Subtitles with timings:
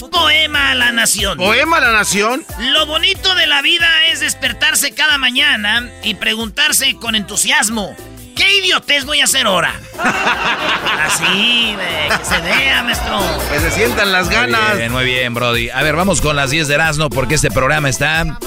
[0.00, 1.38] Es poema a la nación.
[1.38, 2.44] ¿Poema a la nación?
[2.58, 7.94] Lo bonito de la vida es despertarse cada mañana y preguntarse con entusiasmo,
[8.36, 9.74] ¿qué idiotez voy a hacer ahora?
[11.04, 11.76] Así,
[12.18, 13.20] que se vea, maestro.
[13.52, 14.70] Que se sientan las ganas.
[14.70, 15.70] Muy bien, muy bien, Brody.
[15.70, 18.38] A ver, vamos con las 10 de Erasmo porque este programa está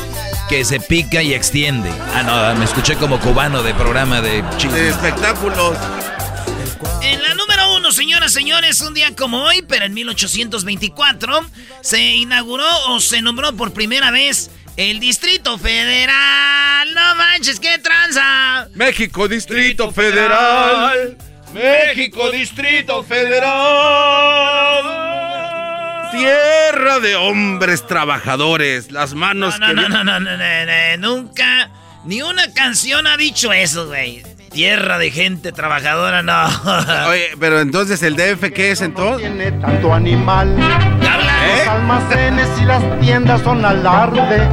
[0.50, 1.92] que se pica y extiende.
[2.16, 4.82] Ah, no, me escuché como cubano de programa de chismes.
[4.82, 5.78] De espectáculos.
[7.02, 11.42] En la número uno, señoras, señores, un día como hoy, pero en 1824,
[11.82, 16.94] se inauguró o se nombró por primera vez el Distrito Federal.
[16.94, 18.68] No manches, qué tranza.
[18.74, 21.18] México Distrito Federal.
[21.54, 24.84] México Distrito Federal.
[26.12, 28.92] Tierra de hombres trabajadores.
[28.92, 29.74] Las manos No, que.
[29.74, 31.70] no, no, no, no, no, no, nunca,
[32.06, 34.24] ni una canción ha dicho eso, güey.
[34.54, 36.46] Tierra de gente trabajadora, no.
[37.10, 39.28] Oye, pero entonces el DF, ¿qué es entonces?
[39.28, 40.56] Tiene tanto animal.
[40.58, 44.48] Los almacenes y las tiendas son alarde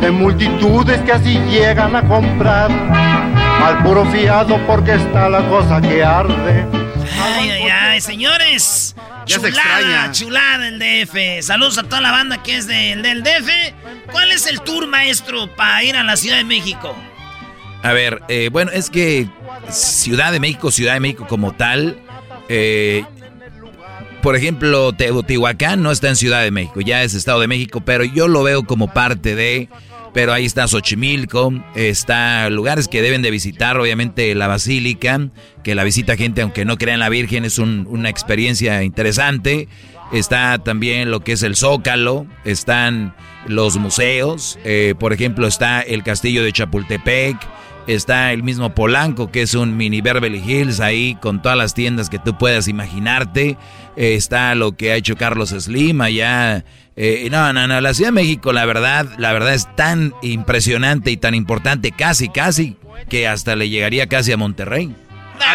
[0.00, 2.70] de multitudes que así llegan a comprar.
[2.70, 6.64] Al puro fiado porque está la cosa que arde.
[7.20, 8.94] Ay, ay, ay, señores.
[9.26, 10.12] Ya se chulada, extraña.
[10.12, 11.44] chulada el DF.
[11.44, 13.50] Saludos a toda la banda que es del, del DF.
[14.12, 16.96] ¿Cuál es el tour, maestro, para ir a la Ciudad de México?
[17.82, 19.26] A ver, eh, bueno, es que
[19.70, 21.98] Ciudad de México, Ciudad de México como tal,
[22.48, 23.04] eh,
[24.22, 28.04] por ejemplo, Teotihuacán no está en Ciudad de México, ya es Estado de México, pero
[28.04, 29.70] yo lo veo como parte de,
[30.12, 35.30] pero ahí está Xochimilco, está lugares que deben de visitar, obviamente la Basílica,
[35.64, 39.68] que la visita gente aunque no crea en la Virgen, es un- una experiencia interesante.
[40.12, 43.14] Está también lo que es el Zócalo, están
[43.46, 47.36] los museos, eh, por ejemplo está el Castillo de Chapultepec,
[47.94, 52.08] está el mismo Polanco, que es un mini Beverly Hills ahí con todas las tiendas
[52.08, 53.56] que tú puedas imaginarte.
[53.96, 56.64] Eh, está lo que ha hecho Carlos Slim allá.
[56.96, 61.10] Eh, no, no, no, la Ciudad de México, la verdad, la verdad es tan impresionante
[61.10, 62.76] y tan importante, casi, casi,
[63.08, 64.94] que hasta le llegaría casi a Monterrey.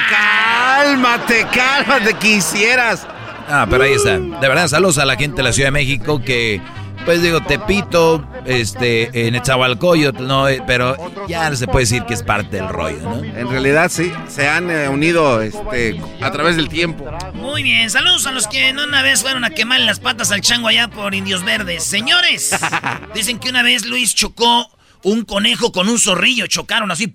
[0.10, 3.08] Cálmate, cálmate, quisieras.
[3.48, 4.18] Ah, pero ahí está.
[4.18, 6.62] De verdad, saludos a la gente de la Ciudad de México que,
[7.04, 10.96] pues digo, Tepito, este, en Etzahualcoyotl, no, Eh, pero
[11.28, 13.24] ya se puede decir que es parte del rollo, ¿no?
[13.24, 17.06] En realidad sí, se han eh, unido este, a través del tiempo.
[17.34, 20.42] Muy bien, saludos a los que no una vez fueron a quemar las patas al
[20.42, 21.84] chango allá por Indios Verdes.
[21.84, 22.56] Señores,
[23.14, 24.70] dicen que una vez Luis chocó
[25.06, 27.14] un conejo con un zorrillo, chocaron así,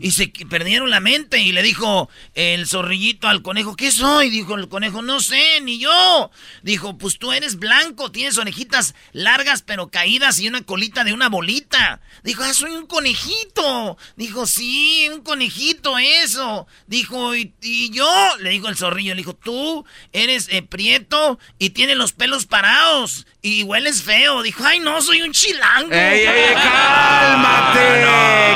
[0.00, 4.30] y se perdieron la mente, y le dijo el zorrillito al conejo, ¿qué soy?
[4.30, 6.30] Dijo el conejo, no sé, ni yo.
[6.62, 11.28] Dijo, pues tú eres blanco, tienes orejitas largas pero caídas y una colita de una
[11.28, 12.00] bolita.
[12.22, 13.98] Dijo, ah, soy un conejito.
[14.14, 16.68] Dijo, sí, un conejito, eso.
[16.86, 17.52] Dijo, ¿y,
[17.90, 18.08] yo?
[18.38, 23.26] Le dijo el zorrillo, le dijo, tú eres eh, prieto y tienes los pelos parados
[23.46, 24.42] y hueles feo.
[24.42, 25.92] Dijo, ay, no, soy un chilango.
[25.92, 28.04] ¡Ey, ey, cálmate!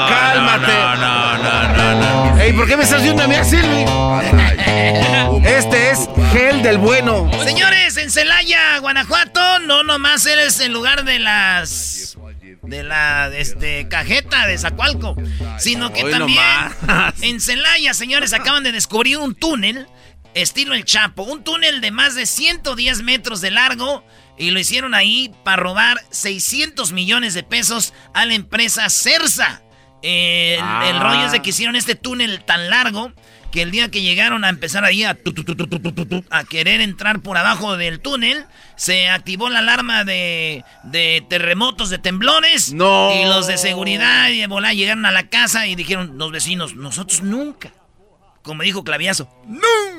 [0.08, 0.72] ¡Cálmate!
[1.00, 3.56] No, no, no, no, ¡Ey, ¿por qué me estás viendo a mí así,
[5.46, 7.30] Este es gel del bueno.
[7.44, 12.16] Señores, en Celaya, Guanajuato, no nomás eres en lugar de las
[12.62, 15.16] de la este, cajeta de Zacualco,
[15.58, 16.38] sino que también
[17.22, 19.86] en Celaya, señores, acaban de descubrir un túnel
[20.34, 24.04] estilo El Chapo, un túnel de más de 110 metros de largo
[24.40, 29.62] y lo hicieron ahí para robar 600 millones de pesos a la empresa Cersa.
[30.02, 33.12] El, el, rollo es de que hicieron este túnel tan largo
[33.52, 35.18] que el día que llegaron a empezar ahí a,
[36.30, 38.46] a querer entrar por abajo del túnel,
[38.76, 42.72] se activó la alarma de, de terremotos, de temblores.
[42.72, 43.12] No.
[43.12, 46.76] Y los de seguridad y de volar llegaron a la casa y dijeron los vecinos,
[46.76, 47.72] nosotros nunca
[48.42, 49.89] como dijo Claviazo, ¡Nunca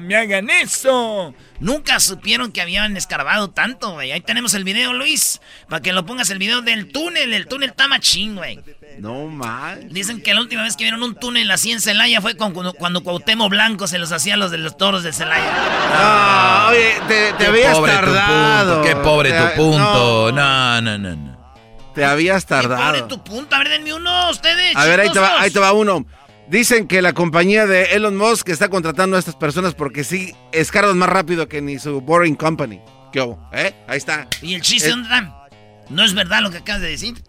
[0.00, 1.34] me hagan eso!
[1.58, 4.12] Nunca supieron que habían escarbado tanto, güey.
[4.12, 5.40] Ahí tenemos el video, Luis.
[5.68, 7.32] Para que lo pongas el video del túnel.
[7.32, 8.58] El túnel está machín, güey.
[8.98, 9.88] No mal.
[9.90, 13.02] Dicen que la última vez que vieron un túnel así en Celaya fue cuando, cuando
[13.02, 15.52] Cuauhtémoc Blanco se los hacía a los de los toros de Celaya.
[15.92, 16.94] Ah, oye,
[17.38, 18.82] te, habías tardado.
[18.82, 20.32] qué pobre tu punto.
[20.32, 20.80] No.
[20.80, 21.54] no, no, no,
[21.94, 22.92] Te habías tardado.
[22.92, 23.54] Qué pobre tu punto.
[23.54, 24.76] A ver, denme uno, ustedes.
[24.76, 26.06] A ver, ahí te, va, ahí te va uno.
[26.50, 30.98] Dicen que la compañía de Elon Musk está contratando a estas personas porque sí escarban
[30.98, 32.80] más rápido que ni su Boring Company.
[33.12, 33.48] ¿Qué hubo?
[33.52, 33.72] ¿Eh?
[33.86, 34.26] Ahí está.
[34.42, 35.46] ¿Y el chiste dónde está?
[35.90, 37.22] ¿No es verdad lo que acabas de decir?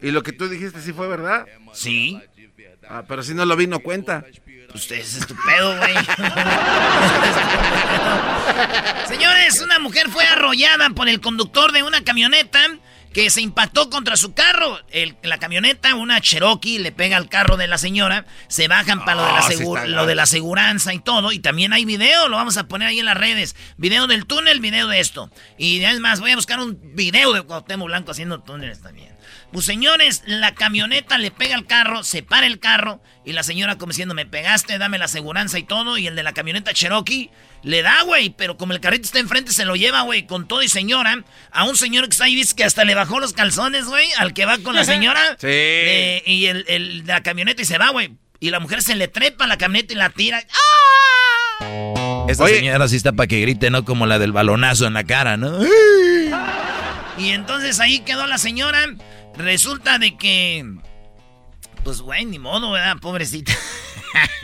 [0.00, 1.44] ¿Y lo que tú dijiste sí fue verdad?
[1.72, 2.20] Sí.
[2.88, 4.24] Ah, pero si no lo vi, no cuenta.
[4.72, 5.94] Usted es estupendo, güey.
[9.08, 12.60] Señores, una mujer fue arrollada por el conductor de una camioneta
[13.12, 14.80] que se impactó contra su carro.
[15.22, 18.26] la camioneta, una Cherokee, le pega al carro de la señora.
[18.48, 21.32] Se bajan para lo, de la ah, lo de la aseguranza y todo.
[21.32, 23.56] Y también hay video, lo vamos a poner ahí en las redes.
[23.76, 25.30] Video del túnel, video de esto.
[25.58, 29.11] Y además voy a buscar un video de Cuauhtémoc Blanco haciendo túneles también.
[29.52, 33.02] Pues señores, la camioneta le pega al carro, se para el carro.
[33.24, 35.98] Y la señora como diciendo, me pegaste, dame la aseguranza y todo.
[35.98, 37.30] Y el de la camioneta Cherokee
[37.62, 40.62] le da, güey, pero como el carrito está enfrente, se lo lleva, güey, con todo
[40.62, 41.22] y señora.
[41.50, 44.32] A un señor que está ahí, dice que hasta le bajó los calzones, güey, al
[44.32, 45.36] que va con la señora.
[45.38, 45.46] sí.
[45.46, 48.12] y el, el, de la camioneta y se va, güey.
[48.40, 50.42] Y la mujer se le trepa a la camioneta y la tira.
[51.60, 52.26] ¡Ah!
[52.28, 53.84] Esta señora sí está para que grite, ¿no?
[53.84, 55.60] Como la del balonazo en la cara, ¿no?
[57.18, 58.86] Y entonces ahí quedó la señora.
[59.36, 60.64] Resulta de que...
[61.84, 62.96] Pues, güey, ni modo, ¿verdad?
[63.00, 63.52] Pobrecita.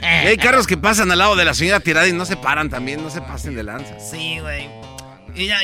[0.01, 2.71] Y hay carros que pasan al lado de la señora tirada y no se paran
[2.71, 3.99] también, no se pasen de lanza.
[4.01, 4.69] Sí, güey.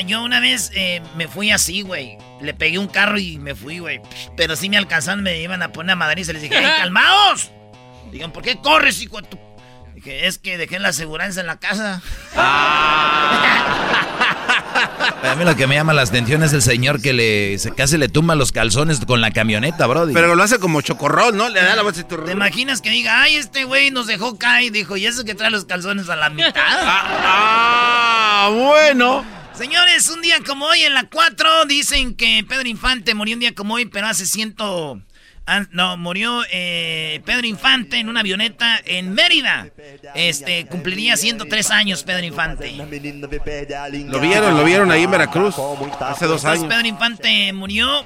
[0.05, 2.17] yo una vez eh, me fui así, güey.
[2.41, 4.01] Le pegué un carro y me fui, güey.
[4.37, 6.67] Pero sí me alcanzaron, me iban a poner a Madrid y se les dije, ¡Hey,
[6.77, 7.51] calmaos!
[8.11, 9.39] Digan, ¿por qué corres, hijo de tu
[10.05, 12.01] que es que dejé la aseguranza en la casa.
[14.75, 17.97] A mí lo que me llama la atención es el señor que le se casi
[17.97, 20.07] le tumba los calzones con la camioneta, bro.
[20.13, 21.49] Pero lo hace como chocorrol, ¿no?
[21.49, 24.71] Le da la voz ¿Te imaginas que diga, ay, este güey nos dejó caer?
[24.71, 26.51] Dijo, ¿y eso que trae los calzones a la mitad?
[26.57, 29.25] ah, bueno.
[29.53, 33.55] Señores, un día como hoy en la 4 dicen que Pedro Infante murió un día
[33.55, 35.01] como hoy, pero hace ciento...
[35.71, 39.67] No, murió eh, Pedro Infante en una avioneta en Mérida.
[40.15, 42.71] Este, cumpliría 103 años Pedro Infante.
[42.71, 45.55] Lo vieron, lo vieron ahí en Veracruz
[45.99, 46.65] hace dos años.
[46.65, 48.05] Pedro Infante murió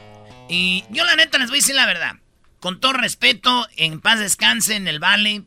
[0.50, 2.16] y yo la neta les voy a decir la verdad.
[2.60, 5.44] Con todo respeto, en paz descanse en el Vale,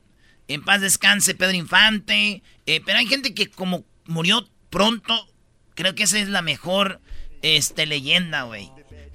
[0.49, 2.43] en paz descanse Pedro Infante.
[2.65, 5.29] Eh, pero hay gente que como murió pronto,
[5.75, 7.03] creo que esa es la mejor
[7.43, 8.71] este, leyenda, güey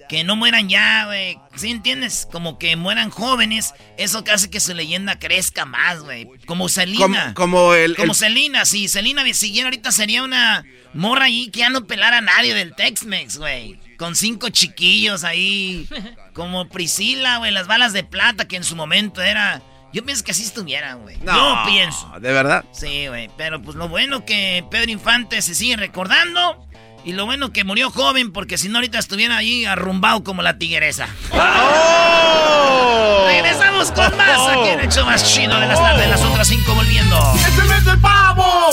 [0.07, 1.37] que no mueran ya, güey.
[1.55, 2.27] ¿Sí entiendes?
[2.31, 3.73] Como que mueran jóvenes.
[3.97, 6.29] Eso hace que su leyenda crezca más, güey.
[6.45, 7.33] Como Selina.
[7.33, 7.95] Como, el.
[7.95, 8.65] Como Selina.
[8.65, 12.75] Si Selina siguiera ahorita sería una morra ahí que ya no pelara a nadie del
[12.75, 13.79] Tex-Mex, güey.
[13.97, 15.87] Con cinco chiquillos ahí.
[16.33, 17.51] Como Priscila, güey.
[17.51, 19.61] Las balas de plata que en su momento era.
[19.93, 21.17] Yo pienso que así estuviera, güey.
[21.17, 22.11] No, Yo pienso.
[22.19, 22.65] ¿De verdad?
[22.71, 23.29] Sí, güey.
[23.37, 26.66] Pero pues lo bueno que Pedro Infante se sigue recordando.
[27.07, 30.57] Y lo bueno que murió joven, porque si no ahorita estuviera ahí arrumbado como la
[30.57, 31.07] tigresa.
[31.31, 33.23] ¡Oh!
[33.27, 36.75] Regresamos con más aquí en el hecho más chido de las tardes, las otras cinco
[36.75, 37.17] volviendo.
[37.47, 38.71] ¡Este mes del pavo!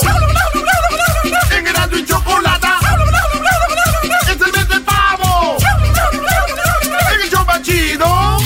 [1.49, 2.67] ¡En grano y chocolate!
[4.03, 4.27] ¡Es
[4.69, 5.55] el pavo!
[7.13, 8.37] ¡En el show más chido!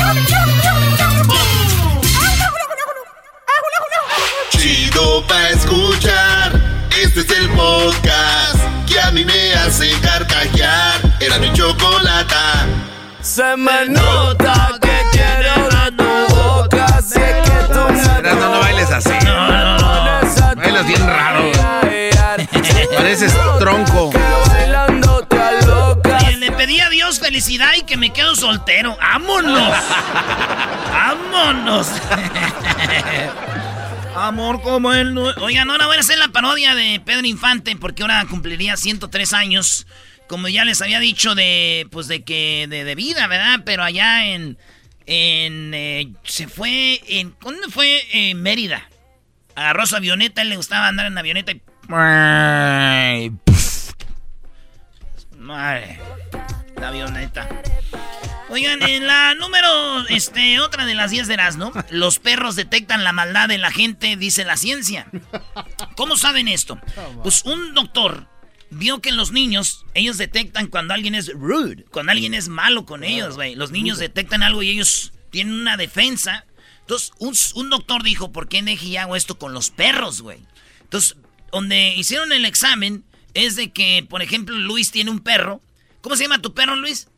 [4.51, 8.58] Chido pa' escuchar, este es el podcast
[9.79, 11.01] hace carcajear.
[11.19, 12.67] Era mi chocolata.
[13.21, 17.01] Se me nota que quiero una tu boca.
[17.01, 17.79] Sé que tú
[18.23, 19.13] no, no bailes así.
[19.23, 20.55] No, no, no.
[20.55, 21.51] Bailas bien raro.
[22.95, 24.11] Pareces tronco.
[26.37, 28.97] Le pedí a Dios felicidad y que me quedo soltero.
[28.99, 29.73] ¡Vámonos!
[30.91, 31.87] ¡Vámonos!
[34.19, 35.23] Amor como él no...
[35.41, 39.87] Oigan, ahora voy a hacer la parodia de Pedro Infante porque ahora cumpliría 103 años.
[40.27, 43.61] Como ya les había dicho de, pues de que, de, vida, ¿verdad?
[43.65, 44.57] Pero allá en,
[45.05, 48.03] en, eh, se fue, en, ¿dónde fue?
[48.11, 48.89] En Mérida.
[49.55, 51.61] Agarró su avioneta, él le gustaba andar en avioneta y...
[55.37, 55.99] Madre,
[56.75, 57.49] la avioneta.
[58.49, 61.71] Oigan, en la número, este, otra de las 10 de ¿no?
[61.91, 65.07] los perros detectan la maldad de la gente, dice la ciencia.
[65.95, 66.79] ¿Cómo saben esto?
[67.21, 68.27] Pues un doctor
[68.71, 72.85] vio que en los niños, ellos detectan cuando alguien es rude, cuando alguien es malo
[72.85, 73.55] con ellos, güey.
[73.55, 76.45] Los niños detectan algo y ellos tienen una defensa.
[76.81, 77.11] Entonces,
[77.55, 80.39] un, doctor dijo, ¿por qué Neji hago esto con los perros, güey?
[80.81, 81.17] Entonces,
[81.51, 83.03] donde hicieron el examen
[83.33, 85.61] es de que, por ejemplo, Luis tiene un perro.
[86.01, 87.08] ¿Cómo se llama tu perro, Luis?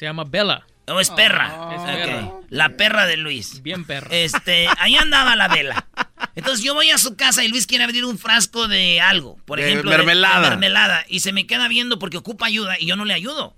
[0.00, 0.66] Se llama Bella.
[0.86, 1.74] No, es perra.
[1.74, 2.32] es perra.
[2.48, 3.62] La perra de Luis.
[3.62, 4.08] Bien perra.
[4.10, 5.88] Este, ahí andaba la vela.
[6.34, 9.36] Entonces yo voy a su casa y Luis quiere abrir un frasco de algo.
[9.44, 10.48] Por ejemplo, mermelada.
[10.48, 11.04] mermelada.
[11.06, 13.54] Y se me queda viendo porque ocupa ayuda y yo no le ayudo.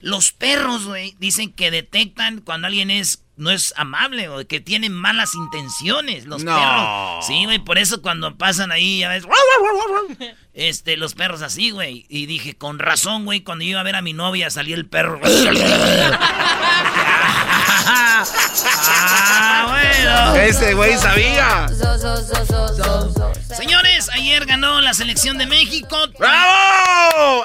[0.00, 4.90] Los perros, güey, dicen que detectan cuando alguien es no es amable o que tiene
[4.90, 7.26] malas intenciones los perros.
[7.26, 9.24] Sí, güey, por eso cuando pasan ahí ya ves
[10.54, 14.02] este los perros así, güey, y dije, con razón, güey, cuando iba a ver a
[14.02, 15.20] mi novia salía el perro.
[17.88, 20.36] ah, bueno.
[20.36, 21.68] Ese güey sabía.
[23.56, 25.96] Señores, ayer ganó la selección de México.
[26.18, 27.44] ¡Bravo!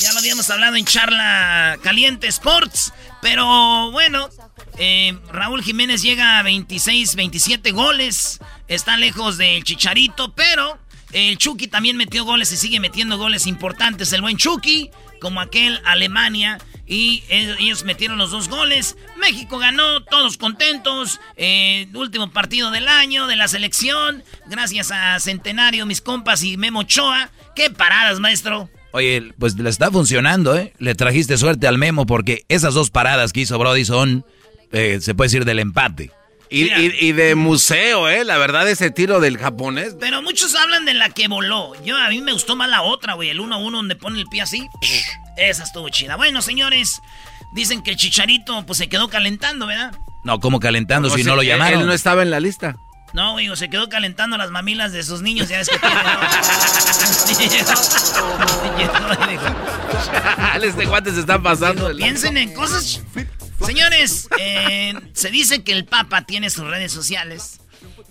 [0.00, 2.92] Ya lo habíamos hablado en charla caliente Sports,
[3.24, 4.28] pero bueno,
[4.76, 8.38] eh, Raúl Jiménez llega a 26, 27 goles.
[8.68, 10.78] Está lejos del Chicharito, pero
[11.10, 14.12] el Chucky también metió goles y sigue metiendo goles importantes.
[14.12, 14.90] El buen Chucky,
[15.22, 16.58] como aquel Alemania.
[16.86, 18.94] Y ellos metieron los dos goles.
[19.16, 21.18] México ganó, todos contentos.
[21.38, 24.22] Eh, último partido del año de la selección.
[24.48, 27.30] Gracias a Centenario, mis compas y Memo Choa.
[27.56, 28.68] ¡Qué paradas, maestro!
[28.94, 30.72] Oye, pues le está funcionando, ¿eh?
[30.78, 34.24] Le trajiste suerte al Memo porque esas dos paradas que hizo Brody son
[34.74, 36.10] eh, se puede decir, del empate.
[36.50, 38.24] Y, de museo, ¿eh?
[38.24, 39.96] La verdad, ese tiro del japonés.
[39.98, 41.72] Pero muchos hablan de la que voló.
[41.84, 43.28] Yo, a mí me gustó más la otra, güey.
[43.30, 44.68] El 1 1 donde pone el pie así.
[45.36, 46.16] Esa estuvo chida.
[46.16, 47.00] Bueno, señores,
[47.52, 49.96] dicen que el chicharito, pues se quedó calentando, ¿verdad?
[50.22, 51.80] No, como calentando si no lo llamaron?
[51.80, 52.76] Él no estaba en la lista.
[53.14, 55.48] No, güey, se quedó calentando las mamilas de sus niños.
[55.48, 55.76] Ya ves que
[60.66, 61.96] este guante se está pasando.
[61.96, 63.00] Piensen en cosas
[63.64, 67.60] Señores, eh, se dice que el Papa tiene sus redes sociales,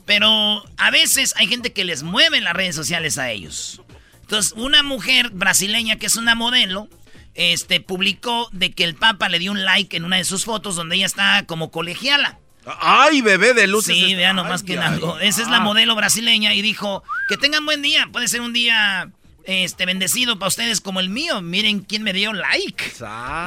[0.06, 3.82] pero a veces hay gente que les mueve las redes sociales a ellos.
[4.22, 6.88] Entonces, una mujer brasileña que es una modelo,
[7.36, 10.76] este, publicó de que el Papa le dio un like en una de sus fotos
[10.76, 12.40] donde ella está como colegiala.
[12.66, 13.96] ¡Ay, bebé de luces!
[13.96, 15.20] Sí, vean nomás que algo.
[15.20, 18.08] Esa es la modelo brasileña y dijo que tengan buen día.
[18.12, 19.10] Puede ser un día
[19.46, 21.42] este bendecido para ustedes como el mío.
[21.42, 22.84] Miren quién me dio like.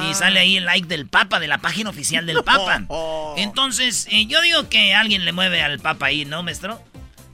[0.09, 2.83] Y sale ahí el like del Papa, de la página oficial del Papa.
[3.37, 6.81] Entonces, eh, yo digo que alguien le mueve al Papa ahí, ¿no, maestro?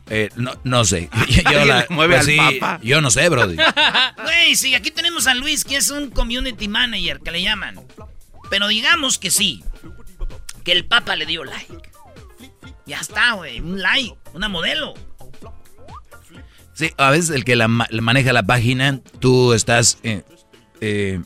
[0.09, 1.09] Eh, no, no sé.
[1.51, 2.79] Yo, la, mueve pues al Papa?
[2.83, 3.55] Yo no sé, Brody.
[4.23, 7.79] Güey, sí, aquí tenemos a Luis, que es un community manager, que le llaman.
[8.49, 9.63] Pero digamos que sí,
[10.63, 11.91] que el Papa le dio like.
[12.85, 14.93] Ya está, güey, un like, una modelo.
[16.73, 19.99] Sí, a veces el que la, maneja la página, tú estás...
[20.03, 20.23] Eh,
[20.81, 21.21] eh,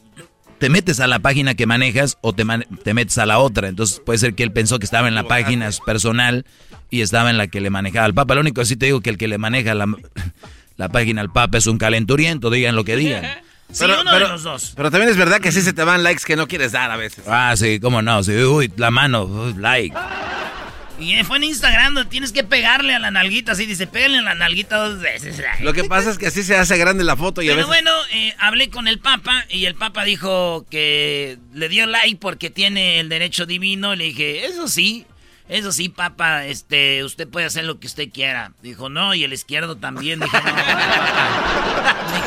[0.60, 2.44] te metes a la página que manejas o te,
[2.84, 3.68] te metes a la otra.
[3.68, 6.46] Entonces puede ser que él pensó que estaba en la página personal
[6.90, 8.34] y estaba en la que le manejaba al Papa.
[8.36, 9.86] Lo único que te digo que el que le maneja la,
[10.78, 13.24] la página al Papa es un calenturiento, digan lo que digan.
[13.72, 14.74] Sí, pero, uno de los dos.
[14.76, 16.98] Pero también es verdad que sí se te van likes que no quieres dar a
[16.98, 17.26] veces.
[17.28, 18.24] Ah, sí, cómo no.
[18.24, 19.96] Sí, uy, la mano, like.
[21.00, 24.34] Y fue en Instagram tienes que pegarle a la nalguita, así dice, pégale a la
[24.34, 25.40] nalguita dos veces.
[25.62, 28.34] Lo que pasa es que así se hace grande la foto y Pero bueno, eh,
[28.40, 33.10] hablé con el Papa y el Papa dijo que le dio like porque tiene el
[33.10, 33.96] derecho divino.
[33.96, 35.06] Le dije, eso sí,
[35.50, 38.52] eso sí, Papa, este, usted puede hacer lo que usted quiera.
[38.62, 40.20] Dijo, no, y el izquierdo también.
[40.20, 40.62] Dije, no, ¿de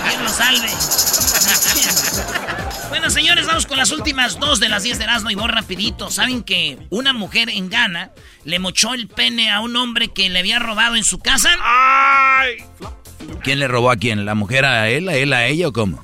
[0.08, 0.70] quién lo salve?
[2.90, 6.10] Bueno, señores, vamos con las últimas dos de las 10 de Erasmo y voy rapidito.
[6.10, 8.10] ¿Saben que una mujer en Ghana
[8.44, 11.50] le mochó el pene a un hombre que le había robado en su casa?
[11.62, 12.56] ¡Ay!
[13.44, 14.24] ¿Quién le robó a quién?
[14.24, 16.02] ¿La mujer a él, a él a ella o cómo?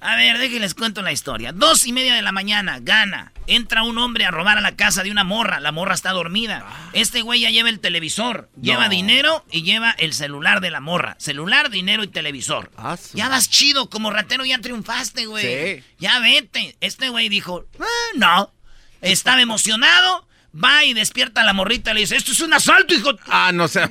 [0.00, 1.52] A ver, déjenles cuento la historia.
[1.52, 3.32] Dos y media de la mañana, gana.
[3.46, 5.58] Entra un hombre a robar a la casa de una morra.
[5.60, 6.64] La morra está dormida.
[6.92, 8.48] Este güey ya lleva el televisor.
[8.60, 11.16] Lleva dinero y lleva el celular de la morra.
[11.18, 12.70] Celular, dinero y televisor.
[12.76, 15.76] Ah, Ya vas chido, como ratero ya triunfaste, güey.
[15.78, 15.84] Sí.
[15.98, 16.76] Ya vete.
[16.80, 17.84] Este güey dijo, "Ah,
[18.16, 18.52] no.
[19.00, 20.26] Estaba emocionado.
[20.54, 23.10] Va y despierta a la morrita y le dice, esto es un asalto, hijo.
[23.26, 23.82] Ah, no sé.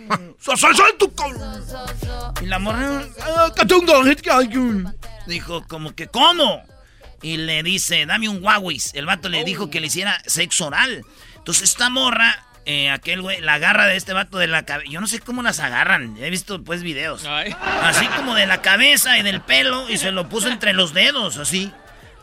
[0.52, 1.64] ¡Asalto, cabrón!
[2.42, 3.04] Y la morra,
[5.28, 6.64] Dijo, como que, ¿cómo?
[7.22, 8.80] Y le dice, dame un Huawei.
[8.94, 11.04] El vato le dijo que le hiciera sexo oral.
[11.38, 14.92] Entonces esta morra, eh, aquel güey, la agarra de este vato de la cabeza.
[14.92, 16.18] Yo no sé cómo las agarran.
[16.20, 17.26] He visto pues videos.
[17.26, 21.38] Así como de la cabeza y del pelo y se lo puso entre los dedos,
[21.38, 21.72] así.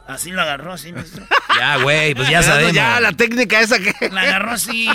[0.06, 1.24] Así lo agarró, así, maestro.
[1.56, 2.72] Ya, güey, pues ya sabemos.
[2.72, 3.94] Ya, la técnica esa que.
[4.10, 4.88] La agarró así.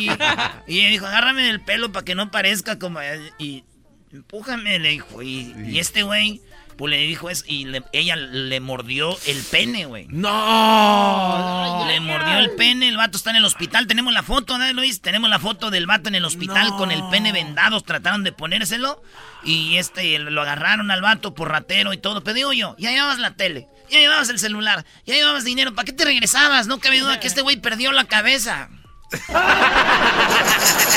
[0.67, 2.99] Y dijo, agárrame del pelo para que no parezca como...
[3.37, 3.63] Y
[4.11, 5.21] empújame, le dijo.
[5.21, 6.41] Y, y este güey,
[6.77, 7.43] pues le dijo eso.
[7.47, 10.07] Y le- ella le mordió el pene, güey.
[10.09, 11.85] ¡No!
[11.87, 13.87] Le mordió el pene, el vato está en el hospital.
[13.87, 15.01] Tenemos la foto, ¿no, Luis?
[15.01, 17.81] Tenemos la foto del vato en el hospital con el pene vendado.
[17.81, 19.01] Trataron de ponérselo.
[19.43, 22.23] Y este, lo agarraron al vato por ratero y todo.
[22.23, 25.73] Pero digo yo, ya llevabas la tele, ya llevabas el celular, ya llevabas dinero.
[25.73, 26.67] ¿Para qué te regresabas?
[26.67, 28.69] No cabe duda que este güey perdió la cabeza.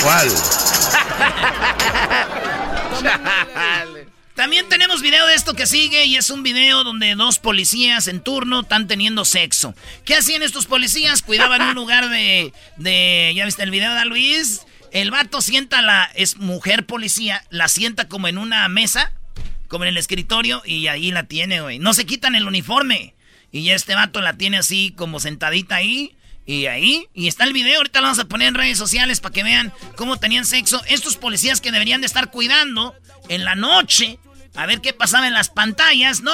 [0.03, 0.29] ¿Cuál?
[4.41, 8.23] También tenemos video de esto que sigue y es un video donde dos policías en
[8.23, 9.75] turno están teniendo sexo.
[10.07, 11.21] ¿Qué hacían estos policías?
[11.21, 13.35] Cuidaban un lugar de, de...
[13.37, 14.63] ¿Ya viste el video de Luis?
[14.93, 16.11] El vato sienta a la...
[16.15, 19.13] Es mujer policía, la sienta como en una mesa,
[19.69, 21.79] como en el escritorio y ahí la tiene, güey.
[21.79, 23.15] No se quitan el uniforme.
[23.53, 26.17] Y ya este vato la tiene así como sentadita ahí.
[26.47, 29.35] Y ahí, y está el video, ahorita lo vamos a poner en redes sociales para
[29.35, 30.83] que vean cómo tenían sexo.
[30.89, 32.95] Estos policías que deberían de estar cuidando
[33.29, 34.19] en la noche,
[34.55, 36.33] a ver qué pasaba en las pantallas, ¿no?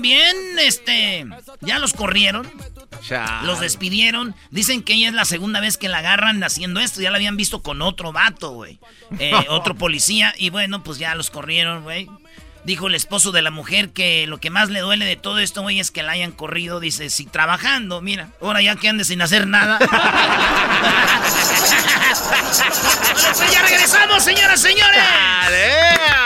[0.00, 1.26] Bien, este,
[1.60, 2.48] ya los corrieron,
[3.42, 4.34] los despidieron.
[4.50, 7.36] Dicen que ella es la segunda vez que la agarran haciendo esto, ya la habían
[7.36, 8.78] visto con otro vato, güey.
[9.18, 12.08] Eh, otro policía, y bueno, pues ya los corrieron, güey.
[12.64, 15.62] Dijo el esposo de la mujer que lo que más le duele de todo esto,
[15.62, 16.80] güey, es que la hayan corrido.
[16.80, 19.78] Dice, si trabajando, mira, ahora ya que ande sin hacer nada.
[22.24, 25.02] Bueno, ya regresamos, señoras, señores.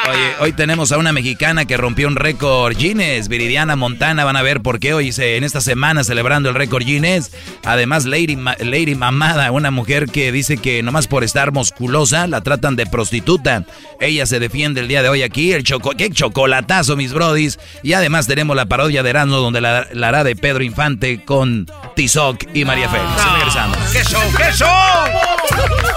[0.09, 4.25] Oye, hoy tenemos a una mexicana que rompió un récord Guinness, Viridiana Montana.
[4.25, 7.31] Van a ver por qué hoy se, en esta semana celebrando el récord Guinness.
[7.65, 12.77] Además, Lady, Lady Mamada, una mujer que dice que nomás por estar musculosa la tratan
[12.77, 13.65] de prostituta.
[14.01, 15.53] Ella se defiende el día de hoy aquí.
[15.53, 17.59] El choco, qué chocolatazo, mis brodis.
[17.83, 21.67] Y además tenemos la parodia de Erasmo donde la, la hará de Pedro Infante con
[21.95, 23.11] Tizoc y María Félix.
[23.35, 23.79] Regresamos.
[23.93, 25.80] ¡Qué show, qué show!
[25.83, 25.93] Mes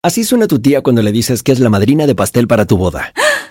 [0.06, 2.76] Así suena tu tía cuando le dices que es la madrina de pastel para tu
[2.76, 3.13] boda.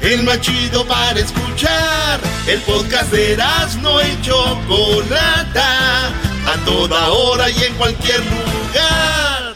[0.00, 2.20] El más chido para escuchar.
[2.46, 6.08] El podcast de Erasmo y Chocolata.
[6.46, 9.54] A toda hora y en cualquier lugar.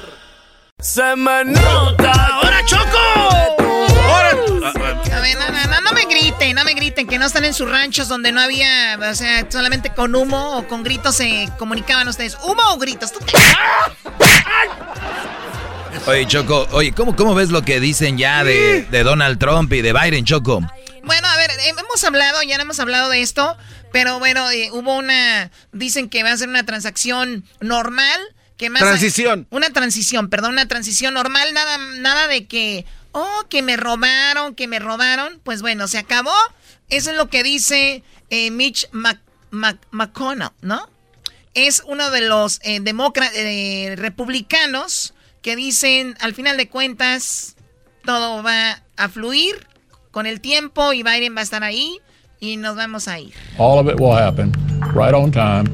[0.81, 2.13] Se me nota.
[2.13, 3.53] ¡Ahora, Choco!
[5.13, 7.55] A ver, no, no, no, no me griten, no me griten, que no están en
[7.55, 12.09] sus ranchos donde no había, o sea, solamente con humo o con gritos se comunicaban
[12.09, 12.37] ustedes.
[12.43, 13.13] ¿Humo o gritos?
[13.13, 13.37] ¿Tú qué?
[16.07, 19.83] Oye, Choco, oye, ¿cómo, cómo ves lo que dicen ya de, de Donald Trump y
[19.83, 20.61] de Biden, Choco?
[21.05, 23.57] Bueno, a ver, eh, hemos hablado, ya no hemos hablado de esto,
[23.93, 28.21] pero bueno, eh, hubo una, dicen que va a ser una transacción normal,
[28.57, 28.83] que más...
[28.83, 29.47] Transición.
[29.51, 34.67] una transición, perdón, una transición normal, nada, nada de que, oh, que me robaron, que
[34.67, 36.35] me robaron, pues bueno, se acabó.
[36.89, 38.89] Eso es lo que dice eh, Mitch
[39.51, 40.89] McConnell, ¿no?
[41.55, 47.57] Es uno de los eh, republicanos que dicen, al final de cuentas,
[48.05, 49.67] todo va a fluir
[50.11, 51.99] con el tiempo y Biden va a estar ahí
[52.41, 53.33] y nos vamos a ir.
[53.59, 54.53] All of it will happen
[54.95, 55.67] right on time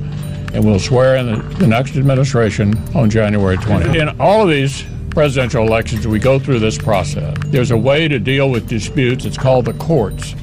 [0.55, 3.95] and we'll swear in the, the next administration on January 20th.
[3.95, 7.37] In all of these presidential elections, we go through this process.
[7.47, 9.25] There's a way to deal with disputes.
[9.25, 10.35] It's called the courts.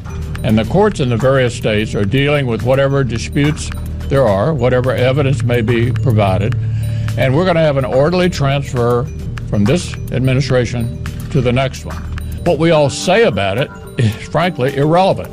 [0.43, 3.71] And the courts in the various states are dealing with whatever disputes
[4.09, 6.55] there are, whatever evidence may be provided.
[7.17, 9.05] And we're going to have an orderly transfer
[9.49, 11.01] from this administration
[11.31, 11.95] to the next one.
[12.43, 15.31] What we all say about it is frankly irrelevant.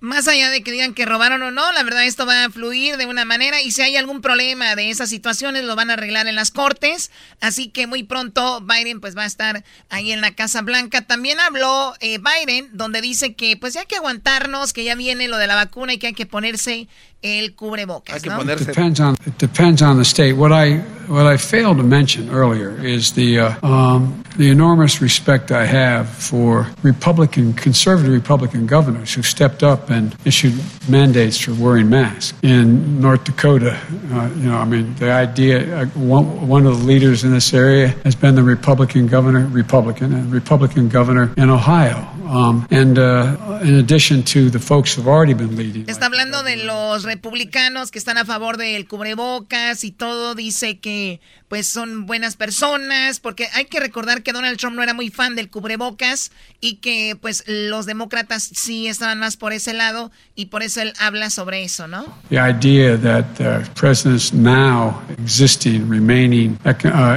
[0.00, 2.96] Más allá de que digan que robaron o no, la verdad esto va a fluir
[2.96, 6.26] de una manera y si hay algún problema de esas situaciones lo van a arreglar
[6.26, 7.10] en las cortes,
[7.42, 11.02] así que muy pronto Biden pues va a estar ahí en la Casa Blanca.
[11.02, 15.28] También habló eh, Biden donde dice que pues ya hay que aguantarnos, que ya viene
[15.28, 16.88] lo de la vacuna y que hay que ponerse
[17.22, 18.14] el cubrebocas.
[18.14, 18.64] Hay que ponerse.
[18.66, 20.34] Depends on, it depends on the state.
[20.34, 20.78] What I
[21.08, 26.08] what I failed to mention earlier is the uh, um, the enormous respect I have
[26.08, 30.54] for Republican, conservative Republican governors who stepped up and issued
[30.88, 32.38] mandates for wearing masks.
[32.42, 33.78] In North Dakota,
[34.12, 35.82] uh, you know, I mean, the idea.
[35.82, 40.14] Uh, one, one of the leaders in this area has been the Republican governor, Republican,
[40.14, 42.06] and Republican governor in Ohio.
[42.30, 45.86] Um, and uh, in addition to the folks who've already been leading.
[45.86, 50.36] Está hablando de los republicanos que están a favor del cubrebocas y todo.
[50.36, 51.20] Dice que
[51.50, 55.34] pues son buenas personas, porque hay que recordar que Donald Trump no era muy fan
[55.34, 60.62] del cubrebocas y que pues los demócratas sí estaban más por ese lado y por
[60.62, 62.06] eso él habla sobre eso, ¿no?
[62.28, 66.70] The idea that the president's now existing, remaining uh,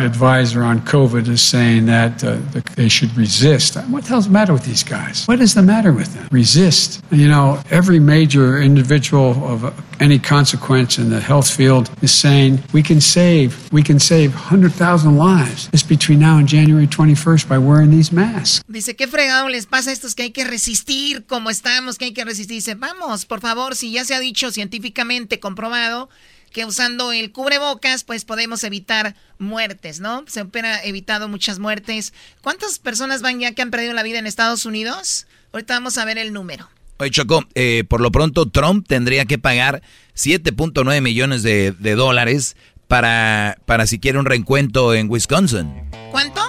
[0.04, 2.38] advisor on COVID is saying that uh,
[2.76, 3.76] they should resist.
[3.92, 5.28] What the hell's the matter with these guys?
[5.28, 6.28] What is the matter with them?
[6.32, 7.04] Resist.
[7.12, 9.64] You know, every major individual of
[10.00, 15.18] any consequence in the health field is saying we can save, we can save 100,000
[15.18, 18.64] lives just between now and January 21st by wearing these masks.
[18.68, 22.14] Dice, ¿qué fregado les pasa a estos que hay que resistir como estamos, que hay
[22.14, 22.56] que resistir?
[22.56, 26.10] Dice, vamos, por favor, si ya se ha dicho científicamente comprobado
[26.54, 30.24] que usando el cubrebocas pues podemos evitar muertes, ¿no?
[30.28, 32.14] Se hubiera evitado muchas muertes.
[32.42, 35.26] ¿Cuántas personas van ya que han perdido la vida en Estados Unidos?
[35.52, 36.70] Ahorita vamos a ver el número.
[36.98, 39.82] Oye, Choco, eh, por lo pronto Trump tendría que pagar
[40.16, 42.56] 7.9 millones de, de dólares
[42.88, 45.74] para, para si quiere un reencuentro en Wisconsin.
[46.12, 46.42] ¿Cuánto?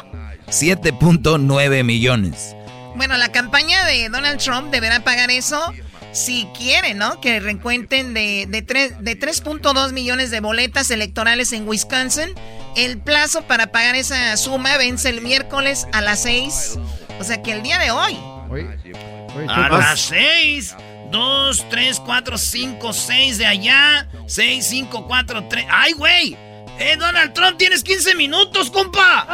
[0.48, 2.54] 7.9 millones.
[2.96, 5.72] Bueno, la campaña de Donald Trump deberá pagar eso
[6.12, 7.20] si quiere, ¿no?
[7.20, 12.35] Que reencuentren de, de, de 3.2 millones de boletas electorales en Wisconsin.
[12.76, 16.78] El plazo para pagar esa suma vence el miércoles a las 6.
[17.18, 18.16] O sea que el día de hoy.
[19.49, 20.77] A las 6.
[21.11, 24.09] 2, 3, 4, 5, 6 de allá.
[24.27, 25.66] 6, 5, 4, 3.
[25.70, 26.37] ¡Ay, güey!
[26.79, 29.27] ¡Eh, Donald Trump, tienes 15 minutos, compa!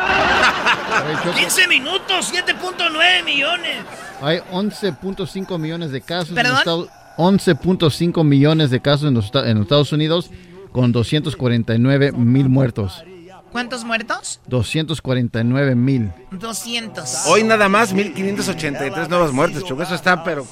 [1.35, 3.77] 15 minutos, 7.9 millones.
[4.21, 6.35] Hay 11.5 millones de casos.
[6.35, 6.89] ¿Perdón?
[7.17, 10.31] 11.5 millones de casos en los, en los Estados Unidos
[10.73, 13.03] con 249 mil muertos.
[13.53, 14.41] ¿Cuántos muertos?
[14.47, 16.13] 249 mil.
[16.31, 17.27] 200.
[17.27, 19.83] Hoy nada más 1583 nuevas muertes, Choco.
[19.83, 20.47] Eso está, pero.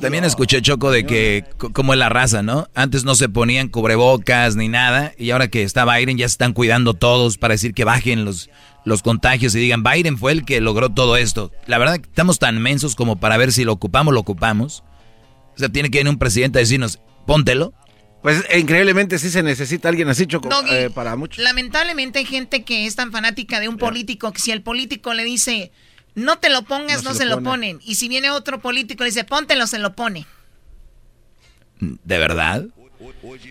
[0.00, 2.68] También escuché, Choco, de que, como es la raza, ¿no?
[2.74, 5.12] Antes no se ponían cubrebocas ni nada.
[5.18, 8.48] Y ahora que está Biden, ya se están cuidando todos para decir que bajen los,
[8.84, 11.52] los contagios y digan, Biden fue el que logró todo esto.
[11.66, 14.82] La verdad que estamos tan mensos como para ver si lo ocupamos, lo ocupamos.
[15.54, 17.74] O sea, tiene que venir un presidente a decirnos, póntelo.
[18.22, 21.42] Pues increíblemente sí se necesita alguien así, Choco, eh, para muchos.
[21.42, 25.24] Lamentablemente hay gente que es tan fanática de un político que si el político le
[25.24, 25.72] dice,
[26.14, 27.80] no te lo pongas, no, se, lo, ponen.
[27.84, 30.26] Y si viene otro político y le dice, póntelo, se lo pone.
[31.80, 32.66] ¿De verdad?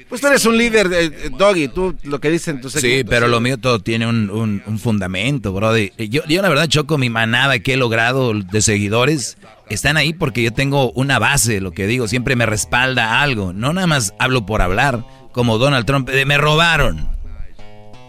[0.09, 3.39] Pues tú eres un líder, eh, Doggy, tú lo que dicen tus Sí, pero lo
[3.39, 5.91] mío todo tiene un, un, fundamento, brother.
[5.97, 9.37] Yo, yo la verdad, Choco, mi manada que he logrado de seguidores
[9.69, 13.53] están ahí porque yo tengo una base, lo que digo, siempre me respalda algo.
[13.53, 17.09] No nada más hablo por hablar, como Donald Trump, me robaron.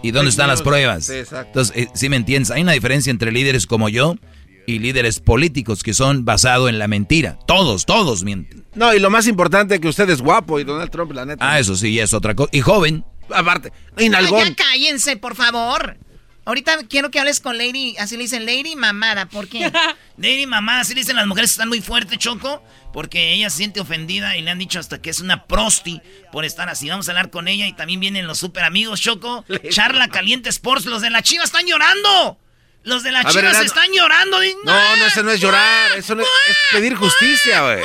[0.02, 1.08] ¿Y dónde están las pruebas?
[1.08, 4.16] Entonces, eh, si me entiendes, hay una diferencia entre líderes como yo
[4.66, 7.38] y líderes políticos que son basados en la mentira.
[7.46, 8.64] Todos, todos mienten.
[8.74, 11.52] No, y lo más importante es que usted es guapo y Donald Trump, la neta.
[11.52, 12.50] Ah, eso sí, es otra cosa.
[12.52, 13.04] Y joven.
[13.30, 15.96] Aparte, y ya cállense, por favor.
[16.44, 19.72] Ahorita quiero que hables con Lady, así le dicen Lady Mamada, ¿por qué?
[20.16, 23.58] Lady Mamada, así le dicen las mujeres que están muy fuertes, Choco, porque ella se
[23.58, 26.00] siente ofendida y le han dicho hasta que es una prosti
[26.32, 26.88] por estar así.
[26.88, 29.44] Vamos a hablar con ella y también vienen los super amigos, Choco.
[29.70, 32.38] Charla Caliente Sports, los de la Chiva están llorando.
[32.84, 34.38] Los de la Chivas están llorando.
[34.64, 37.84] No, no, eso no es llorar, eso no es, es pedir justicia, güey.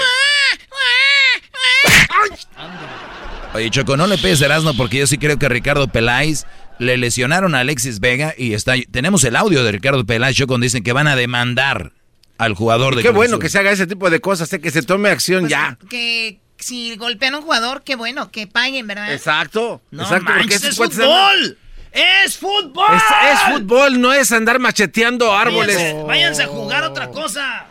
[3.54, 6.46] Oye, Choco, no le pegues Erasmo porque yo sí creo que Ricardo Peláez
[6.80, 10.84] le lesionaron a Alexis Vega y está tenemos el audio de Ricardo Peláez, Choco, dicen
[10.84, 11.94] que van a demandar
[12.38, 14.70] al jugador de Qué Cruz bueno que se haga ese tipo de cosas, eh, que
[14.70, 15.78] se tome acción ya.
[15.90, 19.14] Que si golpean a un jugador, qué bueno, que paguen, ¿verdad?
[19.14, 19.82] Exacto.
[19.92, 21.58] No exacto, manches, esos es fútbol.
[21.98, 22.96] ¡Es fútbol!
[22.96, 25.76] Es, es fútbol, no es andar macheteando árboles.
[25.76, 27.66] Váyanse, váyanse a jugar otra cosa.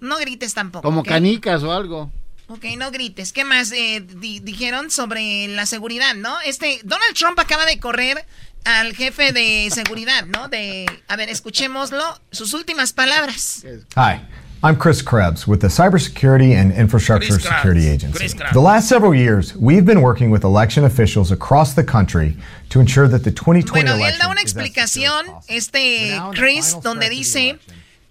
[0.00, 0.82] No grites tampoco.
[0.82, 2.10] Como canicas o algo.
[2.48, 3.32] Ok, no grites.
[3.32, 6.40] ¿Qué más eh, di- dijeron sobre la seguridad, no?
[6.40, 8.26] Este, Donald Trump acaba de correr
[8.64, 10.48] al jefe de seguridad, ¿no?
[10.48, 13.64] De, a ver, escuchémoslo, sus últimas palabras.
[13.96, 14.20] Hi,
[14.64, 17.56] I'm Chris Krebs with the Cybersecurity and Infrastructure Chris Krebs.
[17.56, 18.28] Security Agency.
[18.52, 22.36] The last several years, we've been working with election officials across the country
[22.68, 27.58] to ensure that the 2020 Bueno, él election da una explicación, este Chris, donde dice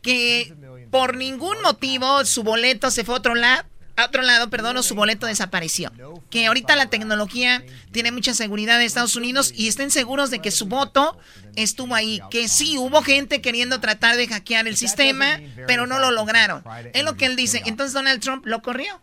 [0.01, 0.53] que
[0.89, 3.63] por ningún motivo su boleto se fue a otro lado.
[4.01, 5.91] A otro lado, perdón, o su boleto desapareció.
[6.29, 10.51] Que ahorita la tecnología tiene mucha seguridad en Estados Unidos y estén seguros de que
[10.51, 11.17] su voto
[11.55, 12.19] estuvo ahí.
[12.29, 16.63] Que sí, hubo gente queriendo tratar de hackear el sistema, pero no lo lograron.
[16.93, 17.61] Es lo que él dice.
[17.65, 18.99] Entonces Donald Trump lo corrió.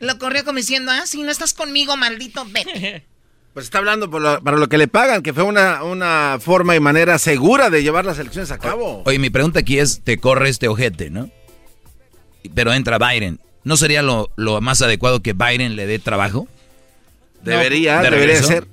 [0.00, 3.06] Lo corrió como diciendo, ah, si no estás conmigo, maldito, vete.
[3.54, 6.74] Pues está hablando por lo- para lo que le pagan, que fue una, una forma
[6.76, 9.02] y manera segura de llevar las elecciones a cabo.
[9.06, 11.30] Oye, mi pregunta aquí es, te corre este ojete, ¿no?
[12.54, 13.40] Pero entra Biden.
[13.64, 16.48] ¿No sería lo, lo más adecuado que Biden le dé trabajo?
[17.42, 18.66] Debería, ¿De debería ser.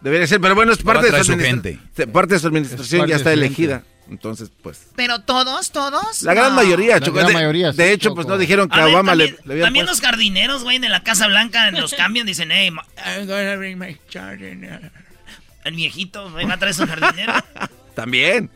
[0.00, 3.16] Debería ser, pero bueno, es parte de su, su administra- parte de su administración, ya
[3.16, 3.46] está gente.
[3.46, 3.82] elegida.
[4.10, 4.88] Entonces, pues.
[4.96, 6.22] Pero todos, todos.
[6.22, 6.56] La gran no.
[6.56, 8.16] mayoría, La gran de, mayoría, de hecho, Choco.
[8.16, 10.78] pues no dijeron que A ver, Obama también, le, le también puesto- los jardineros, güey,
[10.80, 14.90] de la Casa Blanca los cambian, dicen, hey, I'm gonna bring my jardiner".
[15.64, 17.32] El viejito, güey, va a traer su jardinero.
[17.94, 18.50] También.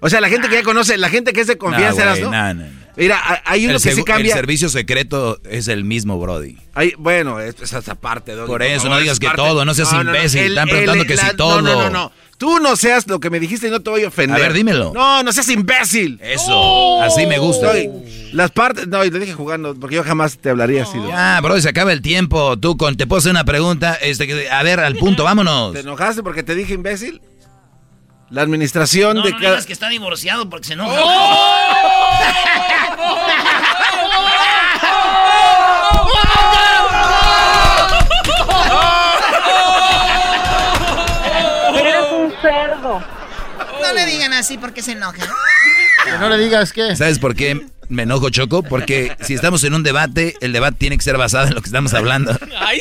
[0.00, 2.18] O sea, la gente que ya conoce, la gente que es de confianza, No, ¿eras,
[2.20, 2.77] güey, ¿no?
[3.06, 3.22] No, no, no.
[3.24, 4.32] Mira, hay- uno el, que segu- cambia.
[4.34, 6.56] el servicio secreto es el mismo, Brody.
[6.74, 8.32] Hay- bueno, es, es esa parte.
[8.34, 11.26] Doggy, Por eso, no digas que parte- todo, no seas imbécil, están preguntando que si
[11.26, 11.62] No, todo.
[11.62, 12.12] no, no, no.
[12.38, 14.36] Tú no seas lo que me dijiste y no te voy a ofender.
[14.36, 14.92] A ver, dímelo.
[14.94, 16.20] No, no seas imbécil.
[16.22, 17.66] Eso, así me gusta.
[17.68, 17.88] Doggy,
[18.32, 20.98] las partes, no, y lo dije jugando, porque yo jamás te hablaría así.
[20.98, 21.08] Doggy.
[21.08, 22.56] Ya, Brody, se acaba el tiempo.
[22.56, 23.94] Tú, con, te puedo hacer una pregunta.
[24.00, 25.72] Este, a ver, al punto, vámonos.
[25.72, 27.20] ¿Te enojaste porque te dije imbécil?
[28.30, 29.50] La administración No, de no cada...
[29.52, 30.94] digas que está divorciado porque se enoja.
[41.78, 43.02] Eres un cerdo.
[43.82, 45.26] No le digan así porque se enoja.
[46.04, 46.96] Que no le digas qué.
[46.96, 48.62] ¿Sabes por qué me enojo, Choco?
[48.62, 51.66] Porque si estamos en un debate, el debate tiene que ser basado en lo que
[51.68, 52.36] estamos hablando.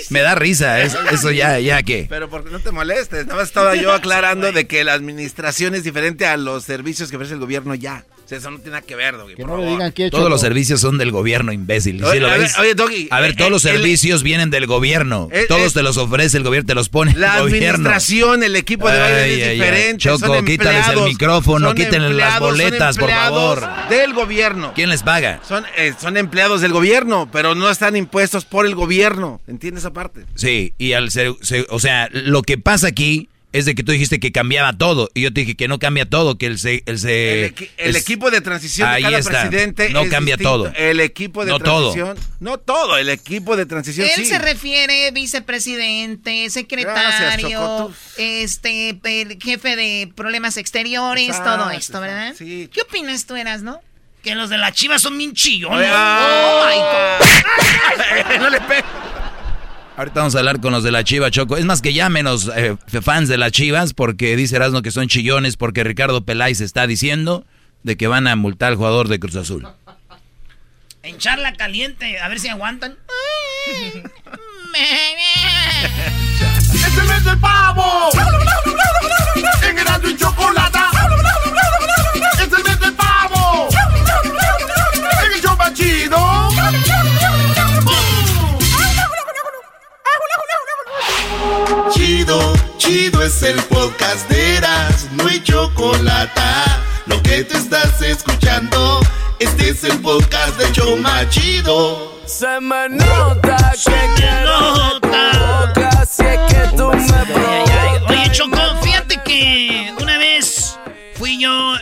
[0.10, 2.06] Me da risa, es- eso ya, ya que.
[2.10, 5.84] Pero porque no te molestes, nada más estaba yo aclarando de que la administración es
[5.84, 8.04] diferente a los servicios que ofrece el gobierno ya.
[8.28, 10.10] O sea, eso no tiene nada que ver, Doggy, Que por no le digan qué,
[10.10, 12.00] Todos los servicios son del gobierno, imbécil.
[12.00, 14.50] ¿Sí Oye, lo a ver, oye, Doggy, A ver, eh, todos los el- servicios vienen
[14.50, 15.30] del gobierno.
[15.32, 17.70] Eh, Todos te los ofrece el gobierno, te los pone La el gobierno.
[17.90, 19.56] administración, el equipo de Biden Ay, es ay, ay.
[19.56, 19.98] diferente.
[20.04, 23.64] Choco, son quítales el empleados, micrófono, quítenle las boletas, por favor.
[23.90, 24.74] Del gobierno.
[24.76, 25.40] ¿Quién les paga?
[25.48, 29.40] Son, eh, son empleados del gobierno, pero no están impuestos por el gobierno.
[29.48, 30.26] ¿Entiendes esa parte?
[30.36, 33.92] Sí, y al ser, se- o sea, lo que pasa aquí es de que tú
[33.94, 36.84] dijiste que cambiaba todo y yo te dije que no cambia todo, que el se,
[36.86, 39.42] el se- El, equi- el es- equipo de transición de cada está.
[39.50, 40.64] presidente No es cambia distinto.
[40.66, 40.74] todo.
[40.76, 41.94] El equipo de No todo.
[41.94, 42.18] transición.
[42.42, 44.26] No todo, el equipo de transición Él sí.
[44.26, 52.34] se refiere vicepresidente, secretario, este, el jefe de problemas exteriores, Exacto, todo esto, ¿verdad?
[52.38, 52.70] Sí.
[52.72, 53.82] ¿Qué opinas tú, eras, no?
[54.24, 55.78] Que los de la Chivas son bien chillones.
[55.80, 56.76] Oye, Oh, my
[58.36, 58.40] God.
[58.42, 58.84] no le pe-
[59.98, 61.58] Ahorita vamos a hablar con los de la Chiva, Choco.
[61.58, 65.08] Es más que ya menos eh, fans de las Chivas, porque dice Erasmo que son
[65.08, 67.48] chillones, porque Ricardo Peláez está diciendo
[67.82, 69.68] de que van a multar al jugador de Cruz Azul.
[71.02, 72.96] En charla caliente, a ver si aguantan.
[76.74, 78.10] ¡Este mes del pavo!
[79.64, 79.78] ¡En
[80.12, 80.87] y Chocolata!
[91.92, 96.82] Chido, chido es el podcast de Erasmo y Chocolata.
[97.06, 99.00] Lo que te estás escuchando,
[99.40, 102.20] este es el podcast de Choma Chido.
[102.26, 107.64] Se me nota que quiero boca, si es que tú me ay.
[107.72, 108.32] Oye, provocas.
[108.38, 110.78] Choco, fíjate que una vez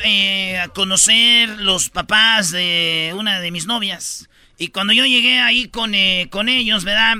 [0.03, 4.29] eh, a conocer los papás de una de mis novias.
[4.57, 7.15] Y cuando yo llegué ahí con, eh, con ellos, ¿verdad?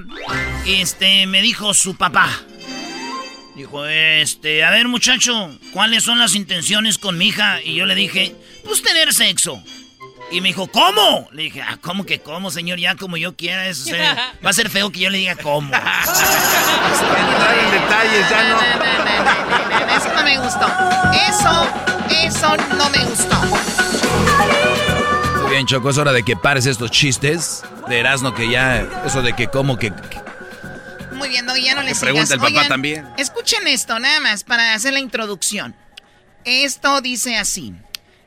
[0.65, 2.29] Este, me dijo su papá.
[3.55, 7.61] Dijo, este, a ver muchacho, ¿cuáles son las intenciones con mi hija?
[7.61, 9.61] Y yo le dije, pues tener sexo.
[10.31, 11.29] Y me dijo, ¿cómo?
[11.31, 12.79] Le dije, ah, ¿cómo que cómo, señor?
[12.79, 13.67] Ya como yo quiera.
[13.67, 13.95] Eso
[14.43, 15.67] va a ser feo que yo le diga cómo.
[15.75, 18.59] entrar en detalles, ya no.
[19.95, 20.67] Eso no me gustó.
[21.29, 21.67] Eso,
[22.09, 24.84] eso no me gustó.
[25.55, 29.31] Bien, Choco, es hora de que pares estos chistes de Erasmo que ya, eso de
[29.31, 29.89] que cómo que...
[31.13, 33.07] Muy bien, no, ya no les pregunta el papá Oigan, también.
[33.17, 35.73] Escuchen esto, nada más, para hacer la introducción.
[36.43, 37.73] Esto dice así.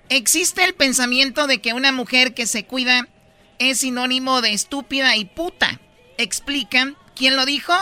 [0.08, 3.06] Existe el pensamiento de que una mujer que se cuida
[3.58, 5.80] es sinónimo de estúpida y puta.
[6.16, 6.96] Explican.
[7.14, 7.74] ¿Quién lo dijo?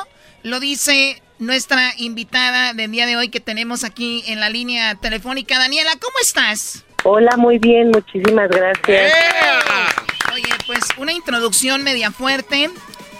[0.42, 5.56] Lo dice nuestra invitada del día de hoy que tenemos aquí en la línea telefónica.
[5.56, 6.85] Daniela, ¿cómo estás?
[7.08, 9.12] Hola, muy bien, muchísimas gracias.
[10.34, 12.68] Oye, pues una introducción media fuerte.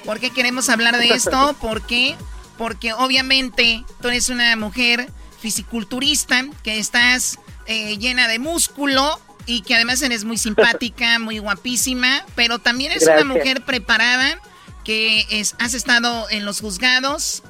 [0.04, 1.54] ¿Por qué queremos hablar de esto?
[1.60, 2.16] ¿Por qué?
[2.58, 9.76] Porque obviamente tú eres una mujer fisiculturista que estás eh, llena de músculo y que
[9.76, 14.40] además eres muy simpática, muy guapísima, pero también eres una mujer preparada
[14.82, 17.44] que es, has estado en los juzgados,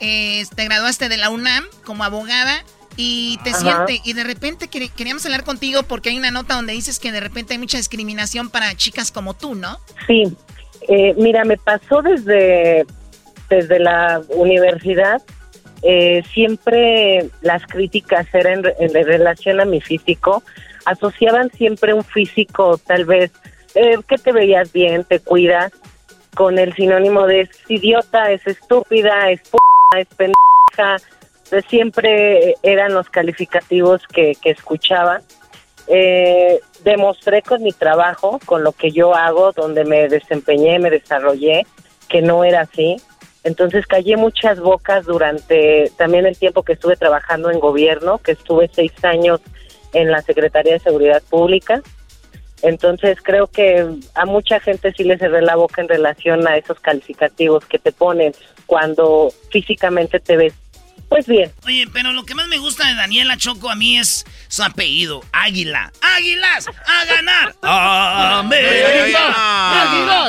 [0.00, 2.64] eh, te graduaste de la UNAM como abogada
[2.96, 6.72] y te siente y de repente quer- queríamos hablar contigo porque hay una nota donde
[6.72, 9.78] dices que de repente hay mucha discriminación para chicas como tú, ¿no?
[10.06, 10.24] Sí,
[10.88, 12.86] eh, mira, me pasó desde,
[13.50, 15.22] desde la universidad.
[15.82, 20.42] eh, siempre las críticas eran en, en relación a mi físico.
[20.86, 23.30] Asociaban siempre un físico, tal vez,
[23.74, 25.72] eh, que te veías bien, te cuidas,
[26.34, 29.58] con el sinónimo de es idiota, es estúpida, es p
[29.98, 30.96] es pendeja.
[31.68, 35.20] Siempre eran los calificativos que, que escuchaba.
[35.88, 41.66] Eh, demostré con mi trabajo, con lo que yo hago, donde me desempeñé, me desarrollé,
[42.08, 42.96] que no era así.
[43.44, 48.68] Entonces callé muchas bocas durante también el tiempo que estuve trabajando en gobierno, que estuve
[48.72, 49.40] seis años
[49.92, 51.80] en la Secretaría de Seguridad Pública.
[52.62, 56.80] Entonces creo que a mucha gente sí le cerré la boca en relación a esos
[56.80, 58.32] calificativos que te ponen
[58.66, 60.54] cuando físicamente te ves
[61.08, 61.52] pues bien.
[61.64, 65.22] Oye, pero lo que más me gusta de Daniela Choco a mí es su apellido,
[65.32, 65.92] Águila.
[66.00, 66.66] ¡Águilas!
[66.68, 67.56] ¡A ganar!
[68.40, 69.34] ¡América!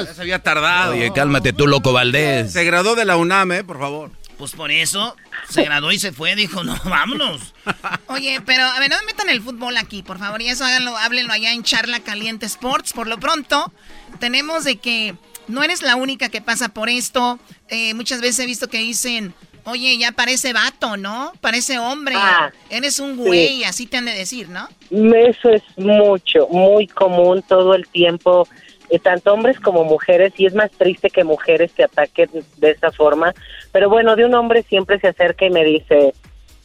[0.05, 0.93] Ya se había tardado.
[0.93, 2.51] Oye, cálmate tú, loco Valdés.
[2.53, 4.11] Se graduó de la UNAM, eh, por favor.
[4.37, 5.15] Pues por eso
[5.49, 6.35] se graduó y se fue.
[6.35, 7.53] Dijo, no, vámonos.
[8.07, 10.95] Oye, pero a ver, no me metan el fútbol aquí, por favor, y eso háganlo,
[10.95, 12.93] háblenlo allá en Charla Caliente Sports.
[12.93, 13.73] Por lo pronto,
[14.19, 15.15] tenemos de que
[15.47, 17.39] no eres la única que pasa por esto.
[17.69, 19.33] Eh, muchas veces he visto que dicen,
[19.67, 21.33] oye, ya parece vato, ¿no?
[21.41, 22.15] Parece hombre.
[22.17, 23.21] Ah, Eres un sí.
[23.21, 24.67] güey, así te han de decir, ¿no?
[24.89, 28.47] Eso es mucho, muy común todo el tiempo,
[28.89, 32.91] eh, tanto hombres como mujeres, y es más triste que mujeres te ataquen de esa
[32.91, 33.33] forma.
[33.71, 36.13] Pero bueno, de un hombre siempre se acerca y me dice,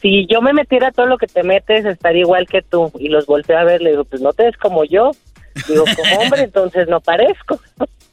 [0.01, 2.91] si yo me metiera todo lo que te metes, estaría igual que tú.
[2.99, 5.11] Y los volteo a ver, le digo, pues no te ves como yo.
[5.67, 7.59] Digo, como hombre, entonces no parezco.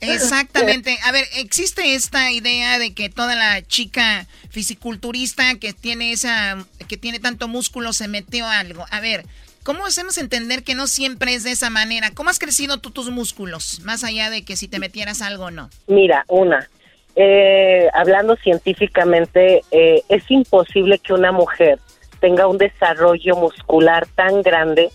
[0.01, 0.99] Exactamente.
[1.05, 6.97] A ver, existe esta idea de que toda la chica fisiculturista que tiene esa, que
[6.97, 8.87] tiene tanto músculo se metió a algo.
[8.91, 9.25] A ver,
[9.63, 12.11] ¿cómo hacemos entender que no siempre es de esa manera?
[12.13, 13.81] ¿Cómo has crecido tú tus músculos?
[13.85, 15.71] Más allá de que si te metieras algo o no.
[15.87, 16.69] Mira, una,
[17.17, 21.79] eh, hablando científicamente, eh, es imposible que una mujer
[22.21, 24.91] tenga un desarrollo muscular tan grande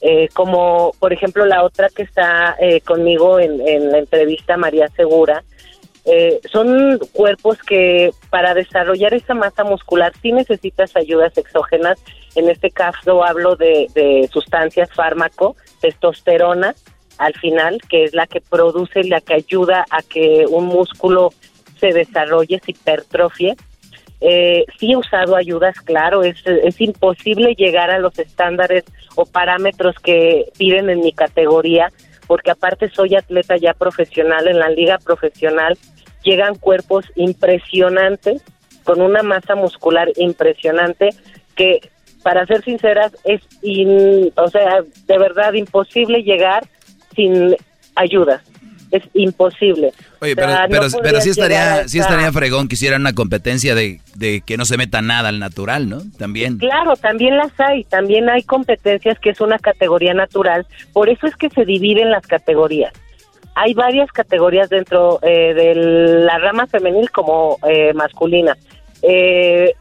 [0.00, 5.44] eh, como, por ejemplo, la otra que está eh, conmigo en, la entrevista, María Segura.
[6.04, 11.98] Eh, son cuerpos que para desarrollar esa masa muscular sí necesitas ayudas exógenas.
[12.34, 16.74] En este caso hablo de, de sustancias fármaco, testosterona,
[17.18, 21.32] al final, que es la que produce, la que ayuda a que un músculo
[21.78, 23.56] se desarrolle, se hipertrofie.
[24.20, 29.94] Eh, sí he usado ayudas, claro, es, es imposible llegar a los estándares o parámetros
[30.02, 31.92] que piden en mi categoría,
[32.26, 35.78] porque aparte soy atleta ya profesional, en la liga profesional
[36.24, 38.42] llegan cuerpos impresionantes,
[38.84, 41.10] con una masa muscular impresionante,
[41.54, 41.80] que
[42.22, 46.66] para ser sinceras es, in- o sea, de verdad imposible llegar
[47.14, 47.56] sin
[47.94, 48.42] ayudas.
[48.90, 49.92] Es imposible.
[50.20, 54.00] Oye, O pero, no podrías sí estaría, sí estaría fregón que hicieran una competencia de,
[54.14, 56.02] de que no se meta nada al natural, ¿no?
[56.18, 56.58] También.
[56.58, 61.36] Claro, también las hay, también hay competencias que es una categoría natural, por eso es
[61.36, 62.92] que se dividen las categorías.
[63.54, 68.56] Hay varias categorías dentro eh, de la rama femenil como eh, masculina.
[69.02, 69.74] Eh,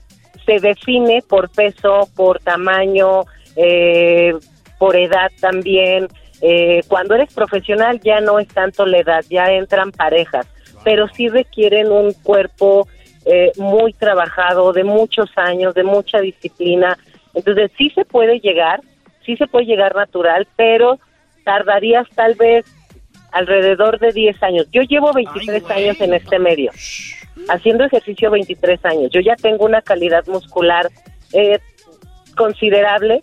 [0.45, 4.33] se define por peso, por tamaño, eh,
[4.79, 6.07] por edad también.
[6.41, 10.47] Eh, cuando eres profesional ya no es tanto la edad, ya entran parejas,
[10.83, 12.87] pero sí requieren un cuerpo
[13.25, 16.97] eh, muy trabajado, de muchos años, de mucha disciplina.
[17.33, 18.81] Entonces sí se puede llegar,
[19.25, 20.99] sí se puede llegar natural, pero
[21.43, 22.65] tardarías tal vez
[23.31, 24.67] alrededor de 10 años.
[24.71, 26.71] Yo llevo 23 años en este medio,
[27.49, 29.11] haciendo ejercicio 23 años.
[29.11, 30.87] Yo ya tengo una calidad muscular
[31.33, 31.59] eh,
[32.35, 33.19] considerable,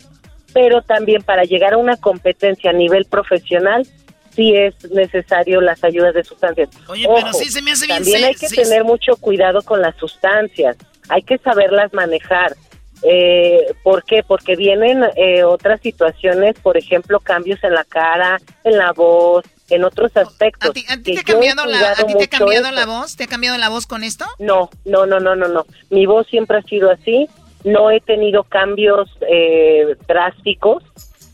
[0.55, 3.85] pero también para llegar a una competencia a nivel profesional
[4.33, 6.69] sí es necesario las ayudas de sustancias.
[6.87, 9.97] Oye, pero sí se me hace bien También hay que tener mucho cuidado con las
[9.97, 10.77] sustancias,
[11.09, 12.55] hay que saberlas manejar.
[13.03, 14.23] Eh, ¿Por qué?
[14.25, 19.83] Porque vienen eh, otras situaciones, por ejemplo, cambios en la cara, en la voz, en
[19.83, 20.69] otros aspectos.
[20.69, 23.17] ¿A ti, te ha cambiado, la, ¿a ti te ha cambiado la voz?
[23.17, 24.25] ¿Te ha cambiado la voz con esto?
[24.39, 25.65] No, no, no, no, no, no.
[25.89, 27.27] Mi voz siempre ha sido así.
[27.65, 30.83] No he tenido cambios eh, drásticos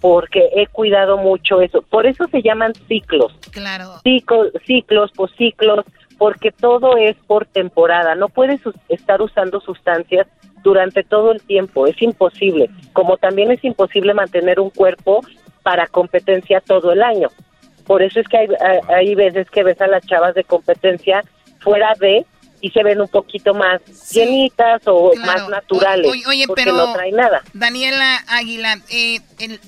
[0.02, 1.84] porque he cuidado mucho eso.
[1.84, 3.32] Por eso se llaman ciclos.
[3.52, 4.00] Claro.
[4.04, 5.86] Ciclos, ciclos, posciclos,
[6.18, 8.16] porque todo es por temporada.
[8.16, 10.28] No puedes estar usando sustancias
[10.64, 12.70] durante todo el tiempo, es imposible.
[12.94, 15.22] Como también es imposible mantener un cuerpo
[15.64, 17.30] para competencia todo el año.
[17.86, 18.48] Por eso es que hay,
[18.88, 21.24] hay veces que ves a las chavas de competencia
[21.60, 22.26] fuera de
[22.62, 23.82] y se ven un poquito más
[24.12, 26.12] llenitas o más naturales.
[26.28, 27.42] oye, porque pero no trae nada.
[27.54, 29.20] Daniela Águila, eh,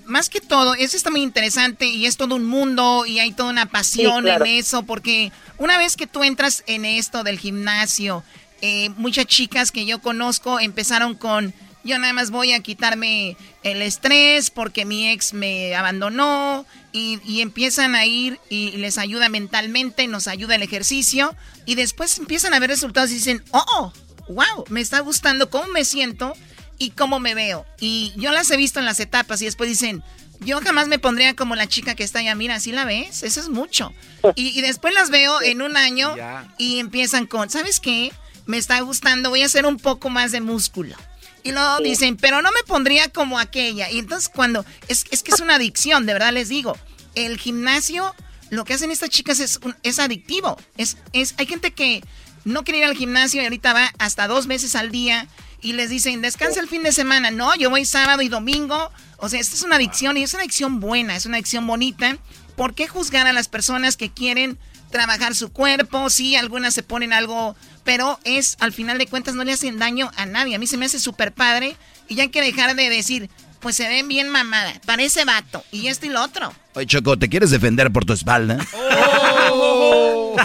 [0.05, 3.49] más que todo, eso está muy interesante y es todo un mundo y hay toda
[3.49, 8.23] una pasión en eso, porque una vez que tú entras en esto del gimnasio,
[8.61, 13.81] eh, muchas chicas que yo conozco empezaron con yo nada más voy a quitarme el
[13.81, 20.27] estrés porque mi ex me abandonó y, empiezan a ir y les ayuda mentalmente, nos
[20.27, 21.35] ayuda el ejercicio
[21.66, 23.93] y después empiezan a ver resultados y dicen, oh,
[24.30, 26.34] wow, me está gustando cómo me siento
[26.78, 27.66] y cómo me veo.
[27.80, 30.03] Y yo las he visto en las etapas y después dicen,
[30.39, 33.24] yo jamás me pondría como la chica que está allá, mira, ¿sí la ves?
[33.24, 33.91] Eso es mucho.
[34.36, 36.16] Y, y después las veo en un año
[36.57, 38.11] y empiezan con, ¿sabes qué?
[38.45, 40.95] Me está gustando, voy a hacer un poco más de músculo
[41.43, 43.91] y luego dicen, pero no me pondría como aquella.
[43.91, 46.78] Y entonces cuando, es, es que es una adicción, de verdad les digo.
[47.16, 48.16] El gimnasio,
[48.53, 50.57] lo que hacen estas chicas es, es adictivo.
[50.77, 52.03] Es, es, hay gente que
[52.45, 55.27] no quiere ir al gimnasio y ahorita va hasta dos veces al día
[55.61, 57.31] y les dicen, descansa el fin de semana.
[57.31, 58.91] No, yo voy sábado y domingo.
[59.17, 62.17] O sea, esta es una adicción y es una adicción buena, es una adicción bonita.
[62.55, 64.59] ¿Por qué juzgar a las personas que quieren
[64.91, 66.09] trabajar su cuerpo?
[66.09, 70.11] Sí, algunas se ponen algo pero es, al final de cuentas, no le hacen daño
[70.15, 70.55] a nadie.
[70.55, 71.75] A mí se me hace súper padre
[72.07, 73.29] y ya hay que dejar de decir,
[73.64, 76.53] pues se ven bien mamada, parece vato, y esto y lo otro.
[76.76, 78.57] Oye, Choco, ¿te quieres defender por tu espalda?
[78.76, 80.36] Oh.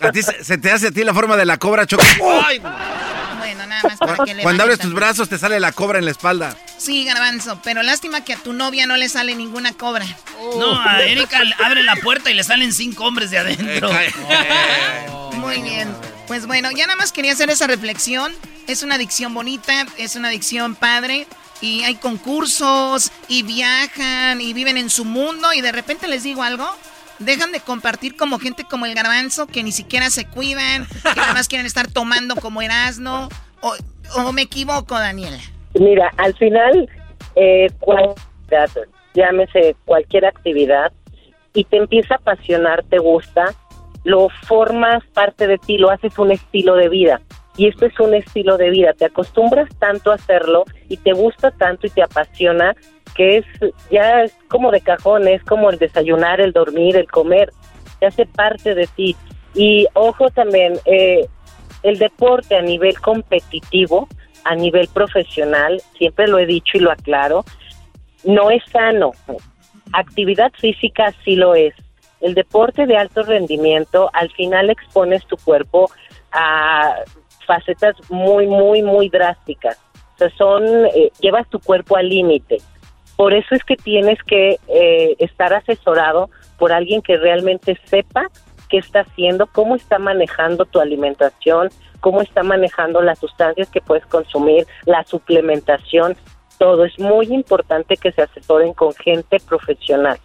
[0.00, 2.02] ¿A ti se, te hace a ti la forma de la cobra, Choco?
[2.44, 2.58] Ay.
[3.38, 6.04] Bueno, nada más para que le Cuando abres tus brazos te sale la cobra en
[6.04, 6.54] la espalda.
[6.76, 10.04] Sí, garbanzo, pero lástima que a tu novia no le sale ninguna cobra.
[10.58, 13.90] No, a Erika abre la puerta y le salen cinco hombres de adentro.
[15.34, 15.88] Muy bien.
[16.28, 18.32] Pues bueno, ya nada más quería hacer esa reflexión.
[18.66, 21.26] Es una adicción bonita, es una adicción padre.
[21.62, 26.42] Y hay concursos y viajan y viven en su mundo y de repente les digo
[26.42, 26.68] algo.
[27.18, 31.32] Dejan de compartir como gente como el garbanzo que ni siquiera se cuidan, que nada
[31.32, 33.28] más quieren estar tomando como Erasmo.
[33.60, 33.74] O,
[34.14, 35.40] o me equivoco, Daniela.
[35.74, 36.88] Mira, al final,
[37.34, 37.68] eh,
[39.14, 40.92] llámese cualquier actividad,
[41.54, 43.54] y te empieza a apasionar, te gusta,
[44.08, 47.20] lo formas parte de ti, lo haces un estilo de vida.
[47.56, 51.50] Y esto es un estilo de vida, te acostumbras tanto a hacerlo y te gusta
[51.50, 52.74] tanto y te apasiona
[53.14, 53.44] que es
[53.90, 57.50] ya es como de cajón, es como el desayunar, el dormir, el comer,
[57.98, 59.16] te hace parte de ti.
[59.54, 61.26] Y ojo también, eh,
[61.82, 64.08] el deporte a nivel competitivo
[64.44, 67.44] a nivel profesional, siempre lo he dicho y lo aclaro,
[68.24, 69.12] no es sano.
[69.92, 71.74] Actividad física sí lo es.
[72.20, 75.90] El deporte de alto rendimiento, al final expones tu cuerpo
[76.32, 76.96] a
[77.46, 79.78] facetas muy, muy, muy drásticas.
[80.14, 82.58] O sea, son, eh, llevas tu cuerpo al límite.
[83.16, 88.28] Por eso es que tienes que eh, estar asesorado por alguien que realmente sepa
[88.68, 91.68] qué está haciendo, cómo está manejando tu alimentación,
[92.00, 96.16] cómo está manejando las sustancias que puedes consumir, la suplementación,
[96.58, 96.84] todo.
[96.84, 100.18] Es muy importante que se asesoren con gente profesional.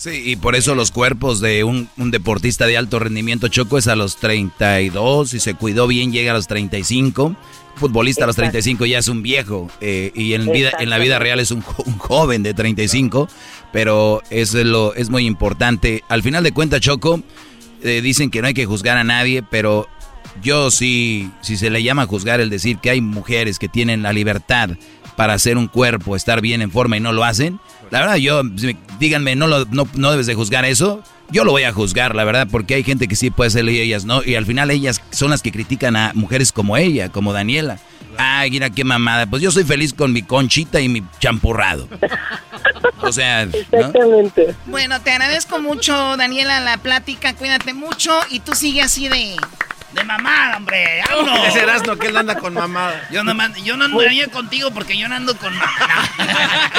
[0.00, 3.96] Sí, y por eso los cuerpos de un, deportista de alto rendimiento choco es a
[3.96, 7.36] los 32, y se cuidó bien llega a los 35.
[7.76, 11.18] Futbolista a los 35 ya es un viejo eh, y en, vida, en la vida
[11.18, 13.28] real es un, joven de 35,
[13.74, 16.02] pero eso es, lo, es muy importante.
[16.08, 17.22] Al final de cuentas, Choco,
[17.82, 19.86] eh, dicen que no hay que juzgar a nadie, pero
[20.42, 24.14] yo sí, si se le llama juzgar el decir que hay mujeres que tienen la
[24.14, 24.70] libertad
[25.20, 27.60] para hacer un cuerpo, estar bien en forma y no lo hacen,
[27.90, 28.40] la verdad yo,
[28.98, 31.02] díganme, no, lo, no, no debes de juzgar eso.
[31.30, 33.82] Yo lo voy a juzgar, la verdad, porque hay gente que sí puede ser y
[33.82, 34.24] ellas no.
[34.24, 37.78] Y al final ellas son las que critican a mujeres como ella, como Daniela.
[38.16, 39.26] Ay, mira qué mamada.
[39.26, 41.86] Pues yo soy feliz con mi conchita y mi champurrado.
[43.02, 44.54] O sea, Exactamente.
[44.64, 47.34] Bueno, te agradezco mucho, Daniela, la plática.
[47.34, 49.36] Cuídate mucho y tú sigue así de...
[49.92, 51.02] De mamada, hombre.
[51.08, 51.48] ¡Vámonos!
[51.48, 53.08] Ese Erasmo que él anda con mamada.
[53.10, 53.34] Yo no,
[53.64, 56.70] yo no andaría contigo porque yo no ando con mamada.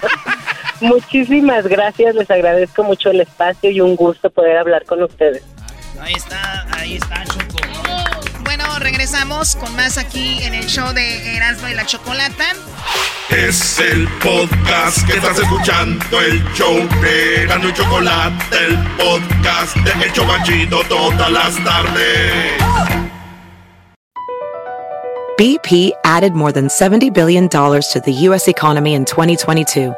[0.80, 5.42] Muchísimas gracias, les agradezco mucho el espacio y un gusto poder hablar con ustedes.
[6.00, 7.24] Ahí está, ahí está,
[8.78, 12.44] regresamos con más aquí en el show de Erasmo y la Chocolata.
[13.30, 19.92] Es el podcast que estás escuchando, el show de Erasmo y Chocolate, el podcast de
[20.04, 22.62] El todas las tardes.
[25.38, 28.48] BP added more than $70 billion to the U.S.
[28.48, 29.94] economy in 2022.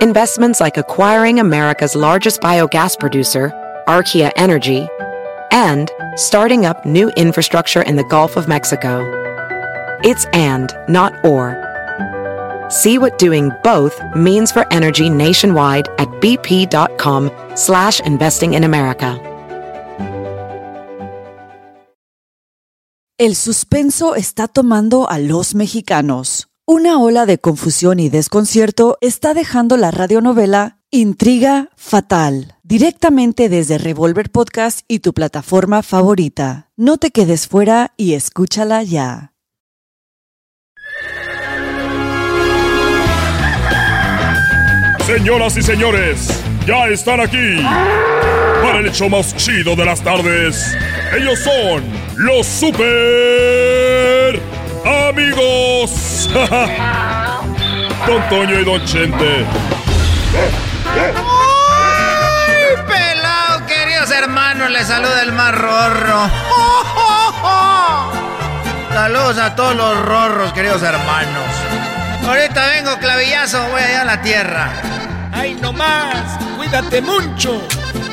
[0.00, 3.52] Investments like acquiring America's largest biogas producer,
[3.86, 4.88] Archaea Energy,
[5.52, 9.02] and starting up new infrastructure in the Gulf of Mexico.
[10.02, 11.56] It's and, not or.
[12.68, 19.20] See what doing both means for energy nationwide at bp.com slash investing in America.
[23.18, 26.48] El suspenso está tomando a los mexicanos.
[26.66, 34.28] Una ola de confusión y desconcierto está dejando la radionovela Intriga Fatal, directamente desde Revolver
[34.30, 36.68] Podcast y tu plataforma favorita.
[36.76, 39.32] No te quedes fuera y escúchala ya.
[45.06, 46.28] Señoras y señores,
[46.66, 47.56] ya están aquí
[48.62, 50.76] para el hecho más chido de las tardes.
[51.18, 51.84] Ellos son
[52.18, 54.38] los super
[55.08, 56.28] amigos.
[58.06, 59.46] Don Toño y Don Chente.
[60.94, 64.70] ¡Ay, pelado, queridos hermanos!
[64.70, 66.30] Les saluda el más rorro.
[68.92, 71.48] Saludos a todos los rorros, queridos hermanos.
[72.26, 74.70] Ahorita vengo, clavillazo, voy allá a la tierra.
[75.32, 76.38] ¡Ay, no más!
[76.56, 77.66] ¡Cuídate mucho!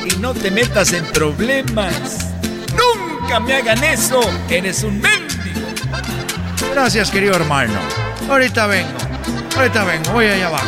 [0.04, 2.30] Y no te metas en problemas.
[2.74, 4.20] ¡Nunca me hagan eso!
[4.48, 5.60] ¡Eres un mendigo!
[6.72, 7.78] Gracias, querido hermano.
[8.28, 8.98] Ahorita vengo.
[9.56, 10.64] Ahorita vengo, voy allá abajo.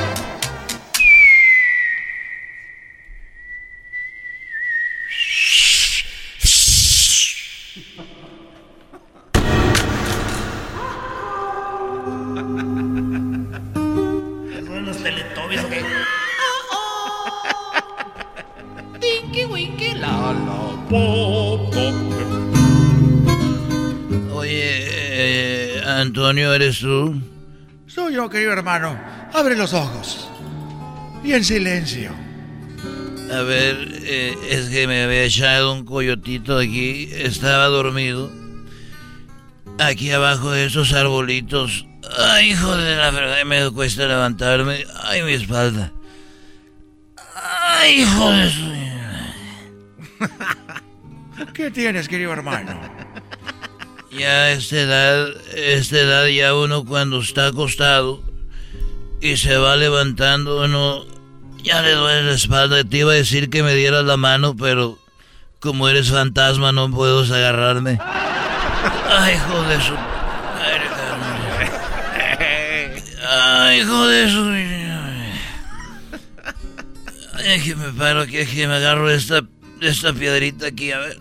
[14.66, 15.82] ¿Son los teletubbies qué?
[19.00, 20.34] Tinky Winky La,
[24.32, 27.20] Oye, eh, Antonio, ¿eres tú?
[27.86, 28.98] Soy yo, querido hermano.
[29.32, 30.28] Abre los ojos.
[31.22, 32.10] Y en silencio.
[33.32, 37.08] A ver, eh, es que me había echado un coyotito aquí.
[37.12, 38.30] Estaba dormido.
[39.78, 41.86] Aquí abajo de esos arbolitos.
[42.18, 44.84] Ay, hijo de la verdad, me cuesta levantarme.
[45.02, 45.92] Ay, mi espalda.
[47.34, 48.72] Ay, hijo de su...
[51.54, 52.78] ¿Qué tienes, querido hermano?
[54.10, 58.22] Ya a esta edad, esta edad ya uno cuando está acostado
[59.20, 61.06] y se va levantando, uno
[61.62, 62.84] ya le duele la espalda.
[62.84, 64.98] Te iba a decir que me dieras la mano, pero
[65.60, 67.98] como eres fantasma no puedo agarrarme.
[69.08, 70.11] Ay, hijo de su...
[73.76, 74.42] hijo de su...
[77.34, 79.42] Ay, que me paro aquí, es que me agarro esta,
[79.80, 81.18] esta piedrita aquí, a ver.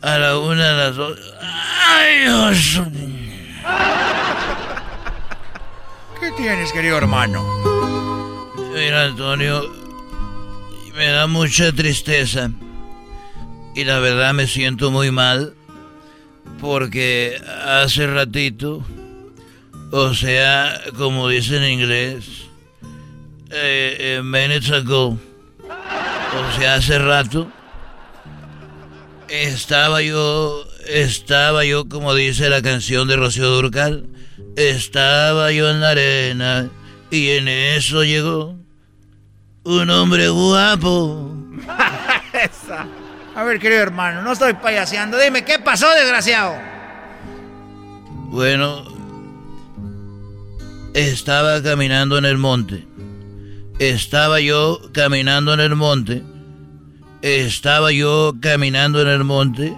[0.00, 1.18] A la una, a las dos.
[1.40, 2.84] ¡Ay, su-
[6.20, 7.44] ¿Qué tienes, querido hermano?
[8.74, 9.62] Mira, Antonio,
[10.94, 12.50] me da mucha tristeza.
[13.74, 15.54] Y la verdad me siento muy mal.
[16.60, 18.84] Porque hace ratito,
[19.90, 22.24] o sea, como dicen en inglés,
[23.50, 25.18] eh, eh, minutes ago,
[25.68, 27.50] o sea, hace rato,
[29.28, 34.06] estaba yo, estaba yo, como dice la canción de Rocío Durcal,
[34.56, 36.70] estaba yo en la arena
[37.10, 38.56] y en eso llegó
[39.64, 41.34] un hombre guapo.
[43.34, 45.16] A ver, querido hermano, no estoy payaseando.
[45.18, 46.56] Dime, ¿qué pasó, desgraciado?
[48.30, 48.97] Bueno,
[50.98, 52.84] estaba caminando en el monte.
[53.78, 56.24] Estaba yo caminando en el monte.
[57.22, 59.72] Estaba yo caminando en el monte.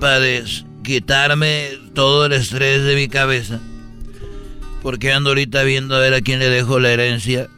[0.00, 3.60] Padez, quitarme todo el estrés de mi cabeza.
[4.82, 7.48] Porque ando ahorita viendo a ver a quién le dejo la herencia.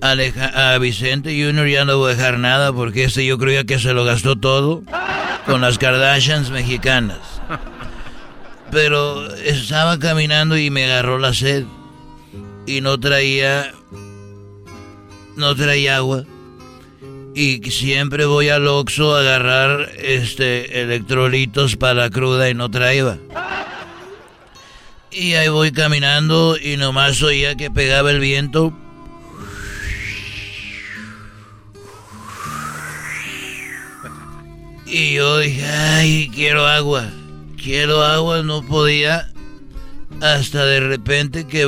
[0.00, 3.92] a Vicente Junior ya no voy a dejar nada porque este yo creía que se
[3.92, 4.82] lo gastó todo
[5.44, 7.33] con las Kardashians mexicanas.
[8.74, 11.64] Pero estaba caminando y me agarró la sed.
[12.66, 13.72] Y no traía.
[15.36, 16.24] No traía agua.
[17.36, 23.16] Y siempre voy al Oxxo a agarrar este electrolitos para la cruda y no traía.
[25.12, 28.76] Y ahí voy caminando y nomás oía que pegaba el viento.
[34.86, 37.08] Y yo dije, ay, quiero agua.
[37.64, 39.30] Quiero agua, no podía.
[40.20, 41.64] Hasta de repente que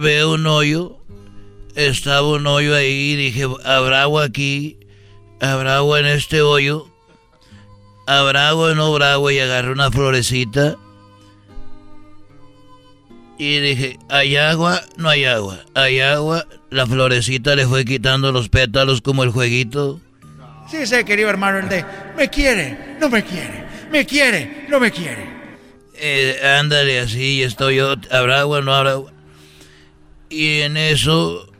[0.00, 0.98] veo un hoyo.
[1.76, 4.76] Estaba un hoyo ahí y dije, ¿habrá agua aquí?
[5.40, 6.88] ¿Habrá agua en este hoyo?
[8.08, 9.32] ¿Habrá agua o no habrá agua?
[9.32, 10.78] Y agarré una florecita.
[13.38, 14.82] Y dije, ¿hay agua?
[14.96, 15.60] No hay agua.
[15.74, 16.44] ¿Hay agua?
[16.70, 20.00] La florecita le fue quitando los pétalos como el jueguito.
[20.68, 21.84] Sí, sé, querido hermano, el de
[22.16, 25.35] me quiere, no me quiere, me quiere, no me quiere.
[25.98, 28.60] Eh, ándale así, estoy yo, ¿habrá agua?
[28.60, 29.12] No habrá agua.
[30.28, 31.50] Y en eso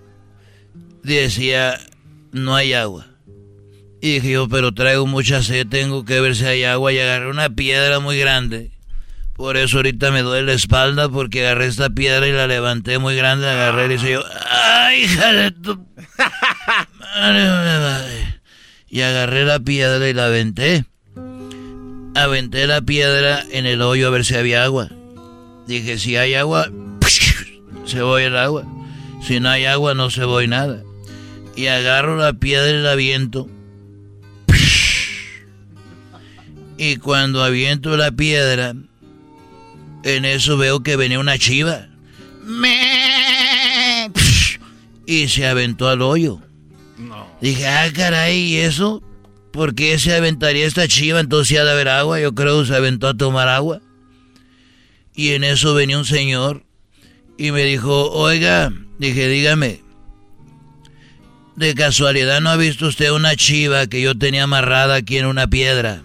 [1.03, 1.81] decía,
[2.33, 3.07] no hay agua.
[4.01, 6.93] Y dije yo, pero traigo mucha sed, tengo que ver si hay agua.
[6.93, 8.73] Y agarré una piedra muy grande.
[9.35, 13.17] Por eso ahorita me duele la espalda, porque agarré esta piedra y la levanté muy
[13.17, 13.49] grande.
[13.49, 15.87] Agarré y dije yo, ¡ay, hija de tu...
[18.89, 20.85] Y agarré la piedra y la aventé.
[22.17, 24.89] Aventé la piedra en el hoyo a ver si había agua.
[25.67, 26.71] Dije, si hay agua,
[27.85, 28.65] se voy el agua.
[29.23, 30.83] Si no hay agua, no se voy nada.
[31.57, 33.51] Y agarro la piedra y la aviento
[36.79, 38.73] Y cuando aviento la piedra,
[40.03, 41.89] en eso veo que venía una chiva.
[45.09, 46.41] Y se aventó al hoyo.
[47.41, 49.03] Dije, ah, caray, ¿y eso?
[49.57, 51.19] ¿Por qué se aventaría esta chiva?
[51.19, 52.21] Entonces ha de haber agua.
[52.21, 53.81] Yo creo que se aventó a tomar agua.
[55.15, 56.63] Y en eso venía un señor
[57.39, 59.81] y me dijo, oiga, dije, dígame,
[61.55, 65.47] de casualidad no ha visto usted una chiva que yo tenía amarrada aquí en una
[65.47, 66.03] piedra.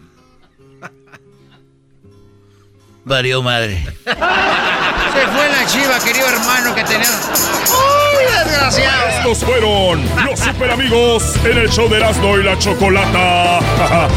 [3.03, 3.85] Varió madre.
[5.13, 7.19] Se fue la chiva, querido hermano, que tenemos.
[7.67, 9.09] ¡Uy, desgraciado!
[9.09, 13.59] Estos fueron los super amigos en el show de Erasmo y la Chocolata.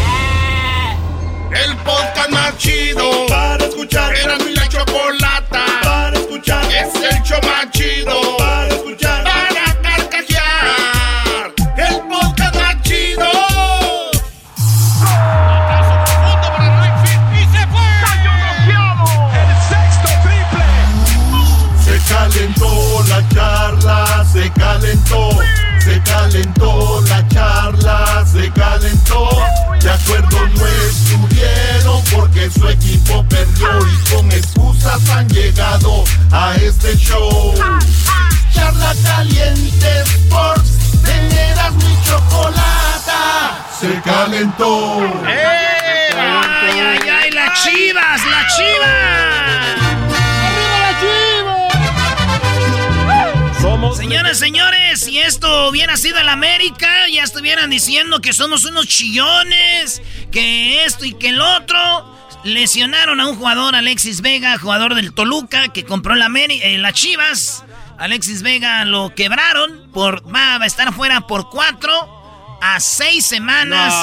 [1.51, 4.15] el podcast más chido para escuchar.
[4.15, 6.65] Erasmo y la Chocolata para escuchar.
[6.67, 9.04] Es el show más chido para escuchar.
[26.35, 29.29] Calentó, la charla se calentó.
[29.81, 36.97] De acuerdo no estuvieron porque su equipo perdió y con excusas han llegado a este
[36.97, 37.55] show.
[38.53, 45.03] Charla caliente Sports, teneras mi chocolata, se calentó.
[45.27, 47.31] ¡Ay, ay, ay!
[47.31, 49.94] ¡Las chivas, las chivas!
[53.97, 60.03] Señoras, señores, si esto hubiera sido el América, ya estuvieran diciendo que somos unos chillones,
[60.31, 61.79] que esto y que el otro.
[62.43, 67.65] Lesionaron a un jugador, Alexis Vega, jugador del Toluca, que compró la eh, las Chivas.
[67.97, 71.93] Alexis Vega lo quebraron, por, va a estar fuera por cuatro
[72.61, 73.95] a seis semanas.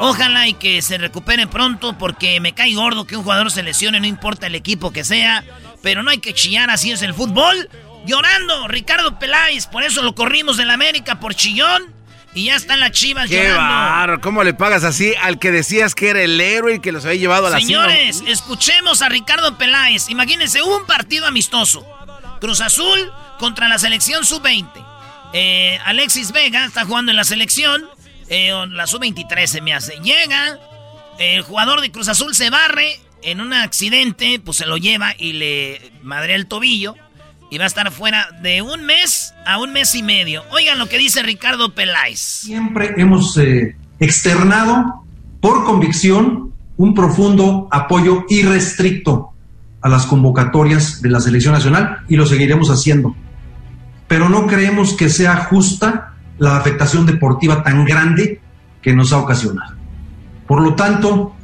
[0.00, 4.00] Ojalá y que se recupere pronto porque me cae gordo que un jugador se lesione,
[4.00, 5.44] no importa el equipo que sea.
[5.82, 7.68] Pero no hay que chillar, así es el fútbol
[8.06, 9.66] llorando Ricardo Peláez.
[9.66, 11.92] Por eso lo corrimos de la América por chillón.
[12.34, 14.20] Y ya están las chivas Qué llorando.
[14.20, 17.20] ¿Cómo le pagas así al que decías que era el héroe y que los había
[17.20, 20.10] llevado a la Señores, escuchemos a Ricardo Peláez.
[20.10, 21.86] Imagínense, un partido amistoso.
[22.40, 24.68] Cruz Azul contra la selección sub-20.
[25.32, 27.84] Eh, Alexis Vega está jugando en la selección.
[28.28, 29.98] Eh, la sub-23 se me hace.
[30.02, 30.58] Llega,
[31.20, 32.98] el jugador de Cruz Azul se barre.
[33.22, 36.94] En un accidente, pues se lo lleva y le madre el tobillo
[37.50, 40.42] y va a estar fuera de un mes a un mes y medio.
[40.50, 42.18] Oigan lo que dice Ricardo Peláez.
[42.18, 45.04] Siempre hemos eh, externado
[45.40, 49.30] por convicción un profundo apoyo irrestricto
[49.80, 53.14] a las convocatorias de la selección nacional y lo seguiremos haciendo.
[54.08, 58.40] Pero no creemos que sea justa la afectación deportiva tan grande
[58.82, 59.74] que nos ha ocasionado.
[60.46, 61.34] Por lo tanto,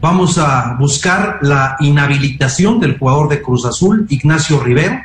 [0.00, 5.00] vamos a buscar la inhabilitación del jugador de Cruz Azul, Ignacio Rivero,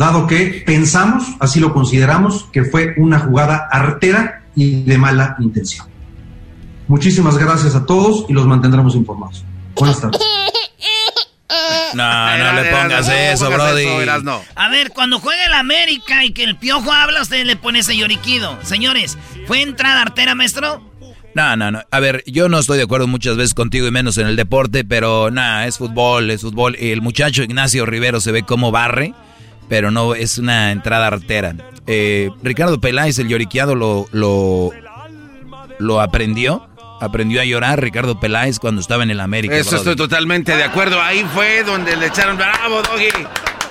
[0.00, 5.86] dado que pensamos, así lo consideramos, que fue una jugada artera y de mala intención.
[6.88, 9.44] Muchísimas gracias a todos y los mantendremos informados.
[9.76, 10.20] Buenas tardes.
[11.92, 13.84] No, no le pongas eso, Brody.
[14.54, 17.96] A ver, cuando juega el América y que el piojo habla, usted le pone ese
[17.96, 18.56] lloriquido.
[18.62, 20.80] Señores, ¿fue entrada artera, maestro?
[21.34, 21.82] No, no, no.
[21.90, 24.84] A ver, yo no estoy de acuerdo muchas veces contigo y menos en el deporte,
[24.84, 26.76] pero nada, es fútbol, es fútbol.
[26.78, 29.12] Y el muchacho Ignacio Rivero se ve como barre,
[29.70, 31.54] pero no es una entrada artera.
[31.86, 34.70] Eh, Ricardo Peláez, el lloriqueado, lo, lo,
[35.78, 36.68] lo aprendió.
[37.00, 39.56] Aprendió a llorar Ricardo Peláez cuando estaba en el América.
[39.56, 41.00] Eso estoy totalmente de acuerdo.
[41.00, 43.06] Ahí fue donde le echaron bravo, Doggy.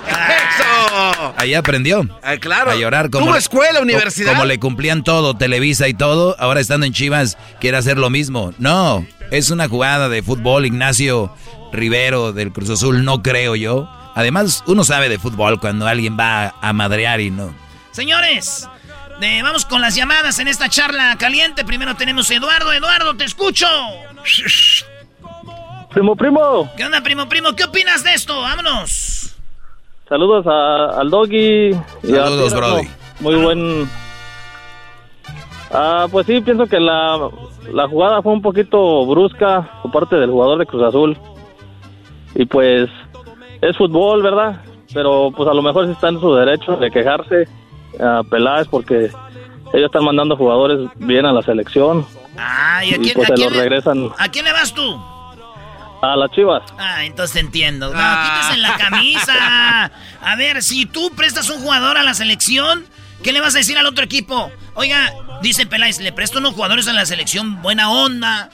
[0.08, 1.34] ¡Eso!
[1.36, 2.08] Ahí aprendió.
[2.22, 2.70] Ah, claro.
[2.70, 3.26] A llorar como.
[3.26, 4.32] ¿Tuvo escuela, universidad?
[4.32, 6.34] Como le cumplían todo, Televisa y todo.
[6.40, 8.52] Ahora estando en Chivas, quiere hacer lo mismo.
[8.58, 10.66] No, es una jugada de fútbol.
[10.66, 11.32] Ignacio
[11.72, 13.88] Rivero del Cruz Azul, no creo yo.
[14.14, 17.52] Además, uno sabe de fútbol cuando alguien va a madrear y no.
[17.92, 18.68] Señores,
[19.20, 21.64] eh, vamos con las llamadas en esta charla caliente.
[21.64, 22.72] Primero tenemos a Eduardo.
[22.72, 23.66] Eduardo, te escucho.
[25.90, 26.70] Primo, primo.
[26.76, 27.54] ¿Qué onda, primo, primo?
[27.54, 28.40] ¿Qué opinas de esto?
[28.40, 29.34] Vámonos.
[30.08, 31.72] Saludos a- al Doggy.
[32.02, 32.54] Saludos.
[32.54, 32.88] Brody.
[33.20, 33.90] Muy buen.
[35.72, 37.28] Ah, pues sí, pienso que la,
[37.72, 41.16] la jugada fue un poquito brusca por parte del jugador de Cruz Azul.
[42.34, 42.88] Y pues
[43.62, 44.60] es fútbol, ¿verdad?
[44.92, 47.48] Pero pues a lo mejor sí está en su derecho de quejarse
[48.00, 49.10] a Peláez porque
[49.72, 52.06] ellos están mandando jugadores bien a la selección.
[52.36, 54.52] Ah, ¿y a y quién, pues a se quién los le, regresan ¿a quién le
[54.52, 55.00] vas tú?
[56.02, 56.62] a las chivas.
[56.78, 57.92] Ah, entonces te entiendo.
[57.92, 59.90] No, quítese la camisa.
[60.22, 62.86] A ver, si tú prestas un jugador a la selección,
[63.22, 64.50] ¿qué le vas a decir al otro equipo?
[64.74, 68.48] Oiga, dice Peláez, le presto unos jugadores a la selección, buena onda.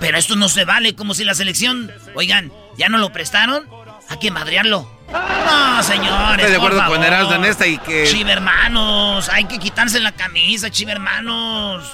[0.00, 3.64] Pero esto no se vale, como si la selección, oigan, ¿ya no lo prestaron?
[4.08, 4.86] Hay que madrearlo.
[5.12, 6.38] No, señores.
[6.46, 7.02] Estoy de acuerdo con.
[7.02, 11.90] Erasmo en esta y que- Chivermanos, hay que quitarse la camisa, chivermanos.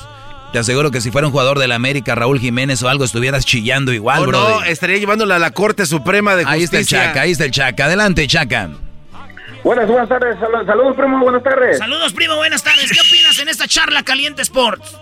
[0.53, 3.93] Te aseguro que si fuera un jugador del América, Raúl Jiménez o algo, estuvieras chillando
[3.93, 4.53] igual, Oh, Brody.
[4.55, 7.07] no, estaría llevándola a la Corte Suprema de Ahí está el Justicia.
[7.09, 7.85] Chaca, ahí está el Chaca.
[7.87, 8.69] Adelante, Chaca.
[9.65, 10.37] Buenas, buenas tardes.
[10.39, 11.19] Sal- Saludos, primo.
[11.21, 11.79] Buenas tardes.
[11.79, 12.93] Saludos, primo, buenas tardes.
[12.93, 14.97] ¿Qué opinas en esta charla caliente Sports?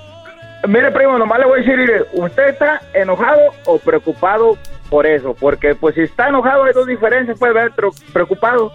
[0.67, 4.57] Mire, primo, nomás le voy a decir, ¿usted está enojado o preocupado
[4.93, 5.35] por eso?
[5.41, 8.71] Porque, pues, si está enojado hay dos diferencias, puede tro- preocupado.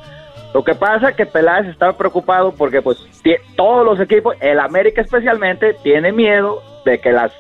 [0.52, 2.98] Lo que pasa es que Peláez estaba preocupado porque, pues,
[3.56, 7.32] todos los equipos, el América especialmente, tiene miedo de que las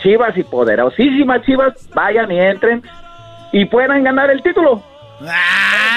[0.00, 2.82] chivas y poderosísimas chivas vayan y entren
[3.52, 4.80] y puedan ganar el título.
[5.22, 5.26] Eh,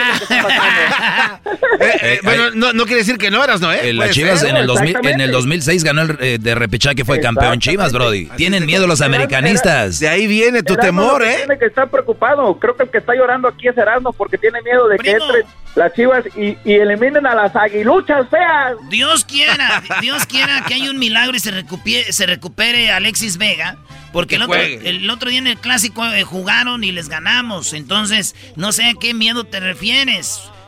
[2.23, 3.71] bueno, no, no quiere decir que no eras, ¿no?
[3.71, 3.89] ¿eh?
[3.89, 4.49] Eh, las Chivas ser.
[4.49, 5.31] en el, 2000, en el exactamente.
[5.31, 8.25] 2006 ganó el eh, de repechaje, fue campeón Chivas, Brody.
[8.37, 9.99] Tienen miedo los americanistas.
[9.99, 11.35] De ahí viene tu temor, ¿eh?
[11.37, 12.57] Tiene que estar preocupado.
[12.59, 15.45] Creo que el que está llorando aquí es Erasmo porque tiene miedo de que entren
[15.75, 18.75] las chivas y, y eliminen a las aguiluchas feas.
[18.89, 23.77] Dios quiera, Dios quiera que haya un milagro y se recupere, se recupere Alexis Vega.
[24.13, 27.73] Porque el otro, el otro día en el clásico eh, jugaron y les ganamos.
[27.73, 29.92] Entonces, no sé a qué miedo te refieres.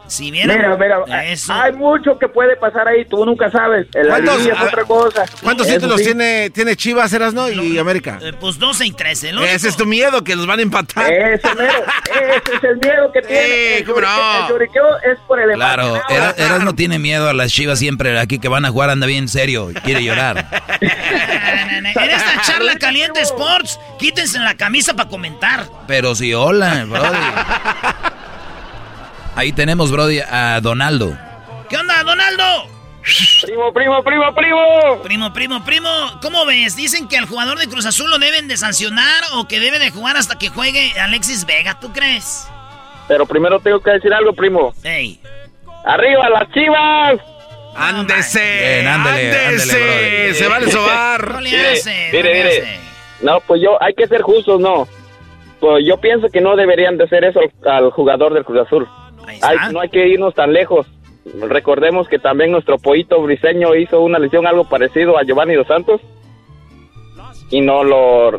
[0.07, 1.51] Si vieran Mira, mira, eso.
[1.51, 3.87] hay mucho que puede pasar ahí, tú nunca sabes.
[3.95, 5.25] El ¿Cuántos- liguilla es otra cosa.
[5.41, 6.05] ¿Cuántos Eso títulos sí.
[6.05, 8.19] tiene, tiene Chivas, Erasno y América?
[8.21, 9.31] Eh, pues 12 y 13.
[9.33, 11.11] Lo Ese es tu miedo, que los van a empatar.
[11.11, 11.73] Ese mero,
[12.13, 13.77] ese es el miedo que tiene.
[13.79, 14.07] El, ¿cómo no?
[14.07, 15.99] lloriqueo, el lloriqueo es por el Claro.
[16.07, 19.07] Eras, Eras no tiene miedo a las Chivas siempre aquí que van a jugar, anda
[19.07, 20.45] bien serio, y quiere llorar.
[21.95, 25.65] En esta charla caliente Sports, quítense la camisa para comentar.
[25.87, 27.07] Pero sí, hola, Brody.
[29.35, 31.17] Ahí tenemos, Brody, a Donaldo.
[31.69, 32.43] ¿Qué onda, Donaldo?
[33.43, 35.01] Primo, primo, primo, primo.
[35.03, 35.89] Primo, primo, primo.
[36.21, 36.75] ¿Cómo ves?
[36.75, 39.91] Dicen que al jugador de Cruz Azul lo deben de sancionar o que debe de
[39.91, 41.79] jugar hasta que juegue Alexis Vega.
[41.79, 42.47] ¿Tú crees?
[43.07, 44.73] Pero primero tengo que decir algo, primo.
[44.83, 45.19] Ey.
[45.85, 47.19] ¡Arriba las chivas!
[47.75, 48.39] ¡Ándese!
[48.81, 49.75] Bien, ándele, ¡Ándese!
[49.75, 50.33] ándele.
[50.33, 51.29] ¡Se vale sobar!
[51.33, 52.49] No le Mire, no mire, le mire.
[52.61, 52.79] hace.
[53.21, 54.87] No, pues yo, hay que ser justos, ¿no?
[55.59, 58.87] Pues yo pienso que no deberían de hacer eso al, al jugador del Cruz Azul.
[59.27, 59.49] Ahí está.
[59.49, 60.87] Hay- no hay que irnos tan lejos.
[61.49, 65.99] Recordemos que también nuestro pollito briseño hizo una lesión algo parecido a Giovanni Dos Santos
[67.49, 68.31] y no lo,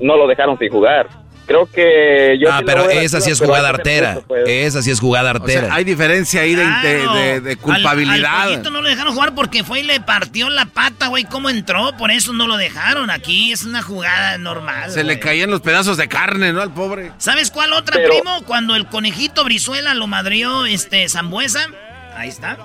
[0.00, 1.08] no lo dejaron sin jugar.
[1.48, 2.52] Creo que yo...
[2.52, 4.20] Ah, pero las esa sí es jugada artera.
[4.28, 4.42] pues.
[4.46, 5.62] Esa sí es jugada O artera.
[5.68, 7.14] sea, hay diferencia ahí de, de- Claro.
[7.14, 8.40] de- de Al- culpabilidad.
[8.42, 11.24] Al, pollito no lo dejaron jugar porque fue y le partió la pata, güey.
[11.24, 11.96] ¿Cómo entró?
[11.96, 13.08] Por eso no lo dejaron.
[13.08, 14.90] Aquí es una jugada normal.
[14.90, 16.60] Se le caían los pedazos de carne, ¿no?
[16.60, 17.12] Al pobre.
[17.16, 18.42] ¿Sabes cuál otra, Pero- primo?
[18.44, 21.66] Cuando el conejito Brizuela lo madrió este Zambuesa.
[22.14, 22.58] Ahí está.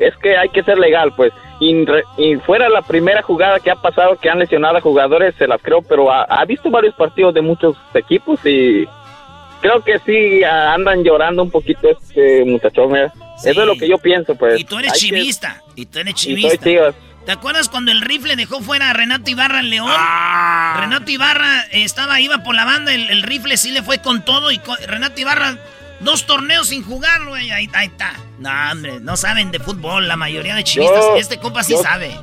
[0.00, 1.32] es que hay que ser legal, pues.
[1.60, 5.60] Y, fuera la primera jugada que ha pasado que han lesionado a jugadores, se las
[5.60, 8.86] creo, pero ha, visto varios partidos de muchos equipos y
[9.60, 12.96] creo que sí andan llorando un poquito este muchachón.
[12.96, 13.10] ¿eh?
[13.44, 14.60] Eso es lo que yo pienso, pues.
[14.60, 16.92] Y tú eres chivista, y tú eres chivista.
[17.28, 19.90] ¿Te acuerdas cuando el rifle dejó fuera a Renato Ibarra en León?
[19.90, 20.78] Ah.
[20.80, 24.58] Renato Ibarra estaba, iba por la banda, el, rifle sí le fue con todo y
[24.86, 25.58] Renato Ibarra
[26.00, 27.50] dos torneos sin jugar, güey.
[27.50, 28.12] Ahí, está.
[28.38, 31.04] No, hombre, no saben de fútbol la mayoría de chivistas.
[31.16, 32.16] este compa sí sabe.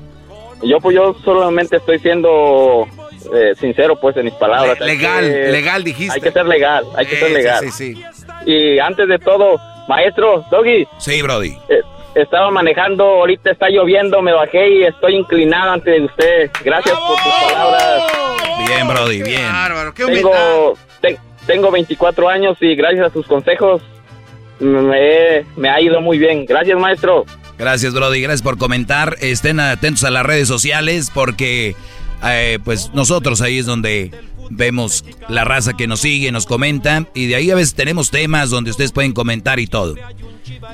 [0.64, 2.88] Yo pues yo solamente estoy siendo
[3.34, 4.80] eh, sincero pues en mis palabras.
[4.80, 6.16] legal, legal dijiste.
[6.16, 7.72] Hay que ser legal, hay que ser legal.
[7.72, 8.04] Sí, sí,
[8.46, 10.88] Y antes de todo, maestro, Doggy.
[10.98, 11.58] Sí, Brody.
[11.70, 11.82] Eh,
[12.16, 16.50] estaba manejando, ahorita está lloviendo, me bajé y estoy inclinado ante usted.
[16.64, 18.04] Gracias por sus palabras.
[18.68, 19.52] Bien, Brody, bien.
[19.52, 20.78] Bárbaro, qué tengo,
[21.46, 23.82] tengo 24 años y gracias a sus consejos
[24.60, 26.46] me, me ha ido muy bien.
[26.46, 27.26] Gracias, maestro.
[27.58, 28.22] Gracias, Brody.
[28.22, 29.18] Gracias por comentar.
[29.22, 31.76] Estén atentos a las redes sociales porque
[32.24, 34.12] eh, pues nosotros ahí es donde
[34.50, 38.50] vemos la raza que nos sigue, nos comenta y de ahí a veces tenemos temas
[38.50, 39.96] donde ustedes pueden comentar y todo.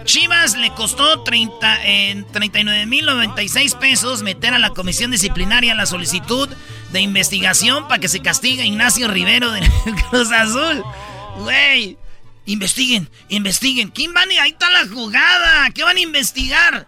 [0.03, 5.85] Chivas le costó 30, en 39 mil 96 pesos meter a la comisión disciplinaria la
[5.85, 6.49] solicitud
[6.91, 9.61] de investigación para que se castigue a Ignacio Rivero de
[10.09, 10.83] Cruz Azul.
[11.37, 11.97] Güey,
[12.45, 13.89] investiguen, investiguen.
[13.89, 14.29] ¿Quién van?
[14.41, 15.69] Ahí está la jugada.
[15.71, 16.87] ¿Qué van a investigar?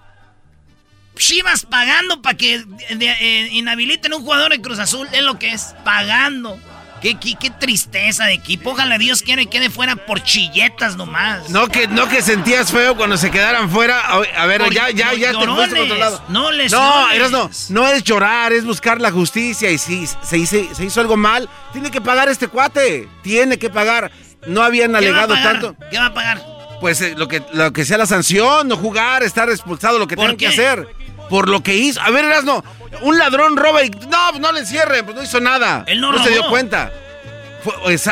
[1.15, 5.07] Chivas pagando para que eh, inhabiliten a un jugador de Cruz Azul.
[5.11, 6.59] Es lo que es, pagando.
[7.03, 8.71] Qué, qué, tristeza de equipo.
[8.71, 11.49] Ojalá Dios quiera y quede fuera por chilletas nomás.
[11.49, 13.99] No que, no que sentías feo cuando se quedaran fuera.
[13.99, 16.23] A, ver, ya, ya, ya te fuiste otro lado.
[16.29, 19.69] No les No, no, no es llorar, es buscar la justicia.
[19.69, 23.09] Y si se, hizo, se hizo algo mal, tiene que pagar este cuate.
[23.21, 24.09] Tiene que pagar.
[24.47, 25.75] No habían alegado tanto.
[25.91, 26.41] ¿Qué va a pagar?
[26.79, 30.15] Pues eh, lo, que, lo que sea la sanción, no jugar, estar expulsado, lo que
[30.15, 30.87] tengan que hacer.
[31.33, 31.99] Por lo que hizo.
[31.99, 32.63] A ver, Erasno,
[33.01, 33.89] un ladrón roba y.
[33.89, 35.83] No, no le encierren, pues no hizo nada.
[35.87, 36.91] Él no, se dio cuenta.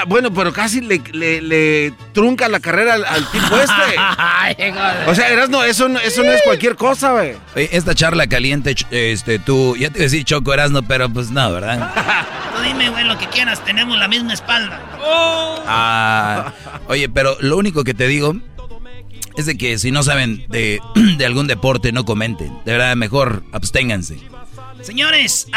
[0.08, 5.06] bueno, pero casi le, trunca la carrera al, tipo este.
[5.06, 7.36] o sea, Erasno, eso, eso no es cualquier cosa, güey.
[7.54, 11.52] Esta charla caliente, este, tú, ya te iba a decir Choco Erasno, pero pues no,
[11.52, 11.94] ¿verdad?
[12.56, 14.82] tú dime, güey, lo que quieras, tenemos la misma espalda.
[15.68, 16.54] Ah,
[16.88, 18.36] oye, pero lo único que te digo
[19.38, 20.80] es de que si no saben de,
[21.26, 22.50] algún deporte, no comenten.
[22.66, 24.20] De verdad, mejor absténganse.
[24.82, 25.48] Señores,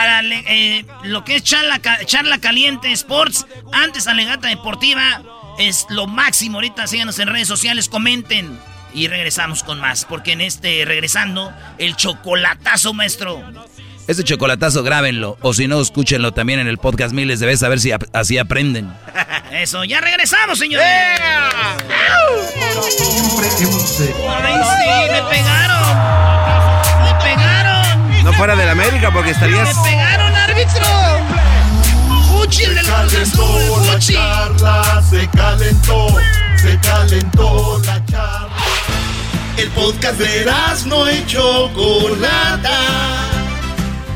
[0.47, 5.23] eh, lo que es charla, charla Caliente Sports, antes Alegata Deportiva,
[5.59, 6.59] es lo máximo.
[6.59, 8.59] Ahorita síganos en redes sociales, comenten.
[8.93, 13.43] Y regresamos con más, porque en este, regresando, el chocolatazo, maestro.
[14.07, 17.71] Este chocolatazo grábenlo, o si no, escúchenlo también en el podcast miles de veces a
[17.71, 18.93] ver si así aprenden.
[19.51, 20.87] Eso, ya regresamos, señores.
[20.87, 21.41] ¡Ay,
[23.65, 25.97] sí, me pegaron!
[27.03, 28.25] ¡Me pegaron!
[28.25, 29.75] No fuera de la América porque estarías...
[29.75, 30.87] ¡Me pegaron, árbitro!
[32.29, 32.85] ¡Fuchi, el del
[33.27, 34.13] ¡Fuchi!
[34.13, 36.09] charla se calentó,
[36.57, 38.51] se calentó la charla.
[39.57, 40.45] El podcast de
[40.87, 43.34] no hecho Chocolata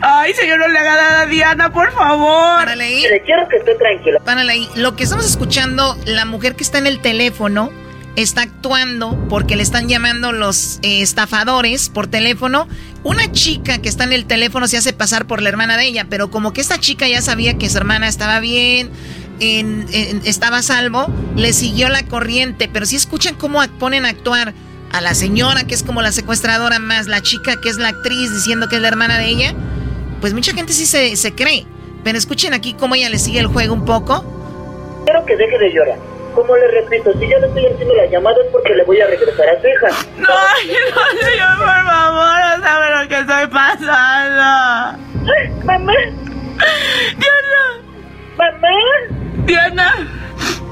[0.00, 2.58] Ay, señor, no le haga nada a Diana, por favor.
[2.58, 3.02] Párale ahí.
[3.02, 4.20] Le quiero que esté tranquila.
[4.24, 4.68] Párale ahí.
[4.76, 7.70] Lo que estamos escuchando, la mujer que está en el teléfono
[8.16, 12.66] está actuando porque le están llamando los eh, estafadores por teléfono.
[13.04, 16.06] Una chica que está en el teléfono se hace pasar por la hermana de ella,
[16.08, 18.90] pero como que esta chica ya sabía que su hermana estaba bien,
[20.24, 21.06] estaba salvo,
[21.36, 24.54] le siguió la corriente, pero si escuchan cómo ponen a actuar
[24.92, 28.32] a la señora que es como la secuestradora más la chica que es la actriz
[28.32, 29.54] diciendo que es la hermana de ella,
[30.20, 31.66] pues mucha gente sí se, se cree.
[32.02, 34.24] Pero escuchen aquí cómo ella le sigue el juego un poco.
[35.04, 36.15] Quiero que deje de llorar.
[36.36, 39.06] Como le repito, si yo le estoy haciendo la llamada es porque le voy a
[39.06, 39.88] regresar a su hija.
[40.18, 44.98] No, no, señor, por favor, no sabe lo que estoy pasando.
[45.64, 45.94] Mamá.
[47.16, 47.62] Diana.
[48.36, 48.68] Mamá.
[49.46, 50.08] Diana.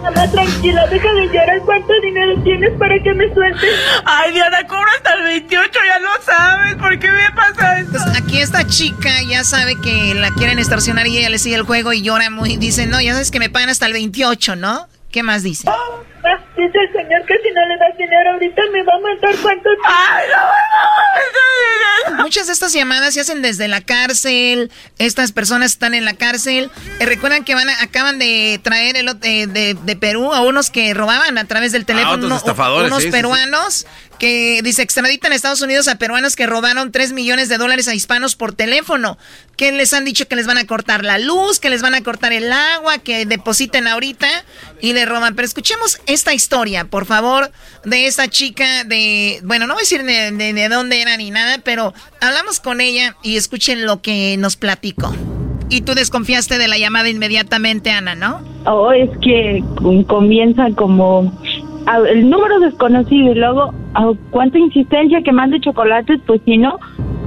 [0.03, 1.59] Mamá, tranquila, deja de llorar.
[1.65, 3.71] ¿Cuánto dinero tienes para que me sueltes?
[4.05, 6.75] Ay, Diana, cobro hasta el 28, ya lo sabes.
[6.75, 7.93] ¿Por qué me pasa esto?
[7.93, 11.63] Pues aquí esta chica ya sabe que la quieren extorsionar y ella le sigue el
[11.63, 12.59] juego y llora muy.
[12.59, 14.89] Dice, no, ya sabes que me pagan hasta el 28, ¿no?
[15.15, 15.71] ¿Qué más dice?
[16.57, 19.71] dice el señor que si no le das dinero ahorita me va a matar cuánto
[19.87, 20.25] Ay,
[22.11, 24.73] no, Muchas de estas llamadas se hacen desde la cárcel.
[24.99, 26.69] Estas personas están en la cárcel.
[26.99, 31.39] Eh, recuerdan que van acaban de traer el, de, de, Perú a unos que robaban
[31.39, 32.27] a través del teléfono.
[32.27, 33.87] unos peruanos
[34.25, 37.95] que dice extraditan a Estados Unidos a peruanos que robaron 3 millones de dólares a
[37.95, 39.19] hispanos por teléfono.
[39.55, 42.03] Que les han dicho que les van a cortar la luz, que les van a
[42.03, 44.27] cortar el agua, que depositen ahorita
[44.81, 45.35] y le roban.
[45.35, 47.51] Pero escuchemos esta historia, por favor,
[47.85, 51.93] de esta chica de, bueno, no voy a decir de, dónde era ni nada, pero
[52.23, 55.15] hablamos con ella y escuchen lo que nos platicó.
[55.69, 58.41] Y tú desconfiaste de la llamada inmediatamente, Ana, ¿no?
[58.65, 59.63] Oh, es que
[60.07, 61.31] comienza como
[62.09, 63.73] el número desconocido y luego
[64.31, 66.79] cuánta insistencia que mande chocolates, pues si no,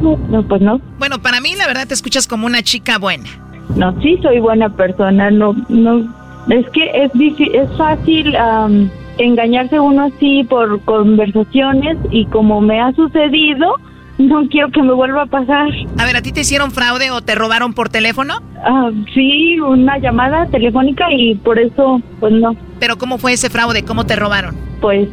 [0.02, 0.80] no, pues no.
[1.00, 3.30] Bueno, para mí la verdad te escuchas como una chica buena.
[3.76, 6.00] No, sí soy buena persona, no, no,
[6.50, 8.36] es que es es fácil
[9.18, 13.76] engañarse uno así por conversaciones y como me ha sucedido,
[14.18, 15.68] no quiero que me vuelva a pasar.
[15.98, 18.42] A ver, ¿a ti te hicieron fraude o te robaron por teléfono?
[18.64, 22.56] Ah, sí, una llamada telefónica y por eso, pues no.
[22.80, 23.84] ¿Pero cómo fue ese fraude?
[23.84, 24.56] ¿Cómo te robaron?
[24.82, 25.08] Pues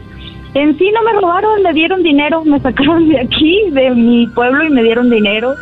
[0.55, 4.65] en sí no me robaron, me dieron dinero, me sacaron de aquí, de mi pueblo
[4.65, 5.55] y me dieron dinero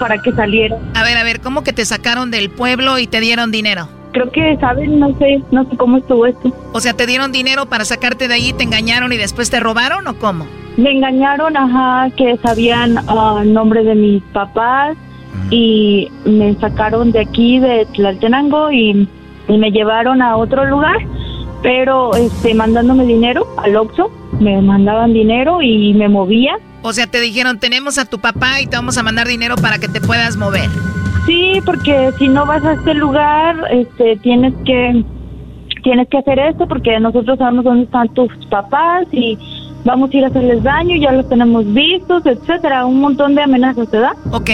[0.00, 0.76] para que saliera.
[0.94, 3.88] A ver, a ver, ¿cómo que te sacaron del pueblo y te dieron dinero?
[4.12, 5.00] Creo que, ¿saben?
[5.00, 6.52] No sé, no sé cómo estuvo esto.
[6.72, 10.06] O sea, ¿te dieron dinero para sacarte de ahí, te engañaron y después te robaron
[10.06, 10.46] o cómo?
[10.76, 14.96] Me engañaron, ajá, que sabían uh, nombre de mis papás
[15.50, 19.08] y me sacaron de aquí, de Tlaltenango y,
[19.48, 20.96] y me llevaron a otro lugar,
[21.62, 24.10] pero este mandándome dinero al Oxxo,
[24.40, 26.58] me mandaban dinero y me movía.
[26.82, 29.78] O sea, te dijeron, tenemos a tu papá y te vamos a mandar dinero para
[29.78, 30.68] que te puedas mover.
[31.26, 35.04] Sí, porque si no vas a este lugar, este, tienes que
[35.82, 39.36] tienes que hacer esto porque nosotros sabemos dónde están tus papás y
[39.84, 43.90] vamos a ir a hacerles daño, ya los tenemos vistos, etcétera, un montón de amenazas,
[43.90, 44.12] ¿verdad?
[44.30, 44.50] Ok.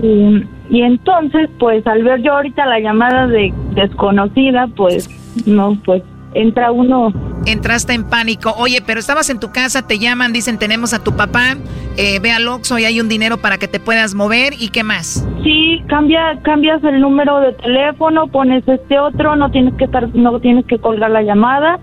[0.00, 5.08] Y, y entonces, pues al ver yo ahorita la llamada de desconocida, pues
[5.46, 6.02] no, pues
[6.34, 7.12] entra uno.
[7.46, 8.54] Entraste en pánico.
[8.58, 11.56] Oye, pero estabas en tu casa, te llaman, dicen tenemos a tu papá,
[11.96, 14.82] eh, ve al Oxxo y hay un dinero para que te puedas mover y qué
[14.82, 15.26] más.
[15.42, 20.38] Sí, cambia, cambias el número de teléfono, pones este otro, no tienes que estar, no
[20.40, 21.78] tienes que colgar la llamada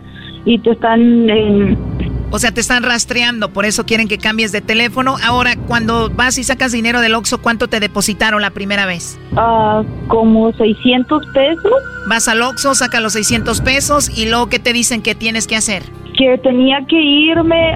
[0.46, 1.78] y te están eh,
[2.30, 5.16] o sea, te están rastreando, por eso quieren que cambies de teléfono.
[5.24, 9.18] Ahora, cuando vas y sacas dinero del Oxxo, ¿cuánto te depositaron la primera vez?
[9.36, 11.74] Ah, como 600 pesos.
[12.08, 15.56] Vas al Oxxo, saca los 600 pesos y luego, ¿qué te dicen que tienes que
[15.56, 15.84] hacer?
[16.18, 17.74] Que tenía que irme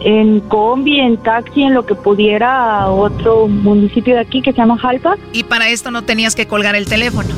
[0.00, 4.58] en combi, en taxi, en lo que pudiera a otro municipio de aquí que se
[4.58, 5.16] llama Jalpa.
[5.32, 7.28] Y para esto no tenías que colgar el teléfono.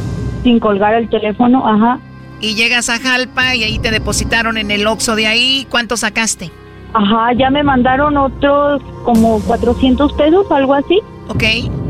[0.44, 1.98] Sin colgar el teléfono, ajá
[2.42, 5.66] y llegas a Jalpa y ahí te depositaron en el Oxxo de ahí.
[5.70, 6.50] ¿Cuánto sacaste?
[6.92, 11.00] Ajá, ya me mandaron otros como 400 pesos, algo así.
[11.28, 11.44] Ok.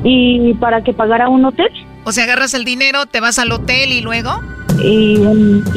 [0.05, 1.69] ¿Y para que pagara un hotel?
[2.05, 4.31] O sea, agarras el dinero, te vas al hotel y luego...
[4.83, 5.19] Y,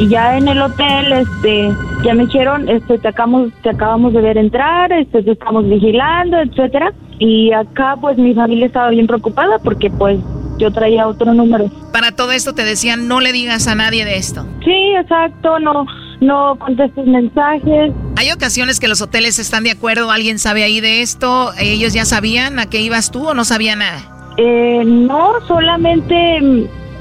[0.08, 1.70] ya en el hotel, este,
[2.04, 6.38] ya me dijeron, este, te acabamos, te acabamos de ver entrar, este, te estamos vigilando,
[6.38, 6.94] etcétera.
[7.20, 10.20] Y acá, pues, mi familia estaba bien preocupada porque, pues,
[10.58, 11.70] yo traía otro número.
[11.92, 14.46] Para todo esto te decían, no le digas a nadie de esto.
[14.64, 15.86] Sí, exacto, no,
[16.22, 17.92] no contestes mensajes.
[18.18, 22.06] Hay ocasiones que los hoteles están de acuerdo, alguien sabe ahí de esto, ellos ya
[22.06, 24.00] sabían a qué ibas tú o no sabía nada.
[24.38, 26.38] Eh, no, solamente,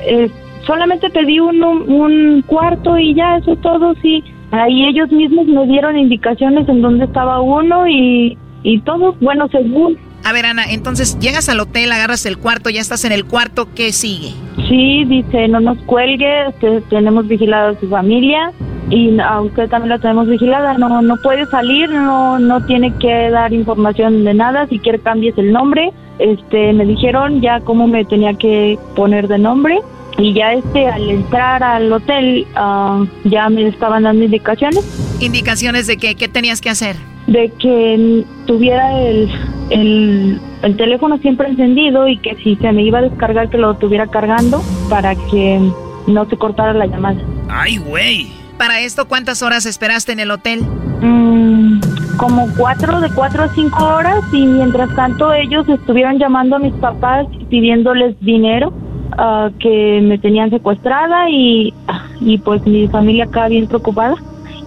[0.07, 0.30] eh,
[0.66, 4.22] solamente pedí un, un cuarto y ya, eso todo, sí.
[4.50, 9.98] Ahí ellos mismos me dieron indicaciones en dónde estaba uno y, y todo, bueno, según
[10.24, 13.68] a ver, Ana, entonces llegas al hotel, agarras el cuarto, ya estás en el cuarto,
[13.74, 14.32] ¿qué sigue?
[14.68, 16.46] Sí, dice, no nos cuelgue,
[16.88, 18.50] tenemos vigilado a su familia
[18.88, 23.30] y a usted también la tenemos vigilada, no no puede salir, no no tiene que
[23.30, 25.92] dar información de nada, si quiere cambies el nombre.
[26.18, 29.80] Este, me dijeron ya cómo me tenía que poner de nombre
[30.18, 34.84] y ya este al entrar al hotel ah, ya me estaban dando indicaciones
[35.20, 36.96] indicaciones de que qué tenías que hacer
[37.26, 39.30] de que tuviera el,
[39.70, 43.74] el, el teléfono siempre encendido y que si se me iba a descargar que lo
[43.74, 45.58] tuviera cargando para que
[46.06, 47.20] no se cortara la llamada.
[47.48, 48.32] ¡Ay, güey!
[48.58, 50.60] Para esto, ¿cuántas horas esperaste en el hotel?
[51.00, 51.80] Mm,
[52.16, 56.74] como cuatro, de cuatro a cinco horas y mientras tanto ellos estuvieron llamando a mis
[56.74, 58.72] papás pidiéndoles dinero
[59.18, 61.72] ah, que me tenían secuestrada y,
[62.20, 64.14] y pues mi familia acá bien preocupada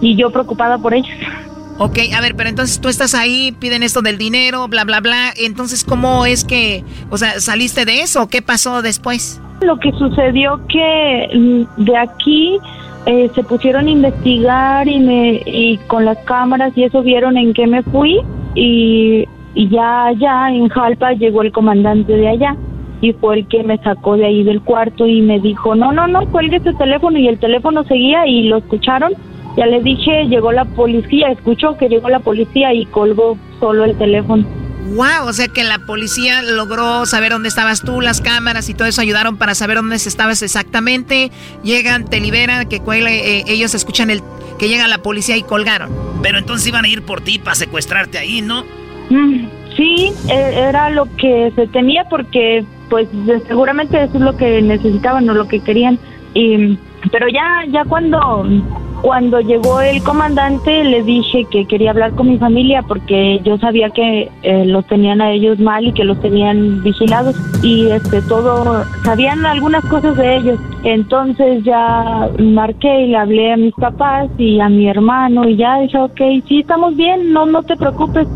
[0.00, 1.08] y yo preocupada por ellos.
[1.80, 5.32] Ok, a ver, pero entonces tú estás ahí, piden esto del dinero, bla, bla, bla.
[5.36, 8.28] Entonces, ¿cómo es que, o sea, saliste de eso?
[8.28, 9.40] ¿Qué pasó después?
[9.60, 12.58] Lo que sucedió que mm, de aquí
[13.06, 17.54] eh, se pusieron a investigar y, me, y con las cámaras y eso vieron en
[17.54, 18.20] qué me fui
[18.56, 19.24] y,
[19.54, 22.56] y ya allá en Jalpa llegó el comandante de allá
[23.00, 26.06] y fue el que me sacó de ahí del cuarto y me dijo, no, no,
[26.06, 29.12] no, cuelgue ese teléfono y el teléfono seguía y lo escucharon
[29.58, 33.98] ya le dije, llegó la policía, escuchó que llegó la policía y colgó solo el
[33.98, 34.46] teléfono.
[34.94, 38.86] Wow, o sea que la policía logró saber dónde estabas tú, las cámaras y todo
[38.86, 41.32] eso ayudaron para saber dónde estabas exactamente.
[41.64, 44.22] Llegan, te liberan, que cuele, eh, ellos escuchan el
[44.60, 45.90] que llega la policía y colgaron.
[46.22, 48.64] Pero entonces iban a ir por ti para secuestrarte ahí, ¿no?
[49.10, 53.08] Mm, sí, e, era lo que se tenía porque pues
[53.46, 55.98] seguramente eso es lo que necesitaban o lo que querían.
[56.34, 56.78] Y,
[57.10, 58.44] pero ya, ya cuando
[59.02, 63.90] cuando llegó el comandante le dije que quería hablar con mi familia porque yo sabía
[63.90, 68.84] que eh, los tenían a ellos mal y que los tenían vigilados y este todo
[69.04, 70.58] sabían algunas cosas de ellos.
[70.82, 75.80] Entonces ya marqué y le hablé a mis papás y a mi hermano y ya
[75.80, 78.26] dije, ok, sí estamos bien, no no te preocupes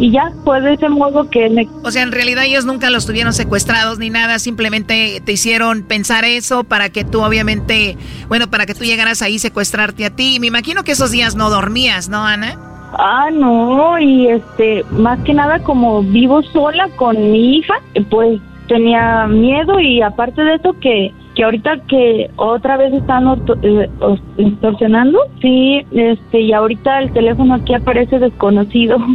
[0.00, 1.68] y ya fue de ese modo que me...
[1.84, 6.24] O sea, en realidad ellos nunca los tuvieron secuestrados ni nada, simplemente te hicieron pensar
[6.24, 7.98] eso para que tú obviamente,
[8.28, 10.38] bueno, para que tú llegaras ahí secuestrarte a ti.
[10.40, 12.56] Me imagino que esos días no dormías, ¿no, Ana?
[12.94, 17.74] Ah, no, y este, más que nada como vivo sola con mi hija,
[18.08, 23.24] pues tenía miedo y aparte de eso que que ahorita que otra vez están
[23.62, 23.88] eh,
[24.36, 28.98] extorsionando, sí, este, y ahorita el teléfono aquí aparece desconocido.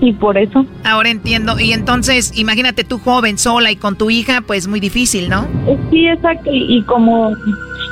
[0.00, 0.64] y por eso.
[0.84, 1.58] Ahora entiendo.
[1.58, 5.46] Y entonces, imagínate tú joven, sola y con tu hija, pues muy difícil, ¿no?
[5.90, 6.50] Sí, exacto.
[6.52, 7.32] Y como,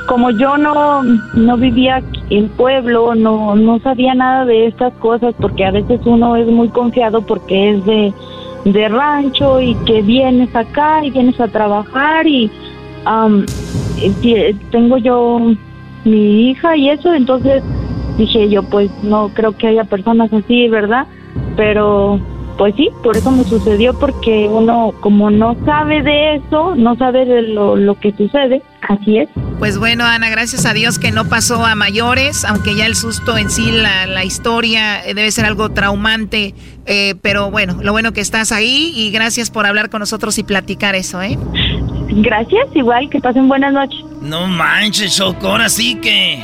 [0.07, 5.65] como yo no, no vivía en pueblo, no, no sabía nada de estas cosas, porque
[5.65, 8.13] a veces uno es muy confiado porque es de,
[8.65, 12.51] de rancho y que vienes acá y vienes a trabajar y
[14.71, 15.39] tengo yo
[16.03, 17.63] mi hija y eso, entonces
[18.17, 21.07] dije yo, pues no creo que haya personas así, ¿verdad?
[21.57, 22.21] Pero
[22.57, 27.25] pues sí, por eso me sucedió, porque uno como no sabe de eso, no sabe
[27.25, 29.29] de lo, que sucede, así es.
[29.59, 33.37] Pues bueno, Ana, gracias a Dios que no pasó a mayores, aunque ya el susto
[33.37, 36.55] en sí, la, la historia eh, debe ser algo traumante,
[36.87, 40.43] eh, pero bueno, lo bueno que estás ahí y gracias por hablar con nosotros y
[40.43, 41.37] platicar eso, ¿eh?
[42.09, 43.99] Gracias, igual, que pasen buenas noches.
[44.21, 46.39] No manches, Choco, ahora sí que...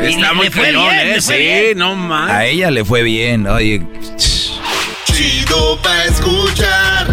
[0.00, 1.20] Está muy cañón, ¿eh?
[1.20, 2.36] Sí, no manches.
[2.36, 3.86] A ella le fue bien, oye...
[5.16, 7.06] Chido pa' escuchar.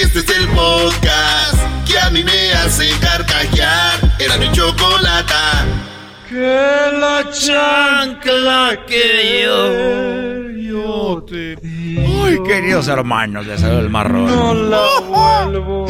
[0.00, 4.00] Este es el podcast que a mí me hace carcajear.
[4.18, 5.66] Era mi chocolata.
[6.26, 6.38] Que
[6.98, 11.58] la chancla que yo, yo te.
[11.62, 14.24] Ay, queridos hermanos de el Marrón.
[14.24, 15.00] No la
[15.44, 15.86] vuelvo.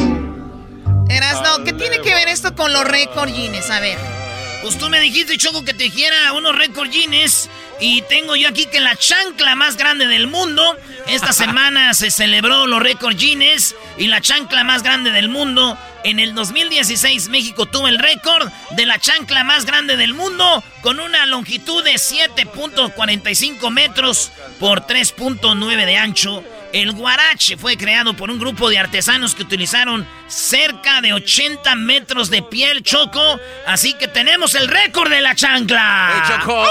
[1.07, 3.69] Erasno, ¿qué tiene que ver esto con los récord Guinness?
[3.69, 4.20] A ver.
[4.61, 8.67] Pues tú me dijiste, Choco, que te dijera unos récord Guinness y tengo yo aquí
[8.67, 10.77] que la chancla más grande del mundo.
[11.07, 15.79] Esta semana se celebró los récord Guinness y la chancla más grande del mundo.
[16.03, 20.99] En el 2016 México tuvo el récord de la chancla más grande del mundo con
[20.99, 26.43] una longitud de 7.45 metros por 3.9 de ancho
[26.73, 32.29] el guarache fue creado por un grupo de artesanos que utilizaron cerca de 80 metros
[32.29, 36.23] de piel choco, así que tenemos el récord de la chancla.
[36.27, 36.65] choco!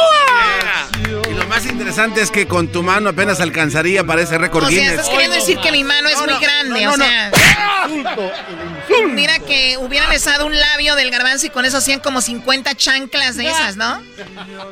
[1.30, 4.70] Y lo más interesante es que con tu mano apenas alcanzaría para ese récord O
[4.70, 7.30] sea, estás queriendo decir que mi mano es muy grande, o sea...
[9.08, 13.36] Mira que hubieran besado un labio del garbanzo y con eso hacían como 50 chanclas
[13.36, 14.02] de esas, ¿no?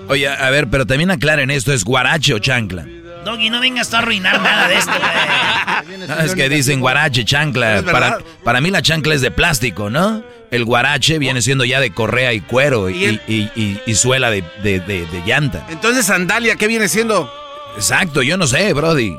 [0.09, 2.87] Oye, a ver, pero también aclaren esto, ¿es guarache o chancla?
[3.24, 6.03] Doggy, no vengas a arruinar nada de esto, güey.
[6.24, 7.82] es que dicen guarache, chancla.
[7.82, 10.23] Para, para mí la chancla es de plástico, ¿no?
[10.51, 14.43] El guarache viene siendo ya de correa y cuero y, y, suela de,
[15.27, 15.66] llanta.
[15.69, 17.31] Entonces, sandalia, ¿qué viene siendo?
[17.77, 19.11] Exacto, yo no sé, Brody.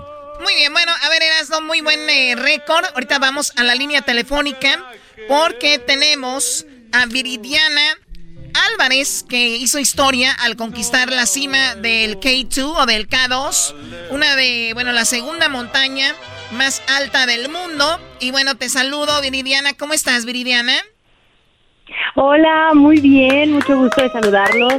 [0.42, 2.86] Muy bien, bueno, a ver, eras muy buen eh, récord.
[2.94, 4.84] Ahorita vamos a la línea telefónica
[5.28, 7.98] porque tenemos a Viridiana
[8.74, 13.76] Álvarez, que hizo historia al conquistar la cima del K2 o del K2,
[14.12, 16.14] una de, bueno, la segunda montaña
[16.52, 18.00] más alta del mundo.
[18.20, 19.74] Y bueno, te saludo, Viridiana.
[19.74, 20.74] ¿Cómo estás, Viridiana?
[22.16, 24.74] Hola, muy bien, mucho gusto de saludarlos.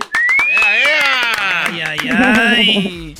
[0.67, 3.15] Ay, ay, ay.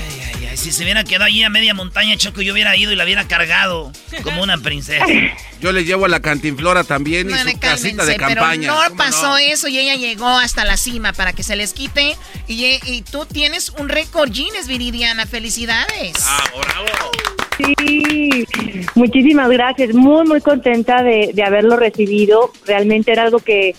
[0.54, 3.26] Si se hubiera quedado allí a media montaña, Choco, yo hubiera ido y la hubiera
[3.28, 5.04] cargado como una princesa.
[5.60, 8.72] Yo le llevo a la cantinflora también y su casita de campaña.
[8.72, 12.16] Pero no pasó eso y ella llegó hasta la cima para que se les quite.
[12.48, 15.26] Y, y tú tienes un récord Guinness, Viridiana.
[15.26, 16.14] ¡Felicidades!
[16.14, 17.10] ¡Bravo, bravo!
[17.58, 18.46] Sí,
[18.94, 19.92] muchísimas gracias.
[19.92, 22.52] Muy, muy contenta de, de haberlo recibido.
[22.64, 23.76] Realmente era algo que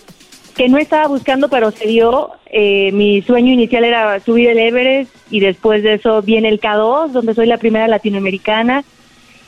[0.56, 2.30] que no estaba buscando, pero se dio.
[2.46, 7.08] Eh, mi sueño inicial era subir el Everest y después de eso viene el K2,
[7.12, 8.84] donde soy la primera latinoamericana.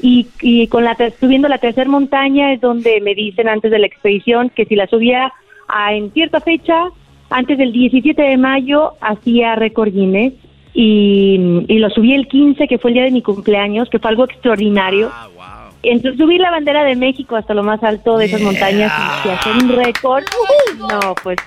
[0.01, 3.87] Y, y con la subiendo la tercera montaña es donde me dicen antes de la
[3.87, 5.33] expedición que si la subía
[5.69, 6.89] a, en cierta fecha,
[7.31, 10.35] antes del 17 de mayo, hacía récord Guinness.
[10.77, 14.11] Y, y, lo subí el 15, que fue el día de mi cumpleaños, que fue
[14.11, 15.09] algo extraordinario.
[15.13, 15.29] Ah,
[15.91, 18.93] entonces, subir la bandera de México hasta lo más alto de esas montañas
[19.25, 20.25] y, hacer un récord,
[20.79, 21.39] no, pues,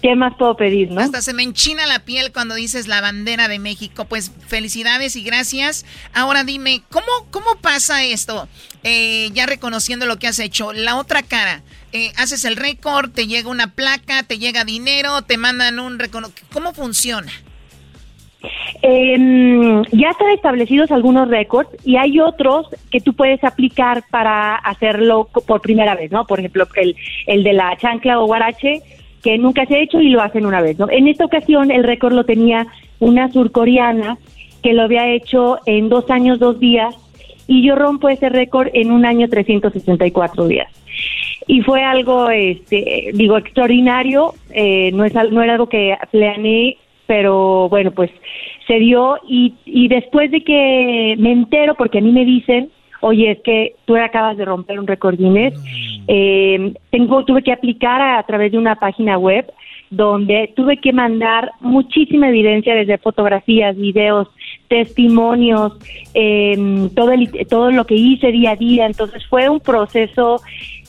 [0.00, 1.00] ¿qué más puedo pedir, no?
[1.00, 4.04] Hasta se me enchina la piel cuando dices la bandera de México.
[4.04, 5.86] Pues felicidades y gracias.
[6.12, 8.48] Ahora dime, ¿cómo, cómo pasa esto?
[8.82, 11.62] Eh, ya reconociendo lo que has hecho, la otra cara.
[11.92, 16.52] Eh, haces el récord, te llega una placa, te llega dinero, te mandan un reconocimiento.
[16.52, 17.32] ¿Cómo funciona?
[18.82, 25.28] Eh, ya están establecidos algunos récords y hay otros que tú puedes aplicar para hacerlo
[25.46, 26.26] por primera vez, ¿no?
[26.26, 26.96] Por ejemplo, el,
[27.26, 28.82] el de la chancla o guarache,
[29.22, 30.90] que nunca se ha hecho y lo hacen una vez, ¿no?
[30.90, 32.66] En esta ocasión el récord lo tenía
[33.00, 34.18] una surcoreana
[34.62, 36.94] que lo había hecho en dos años, dos días,
[37.46, 40.68] y yo rompo ese récord en un año 364 días.
[41.46, 47.68] Y fue algo, este, digo, extraordinario, eh, no, es, no era algo que planeé pero
[47.68, 48.10] bueno, pues
[48.66, 52.70] se dio y, y después de que me entero, porque a mí me dicen,
[53.04, 55.54] oye, es que tú acabas de romper un récord Guinness,
[56.08, 59.50] eh, tengo, tuve que aplicar a, través de una página web
[59.90, 64.28] donde tuve que mandar muchísima evidencia desde fotografías, videos,
[64.68, 65.74] testimonios,
[66.14, 68.86] eh, todo, el, todo lo que hice día a día.
[68.86, 70.40] Entonces fue un proceso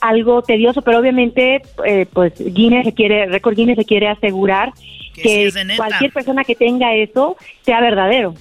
[0.01, 4.73] algo tedioso, pero obviamente, eh, pues Guinness se quiere, Record Guinness se quiere asegurar
[5.13, 8.35] que, cualquier persona que tenga eso sea verdadero.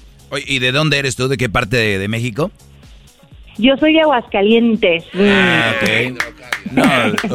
[0.47, 1.29] ¿y de dónde eres tú?
[1.29, 2.51] ¿De qué parte de, México?
[3.59, 5.05] Yo soy de Aguascalientes.
[5.15, 6.19] Ah, ok.
[6.73, 6.83] No,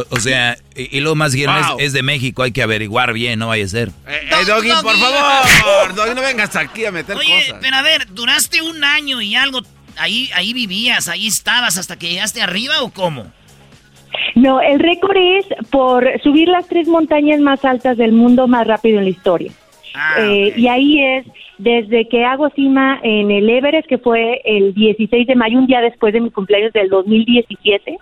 [0.09, 3.63] o, sea, y, lo más Guinness es de México, hay que averiguar bien, no vaya
[3.63, 3.89] a ser.
[4.07, 7.59] Eh, eh Doggy, por favor, Doggy, no vengas aquí a meter Oye, cosas.
[7.61, 9.61] pero a ver, duraste un año y algo,
[9.97, 13.31] ahí, ahí vivías, ahí estabas hasta que llegaste arriba o cómo?
[14.35, 18.97] No, el récord es por subir las tres montañas más altas del mundo más rápido
[18.97, 19.51] en la historia.
[19.93, 21.25] Ah, eh, y ahí es
[21.59, 25.81] desde que hago cima en el Everest, que fue el 16 de mayo, un día
[25.81, 27.97] después de mi cumpleaños del 2017.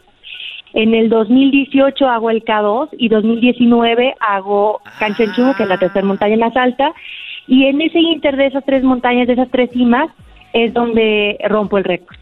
[0.73, 6.37] En el 2018 hago el K2 y 2019 hago Kanchenjunga, que es la tercera montaña
[6.37, 6.93] más alta.
[7.47, 10.11] Y en ese inter de esas tres montañas, de esas tres cimas,
[10.53, 12.15] es donde rompo el récord.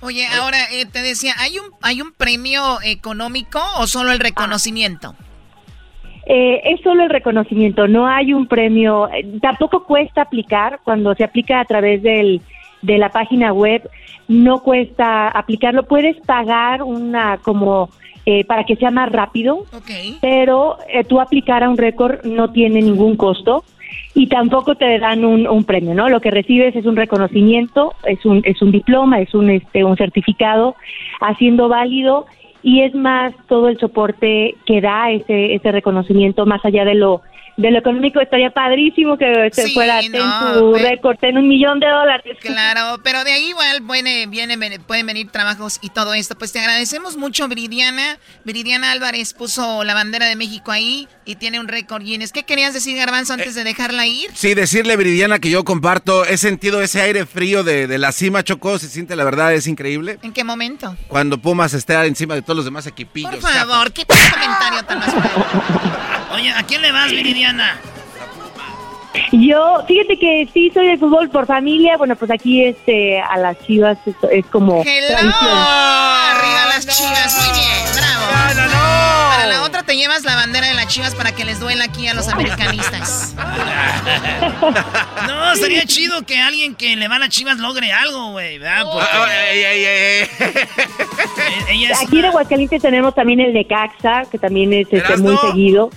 [0.00, 5.14] Oye, ahora eh, te decía, ¿hay un, ¿hay un premio económico o solo el reconocimiento?
[6.32, 11.24] Eh, es solo el reconocimiento, no hay un premio, eh, tampoco cuesta aplicar cuando se
[11.24, 12.40] aplica a través del,
[12.82, 13.82] de la página web,
[14.28, 17.90] no cuesta aplicarlo, puedes pagar una como
[18.46, 19.64] para que sea más rápido,
[20.20, 20.76] pero
[21.08, 23.64] tú aplicar a un récord no tiene ningún costo
[24.14, 26.08] y tampoco te dan un, premio, ¿no?
[26.08, 29.96] Lo que recibes es un reconocimiento, es un, es un diploma, es un, este, un
[29.96, 30.74] certificado
[31.20, 32.26] haciendo válido
[32.62, 37.22] y es más todo el soporte que da ese, ese reconocimiento más allá de lo
[37.60, 41.88] de lo económico estaría padrísimo que se fuera en tu récord en un millón de
[41.88, 42.38] dólares.
[42.40, 46.36] Claro, pero de ahí igual viene, viene, pueden venir trabajos y todo esto.
[46.36, 48.18] Pues te agradecemos mucho, Viridiana.
[48.44, 52.32] Viridiana Álvarez puso la bandera de México ahí y tiene un récord Guinness.
[52.32, 54.30] ¿Qué querías decir, Garbanzo, antes de dejarla ir?
[54.34, 58.42] Sí, decirle, Viridiana, que yo comparto, he sentido ese aire frío de, de la cima,
[58.42, 60.18] Chocó, se siente, la verdad, es increíble.
[60.22, 60.96] ¿En qué momento?
[61.08, 63.30] Cuando Pumas esté encima de todos los demás equipillos.
[63.30, 65.14] Por favor, ¿qué comentario tan más
[66.32, 67.49] Oye, ¿a quién le vas, Viridiana?
[69.32, 71.96] Yo, fíjate que sí soy de fútbol por familia.
[71.96, 73.98] Bueno, pues aquí este a las Chivas
[74.30, 75.16] es, como Hello.
[75.16, 78.26] Arriba las Chivas, muy bien, bravo.
[79.30, 82.06] Para la otra te llevas la bandera de la chivas para que les duela aquí
[82.08, 83.34] a los americanistas.
[85.26, 88.82] no, sería chido que alguien que le va a las chivas logre algo, güey, ¿verdad?
[88.86, 88.92] Oh.
[88.92, 90.28] Porque...
[91.70, 95.90] Es Aquí en Aguascalientes tenemos también el Necaxa, que también es este, muy seguido.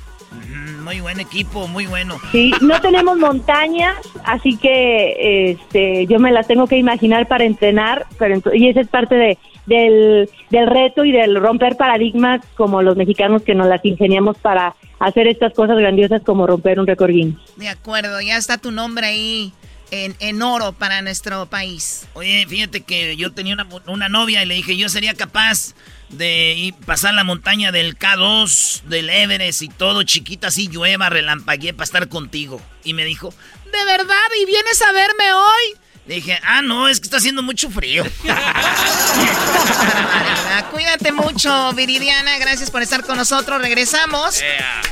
[0.83, 2.17] Muy buen equipo, muy bueno.
[2.31, 3.95] Sí, no tenemos montañas,
[4.25, 8.81] así que este, yo me las tengo que imaginar para entrenar, pero ent- y esa
[8.81, 13.67] es parte de, del, del reto y del romper paradigmas como los mexicanos que nos
[13.67, 17.37] las ingeniamos para hacer estas cosas grandiosas como romper un récord Guinness.
[17.55, 19.53] De acuerdo, ya está tu nombre ahí
[19.91, 22.07] en, en oro para nuestro país.
[22.13, 25.75] Oye, fíjate que yo tenía una, una novia y le dije, yo sería capaz
[26.17, 31.73] de ir, pasar la montaña del K2, del Everest y todo, chiquita, así llueva, relampaguee
[31.73, 32.61] para estar contigo.
[32.83, 33.33] Y me dijo,
[33.65, 34.27] ¿de verdad?
[34.41, 35.79] ¿Y vienes a verme hoy?
[36.05, 38.03] Le dije, ah, no, es que está haciendo mucho frío.
[40.71, 42.37] Cuídate mucho, Viridiana.
[42.39, 43.61] Gracias por estar con nosotros.
[43.61, 44.41] Regresamos.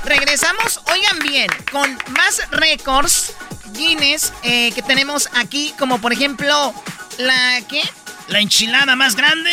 [0.06, 3.34] Regresamos, oigan bien, con más récords
[3.74, 6.74] Guinness eh, que tenemos aquí, como por ejemplo,
[7.18, 7.82] la ¿qué?
[8.28, 9.52] La enchilada más grande,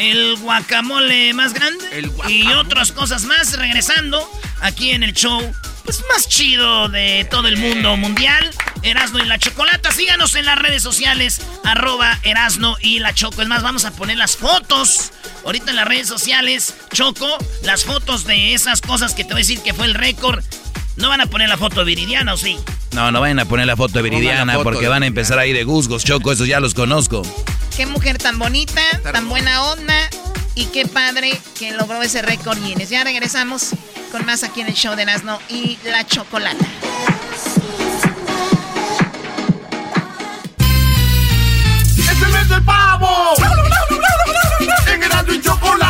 [0.00, 4.26] el guacamole más grande y otras cosas más regresando
[4.60, 5.40] aquí en el show
[5.84, 8.50] pues más chido de todo el mundo mundial.
[8.82, 9.90] Erasno y la Chocolata.
[9.90, 13.42] Síganos en las redes sociales, arroba Erasno y la Choco.
[13.42, 15.12] Es más, vamos a poner las fotos.
[15.44, 19.44] Ahorita en las redes sociales, Choco, las fotos de esas cosas que te voy a
[19.44, 20.44] decir que fue el récord.
[21.00, 22.58] ¿No van a poner la foto de Viridiana o sí?
[22.92, 25.38] No, no vayan a poner la foto de Viridiana foto porque de van a empezar
[25.38, 27.22] ahí de gusgos, Choco, esos ya los conozco.
[27.74, 30.10] Qué mujer tan bonita, tan buena onda
[30.54, 32.90] y qué padre que logró ese récord Guinness.
[32.90, 33.70] Ya regresamos
[34.12, 36.66] con más aquí en el show de Erasno y la Chocolata.
[41.96, 43.34] ¡Es el mes del pavo!
[44.92, 45.89] En y Chocolata.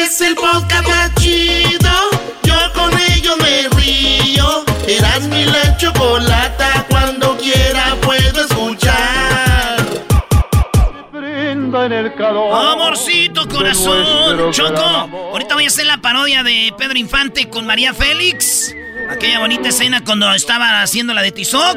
[0.00, 1.90] Es el podcast más chido.
[2.42, 4.64] Yo con ello me río.
[4.88, 6.86] Eras mi la chocolata.
[6.88, 8.96] Cuando quiera puedo escuchar.
[12.52, 14.80] Amorcito corazón, Choco.
[14.80, 18.74] Ahorita voy a hacer la parodia de Pedro Infante con María Félix.
[19.10, 21.76] Aquella bonita escena cuando estaba haciendo la de Tizoc.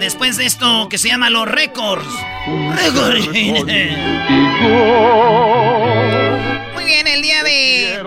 [0.00, 2.04] Después de esto que se llama Los Récords.
[2.74, 3.28] Récords.
[6.86, 8.00] Bien, el día de...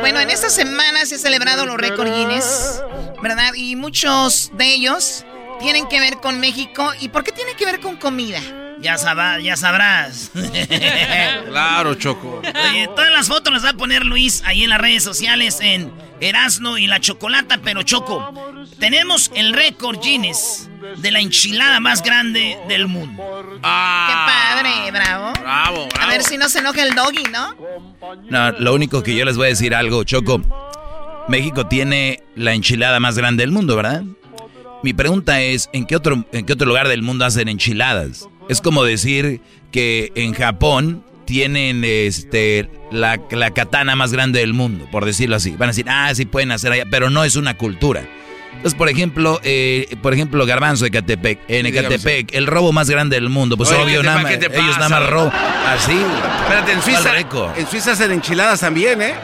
[0.00, 2.82] Bueno, en esta semana se ha celebrado los récord Guinness,
[3.22, 3.54] ¿verdad?
[3.54, 5.24] Y muchos de ellos
[5.60, 6.92] tienen que ver con México.
[6.98, 8.40] ¿Y por qué tienen que ver con comida?
[8.86, 10.30] Ya, sabrás, ya sabrás.
[11.48, 12.40] Claro, Choco.
[12.70, 15.90] Oye, todas las fotos las va a poner Luis ahí en las redes sociales en
[16.20, 18.32] Erasno y la Chocolata, pero Choco,
[18.78, 23.24] tenemos el récord Guinness de la enchilada más grande del mundo.
[23.56, 24.92] ¡Qué padre!
[24.92, 25.32] ¡Bravo!
[25.40, 27.56] Bravo, A ver si no se enoja el doggy, ¿no?
[28.30, 30.40] No, lo único que yo les voy a decir algo, Choco.
[31.26, 34.04] México tiene la enchilada más grande del mundo, ¿verdad?
[34.84, 38.28] Mi pregunta es, ¿en qué otro, en qué otro lugar del mundo hacen enchiladas?
[38.48, 39.40] Es como decir
[39.72, 45.50] que en Japón tienen este la, la katana más grande del mundo, por decirlo así.
[45.52, 48.04] Van a decir, ah, sí pueden hacer allá, pero no es una cultura.
[48.56, 51.40] Entonces, por ejemplo, eh, por ejemplo, Garbanzo de Ecatepec.
[51.48, 53.56] En Ecatepec, el robo más grande del mundo.
[53.56, 55.32] Pues Oye, obvio, ¿qué te nada más- ellos nada más roban.
[55.66, 55.92] Así.
[56.42, 57.12] Espérate, en Suiza,
[57.56, 59.14] en Suiza hacen enchiladas también, ¿eh?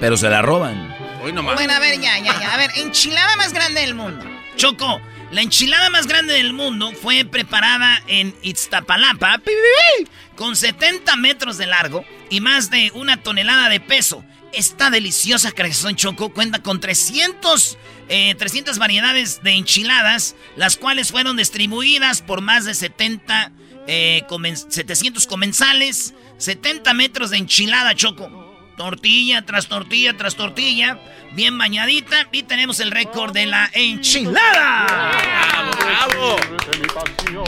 [0.00, 0.96] Pero se la roban.
[1.22, 1.54] Hoy nomás.
[1.54, 2.54] Bueno, a ver, ya, ya, ya.
[2.54, 4.24] A ver, enchilada más grande del mundo.
[4.56, 5.00] Choco,
[5.30, 9.40] la enchilada más grande del mundo fue preparada en Iztapalapa
[10.36, 14.24] con 70 metros de largo y más de una tonelada de peso.
[14.52, 17.78] Esta deliciosa creación Choco cuenta con 300,
[18.08, 23.52] eh, 300 variedades de enchiladas, las cuales fueron distribuidas por más de 70,
[23.86, 28.49] eh, comen- 700 comensales, 70 metros de enchilada Choco.
[28.80, 30.96] Tortilla tras tortilla tras tortilla,
[31.32, 32.26] bien bañadita.
[32.32, 34.86] Y tenemos el récord de la enchilada.
[35.84, 36.36] ¡Bravo,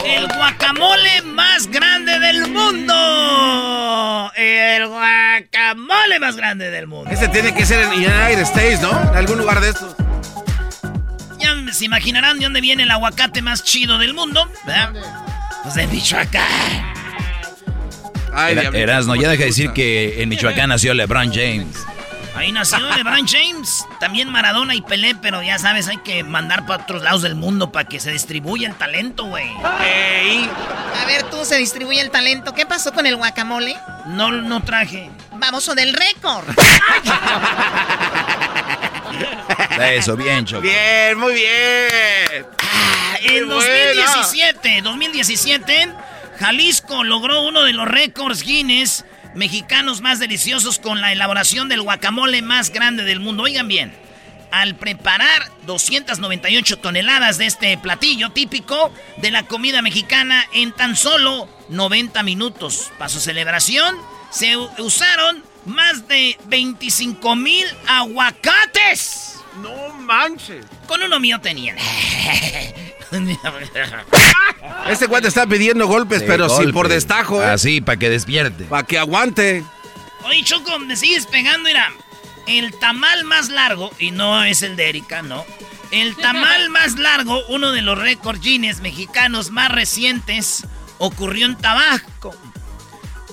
[0.05, 4.31] El guacamole más grande del mundo.
[4.35, 7.09] El guacamole más grande del mundo.
[7.09, 8.91] Ese tiene que ser en United States, ¿no?
[8.91, 9.95] En algún lugar de estos.
[11.39, 14.93] Ya se imaginarán de dónde viene el aguacate más chido del mundo, ¿verdad?
[15.63, 17.02] Pues de Michoacán.
[18.33, 21.85] Ay, Era, Erasno, ya deja de decir que en Michoacán nació LeBron James.
[22.35, 26.83] Ahí nació LeBron James, también Maradona y Pelé, pero ya sabes, hay que mandar para
[26.83, 29.47] otros lados del mundo para que se distribuya el talento, güey.
[29.63, 32.53] A ver, tú se distribuye el talento.
[32.53, 33.77] ¿Qué pasó con el guacamole?
[34.07, 35.11] No, no traje.
[35.33, 36.45] Vamos o del récord.
[39.79, 40.61] Eso, bien, Choco.
[40.61, 42.45] Bien, muy bien.
[42.59, 45.89] Ah, en 2017, 2017,
[46.39, 49.05] Jalisco logró uno de los récords Guinness
[49.35, 53.43] mexicanos más deliciosos con la elaboración del guacamole más grande del mundo.
[53.43, 53.93] Oigan bien,
[54.51, 61.49] al preparar 298 toneladas de este platillo típico de la comida mexicana en tan solo
[61.69, 62.91] 90 minutos.
[62.97, 63.97] Para su celebración
[64.29, 69.39] se usaron más de 25 mil aguacates.
[69.61, 70.65] No manches.
[70.87, 71.77] Con uno mío tenían.
[74.87, 77.47] Este guante está pidiendo golpes, pero sí por destajo, ¿eh?
[77.47, 78.63] Así, para que despierte.
[78.65, 79.63] Para que aguante.
[80.25, 81.91] Oye, Choco, me sigues pegando, mira.
[82.47, 85.45] El tamal más largo, y no es el de Erika, no.
[85.91, 90.67] El tamal más largo, uno de los récords Guinness mexicanos más recientes,
[90.97, 92.35] ocurrió en Tabasco.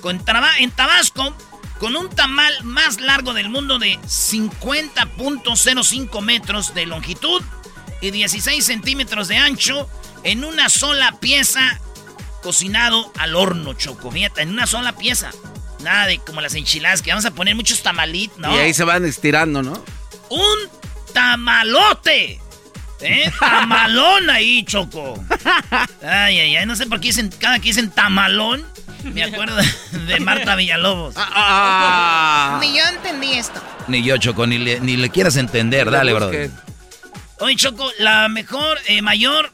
[0.01, 0.23] Con
[0.59, 1.35] en Tabasco,
[1.79, 7.41] con un tamal más largo del mundo de 50.05 metros de longitud
[8.01, 9.89] y 16 centímetros de ancho
[10.23, 11.79] en una sola pieza
[12.41, 15.31] cocinado al horno, chocomieta, en una sola pieza.
[15.81, 18.53] Nada de como las enchiladas, que vamos a poner muchos tamalitos, ¿no?
[18.55, 19.83] Y ahí se van estirando, ¿no?
[20.29, 20.57] Un
[21.13, 22.39] tamalote.
[22.99, 23.31] ¿Eh?
[23.39, 25.15] Tamalón ahí, Choco.
[26.03, 26.65] Ay, ay, ay.
[26.67, 28.63] No sé por qué dicen, cada que dicen tamalón,
[29.03, 29.55] me acuerdo
[30.07, 31.15] de, Marta Villalobos.
[31.17, 32.59] Ah, ah, ah.
[32.61, 33.59] Ni yo entendí esto.
[33.87, 35.89] Ni yo, Choco, ni le, ni le quieras entender.
[35.89, 36.31] Dale, bro.
[37.41, 39.51] Oye, Choco, la mejor, eh, mayor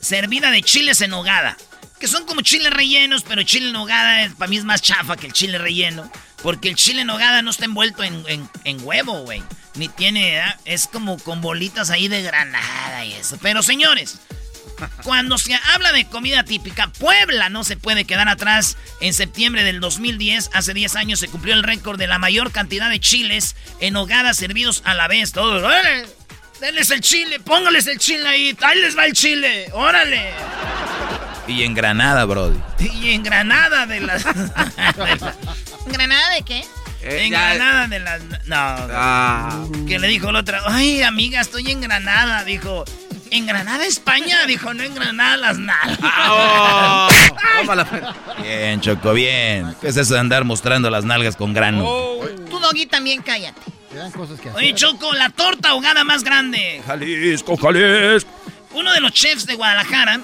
[0.00, 1.58] servida de chiles en hogada.
[1.98, 5.26] Que son como chiles rellenos, pero chile en hogada para mí es más chafa que
[5.26, 6.10] el chile relleno.
[6.42, 8.48] Porque el chile en nogada no está envuelto en,
[8.82, 9.42] huevo, güey.
[9.74, 13.36] Ni tiene, es como con bolitas ahí de granada y eso.
[13.42, 14.18] Pero señores,
[15.02, 18.78] cuando se habla de comida típica, Puebla no se puede quedar atrás.
[19.02, 22.88] En septiembre del 2010, hace 10 años, se cumplió el récord de la mayor cantidad
[22.88, 25.32] de chiles en hogada servidos a la vez.
[25.32, 25.60] Todo.
[26.60, 28.56] Denles el chile, póngales el chile ahí.
[28.60, 29.70] Ahí les va el chile.
[29.72, 30.30] Órale.
[31.48, 32.60] Y en Granada, Brody.
[32.78, 34.24] Y en Granada de las.
[35.86, 36.64] ¿Granada de qué?
[37.02, 38.22] Eh, en Granada de las.
[38.46, 38.56] No.
[38.56, 39.64] Ah.
[39.88, 40.60] Que le dijo la otra.
[40.66, 42.44] Ay, amiga, estoy en Granada.
[42.44, 42.84] Dijo.
[43.32, 44.44] ¿En Granada, España?
[44.46, 45.98] Dijo, no en Granada las nalgas.
[46.28, 47.08] Oh.
[48.42, 49.76] bien, Choco, bien.
[49.80, 51.84] ¿Qué es eso de andar mostrando las nalgas con grano?
[51.86, 52.26] Oh.
[52.50, 53.60] Tú, Doggy, también cállate.
[54.54, 56.82] Oye, Choco, la torta ahogada más grande.
[56.86, 58.30] Jalisco, Jalisco.
[58.72, 60.20] Uno de los chefs de Guadalajara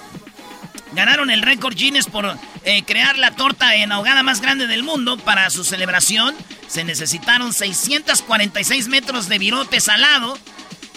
[0.92, 5.18] ganaron el récord Guinness por eh, crear la torta en ahogada más grande del mundo.
[5.18, 6.34] Para su celebración
[6.68, 10.38] se necesitaron 646 metros de virote salado,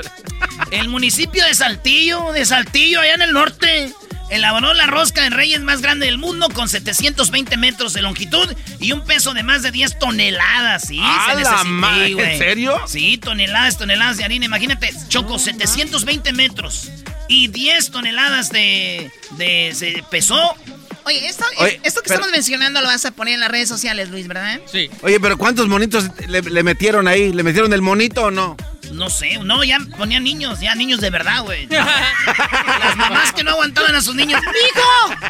[0.70, 3.92] el municipio de Saltillo, de Saltillo, allá en el norte,
[4.32, 8.48] elaboró la rosca de reyes más grande del mundo con 720 metros de longitud
[8.80, 10.88] y un peso de más de 10 toneladas.
[10.88, 12.80] Sí, ¡A se necesitó, ¿en serio?
[12.86, 14.46] Sí, toneladas, toneladas de harina.
[14.46, 16.90] Imagínate, Choco, 720 metros
[17.28, 20.56] y 10 toneladas de, de se pesó.
[21.04, 23.68] Oye, esto, Oye, esto que pero- estamos mencionando lo vas a poner en las redes
[23.68, 24.60] sociales, Luis, ¿verdad?
[24.70, 24.88] Sí.
[25.02, 27.32] Oye, pero ¿cuántos monitos le, le metieron ahí?
[27.32, 28.56] ¿Le metieron el monito o no?
[28.92, 31.66] No sé, no, ya ponían niños, ya niños de verdad, güey.
[31.66, 34.40] Las mamás que no aguantaban a sus niños.
[34.42, 35.20] ¡Mijo!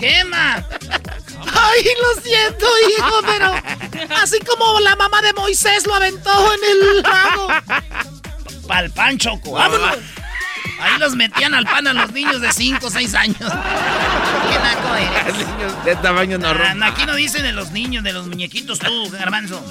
[0.00, 0.66] ¡Quema!
[1.54, 2.66] Ay, lo siento,
[2.98, 3.54] hijo, pero
[4.16, 7.48] así como la mamá de Moisés lo aventó en el lago.
[8.66, 9.98] Pa'l pan, Choco, vámonos.
[10.82, 13.38] Ahí los metían al pan a los niños de 5 o 6 años.
[13.38, 15.84] Qué naco eres.
[15.84, 16.82] De tamaño Ah, normal.
[16.82, 19.62] aquí no dicen de los niños, de los muñequitos tú, garbanzo.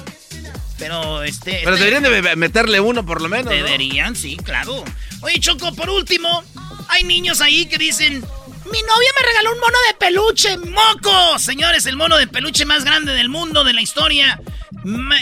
[0.78, 1.60] Pero este.
[1.64, 3.46] Pero este- deberían de meterle uno por lo menos.
[3.46, 3.50] ¿no?
[3.50, 4.84] Deberían, sí, claro.
[5.20, 6.42] Oye, Choco, por último,
[6.88, 8.14] hay niños ahí que dicen.
[8.64, 10.56] Mi novia me regaló un mono de peluche.
[10.56, 11.38] ¡Moco!
[11.38, 14.40] Señores, el mono de peluche más grande del mundo, de la historia.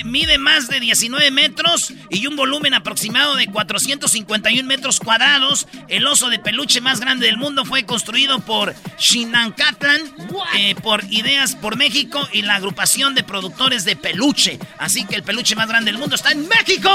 [0.05, 5.67] Mide más de 19 metros y un volumen aproximado de 451 metros cuadrados.
[5.89, 10.01] El oso de peluche más grande del mundo fue construido por Shinancatlan,
[10.57, 14.59] eh, por Ideas por México y la agrupación de productores de peluche.
[14.79, 16.91] Así que el peluche más grande del mundo está en México.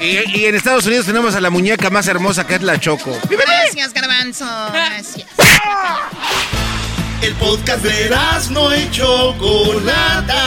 [0.00, 3.18] Y, y en Estados Unidos tenemos a la muñeca más hermosa que es la Choco.
[3.28, 4.46] Gracias, Garbanzo.
[4.72, 5.26] Gracias.
[7.22, 8.10] El podcast de
[8.50, 10.42] no y Chocolata.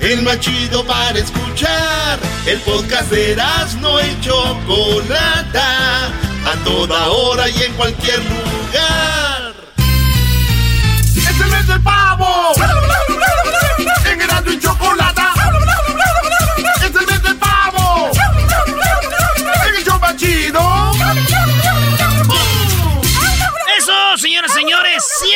[0.00, 2.18] El más chido para escuchar.
[2.44, 3.36] El podcast de
[3.80, 6.06] no y Chocolata.
[6.44, 9.54] A toda hora y en cualquier lugar.
[11.16, 12.52] ¡Es el mes del pavo!
[14.10, 15.27] En Erasmo y Chocolata.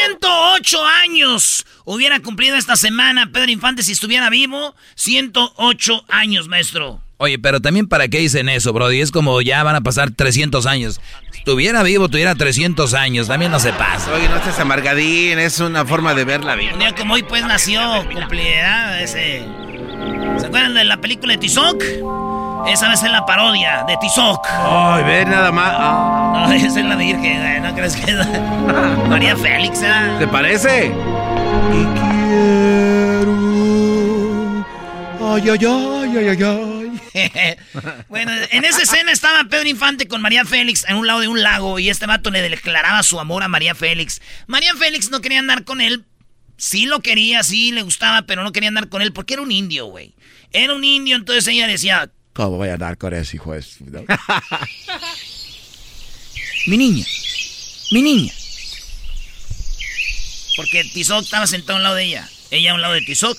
[0.06, 4.74] 108 años hubiera cumplido esta semana Pedro Infante si estuviera vivo.
[4.96, 7.00] 108 años, maestro.
[7.18, 9.00] Oye, pero también para qué dicen eso, Brody.
[9.00, 11.00] Es como ya van a pasar 300 años.
[11.30, 13.28] Si estuviera vivo, tuviera 300 años.
[13.28, 14.12] También no se pasa.
[14.12, 16.72] Oye, no estés amargadín, es una forma de ver la vida.
[16.72, 17.80] Un día como hoy, pues nació,
[18.12, 19.44] cumplirá ese.
[20.38, 21.80] ¿Se acuerdan de la película de Tizoc?
[22.66, 24.46] Esa vez es la parodia de Tizoc.
[24.48, 25.74] Ay, ve nada más.
[25.76, 26.46] Ah.
[26.46, 27.60] No, esa es la Virgen, güey.
[27.60, 28.16] ¿No crees que es
[29.08, 30.16] María Félix, ¿eh?
[30.18, 30.92] ¿Te parece?
[35.20, 36.82] Ay, ay, ay, ay, ay, ay.
[38.08, 41.42] bueno, en esa escena estaba Pedro Infante con María Félix en un lado de un
[41.42, 44.22] lago y este vato le declaraba su amor a María Félix.
[44.46, 46.04] María Félix no quería andar con él.
[46.56, 49.50] Sí lo quería, sí le gustaba, pero no quería andar con él porque era un
[49.52, 50.14] indio, güey.
[50.52, 53.84] Era un indio, entonces ella decía, ¿Cómo voy a andar con ese hijo de su-
[53.84, 54.04] no?
[56.66, 57.04] mi niña,
[57.90, 58.32] mi niña.
[60.56, 63.38] Porque Tizoc estaba sentado a un lado de ella, ella a un lado de Tizoc.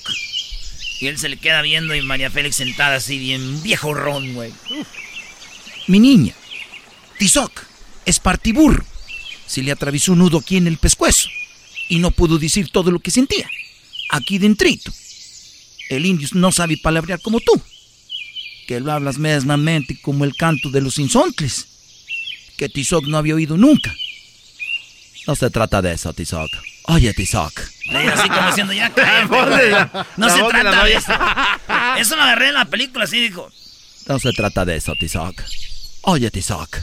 [1.00, 4.52] Y él se le queda viendo y María Félix sentada así bien viejo ron, güey.
[5.88, 6.34] Mi niña,
[7.18, 7.64] Tizoc,
[8.06, 8.84] es partiburro.
[9.46, 11.28] Se le atravesó un nudo aquí en el pescuezo
[11.88, 13.48] y no pudo decir todo lo que sentía.
[14.10, 14.92] Aquí dentrito.
[15.90, 17.60] El indio no sabe palabrear como tú,
[18.66, 21.66] que lo hablas mesmamente como el canto de los insontles,
[22.56, 23.94] que Tizoc no había oído nunca.
[25.26, 26.50] No se trata de eso, Tizoc.
[26.84, 27.52] Oye, Tizoc.
[27.90, 31.12] Le así como diciendo, ya cállate, la- No la se de trata de eso.
[31.98, 33.50] Eso lo agarré en la película, así dijo.
[34.06, 35.42] No se trata de eso, Tizoc.
[36.02, 36.76] Oye, Tizoc.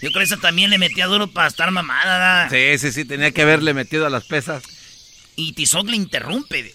[0.00, 2.78] Yo creo que esa también le metía duro para estar mamada, ¿verdad?
[2.78, 4.62] Sí, sí, sí, tenía que haberle metido a las pesas.
[5.36, 6.74] Y Tizoc le interrumpe.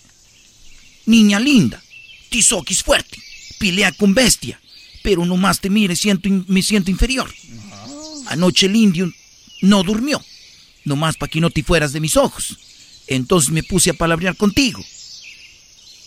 [1.06, 1.82] Niña linda,
[2.30, 3.18] Tizoc es fuerte,
[3.58, 4.60] pelea con bestia,
[5.04, 7.32] pero nomás te mire siento in- me siento inferior.
[8.28, 9.12] Anoche el indio
[9.62, 10.24] no durmió,
[10.84, 12.58] nomás para que no te fueras de mis ojos.
[13.08, 14.84] Entonces me puse a palabrear contigo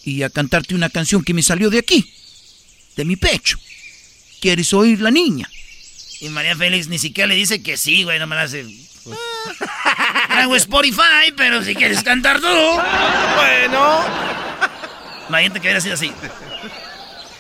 [0.05, 2.12] y a cantarte una canción que me salió de aquí,
[2.97, 3.59] de mi pecho.
[4.41, 5.49] ¿Quieres oír la niña?
[6.20, 8.65] Y María Félix ni siquiera le dice que sí, güey, no me la hace.
[9.11, 12.47] Ah, Hago Spotify, pero si quieres cantar tú.
[12.47, 14.05] Bueno.
[15.29, 16.11] Imagínate que hubiera sido así.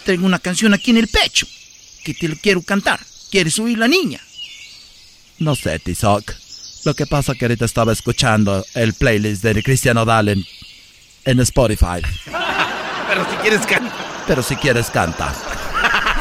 [0.08, 1.46] Tengo una canción aquí en el pecho
[2.02, 2.98] que te lo quiero cantar.
[3.30, 4.18] ¿Quieres oír la niña?
[5.38, 6.32] No sé, Tizoc.
[6.86, 12.00] Lo que pasa que ahorita estaba escuchando el playlist de Cristiano Dal en, Spotify.
[13.06, 14.24] Pero si quieres cantar.
[14.26, 15.34] Pero si quieres canta.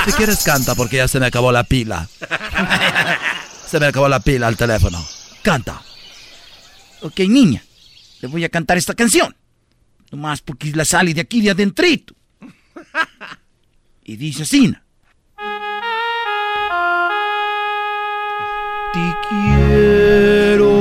[0.04, 2.10] Si quieres canta porque ya se me acabó la pila.
[3.70, 5.02] Se me acabó la pila al teléfono.
[5.42, 5.82] Canta.
[7.04, 7.64] Ok, niña.
[8.20, 9.34] Le voy a cantar esta canción.
[10.12, 12.14] Nomás porque la sale de aquí de adentrito.
[14.10, 14.74] Y dice así.
[18.94, 20.72] Te quiero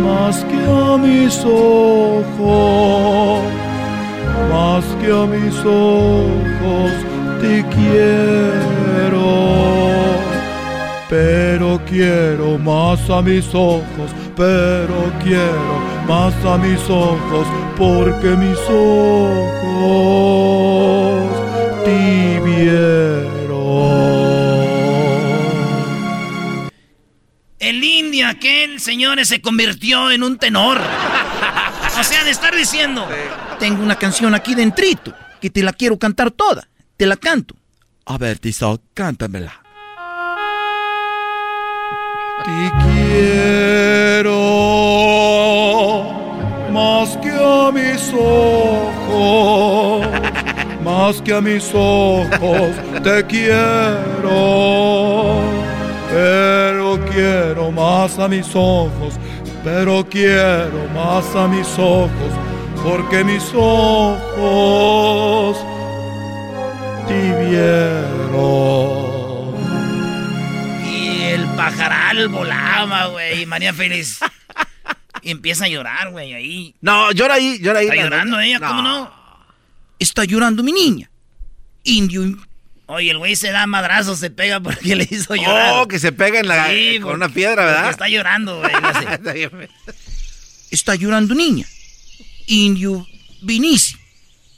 [0.00, 2.22] más que a mis ojos,
[4.52, 6.92] más que a mis ojos
[7.40, 9.26] te quiero.
[11.10, 19.58] Pero quiero más a mis ojos, pero quiero más a mis ojos, porque mis ojos
[22.44, 22.98] vieron.
[27.58, 30.80] El indio aquel, señores, se convirtió en un tenor.
[31.98, 33.08] O sea, de estar diciendo.
[33.58, 36.68] Tengo una canción aquí dentrito, que te la quiero cantar toda.
[36.96, 37.56] Te la canto.
[38.06, 39.62] A ver, Tizoc, cántamela.
[42.44, 44.38] Te quiero
[46.72, 49.97] más que a mis ojos,
[50.98, 53.94] más que a mis ojos te quiero,
[56.10, 59.14] pero quiero más a mis ojos,
[59.62, 62.32] pero quiero más a mis ojos,
[62.82, 64.18] porque mis ojos
[67.06, 68.48] te vieron.
[70.84, 73.46] Y el pajaral volaba, güey.
[73.46, 74.18] María Félix.
[75.22, 76.74] Y empieza a llorar, güey, ahí.
[76.80, 77.86] No, llora ahí, llora ahí.
[77.86, 78.48] Está llorando neta.
[78.48, 79.17] ella, ¿cómo no?
[79.98, 81.10] Está llorando mi niña.
[81.84, 82.36] Indio.
[82.86, 85.74] Oye, el güey se da madrazos, se pega porque le hizo llorar.
[85.74, 87.90] Oh, que se pega en la, Sí, con una piedra, ¿verdad?
[87.90, 88.72] Está llorando, güey.
[88.72, 89.50] no sé.
[90.70, 91.66] Está llorando niña.
[92.46, 93.06] Indio
[93.42, 93.96] Vinici.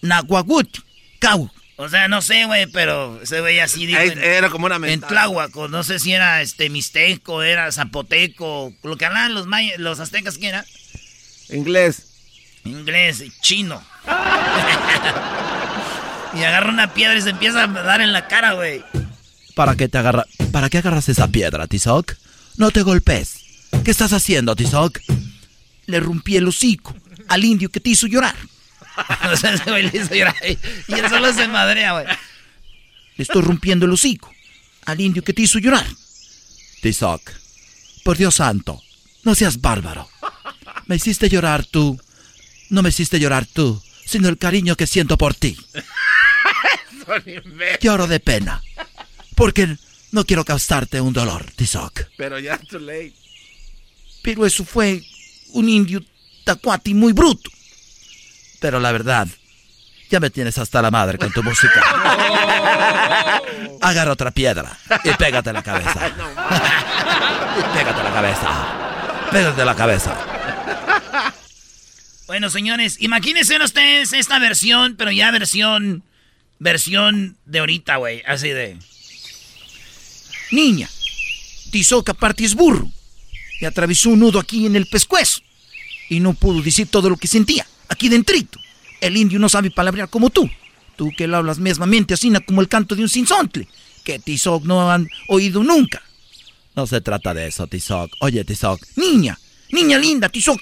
[0.02, 0.80] Nahuaguti.
[1.18, 1.50] Cau.
[1.76, 4.82] O sea, no sé, güey, pero se veía así, digo, en, Era como una en
[4.82, 5.08] mentada.
[5.08, 5.68] Tláhuaco.
[5.68, 10.36] No sé si era este mixteco, era zapoteco, lo que hablaban los mayas, los aztecas,
[10.36, 10.66] ¿quién era?
[11.48, 12.06] Inglés.
[12.64, 13.82] Inglés, chino.
[16.35, 18.85] y agarra una piedra y se empieza a dar en la cara, güey.
[19.55, 20.24] ¿Para qué te agarra?
[20.52, 22.14] ¿Para qué agarras esa piedra, Tizoc?
[22.56, 23.40] No te golpes.
[23.85, 24.98] ¿Qué estás haciendo, Tizoc?
[25.86, 26.94] Le rompí el hocico
[27.28, 28.36] al indio que te hizo llorar.
[29.32, 30.36] o sea, ese güey le hizo llorar.
[30.44, 32.06] Y él solo se madrea, güey.
[33.16, 34.31] Le estoy rompiendo el hocico
[34.86, 35.86] al indio que te hizo llorar.
[36.82, 37.20] Tizoc,
[38.05, 38.82] por Dios santo,
[39.24, 40.09] no seas bárbaro.
[40.86, 42.01] Me hiciste llorar tú.
[42.70, 45.57] No me hiciste llorar tú, sino el cariño que siento por ti.
[47.81, 48.61] Lloro de pena.
[49.37, 49.77] Porque
[50.11, 52.07] no quiero causarte un dolor, Tizoc.
[52.16, 53.15] Pero ya too late.
[54.23, 55.05] Pero eso fue
[55.53, 56.03] un indio
[56.43, 57.49] tacuati muy bruto.
[58.59, 59.28] Pero la verdad,
[60.11, 61.81] ya me tienes hasta la madre con tu música.
[63.81, 66.09] Agarra otra piedra y pégate la cabeza.
[67.59, 69.28] y pégate la cabeza.
[69.31, 70.39] Pégate la cabeza.
[72.31, 76.05] Bueno, señores, imagínense ustedes esta versión, pero ya versión.
[76.61, 78.23] Versión de ahorita, güey.
[78.24, 78.77] Así de.
[80.52, 80.89] Niña,
[81.73, 82.89] Tizoc aparte es burro.
[83.61, 85.40] Y atravesó un nudo aquí en el pescuezo.
[86.09, 87.66] Y no pudo decir todo lo que sentía.
[87.89, 88.61] Aquí dentrito.
[89.01, 90.48] El indio no sabe palabrear como tú.
[90.94, 93.66] Tú que lo hablas mesmamente así como el canto de un sinsontle.
[94.05, 96.01] Que Tizoc no han oído nunca.
[96.77, 98.12] No se trata de eso, Tizoc.
[98.20, 98.81] Oye, Tizoc.
[98.94, 99.36] Niña,
[99.73, 100.61] niña linda, Tizoc.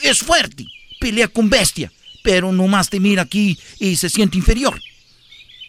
[0.00, 0.64] Es fuerte.
[1.04, 1.92] Pelea con bestia.
[2.22, 4.80] Pero nomás te mira aquí y se siente inferior.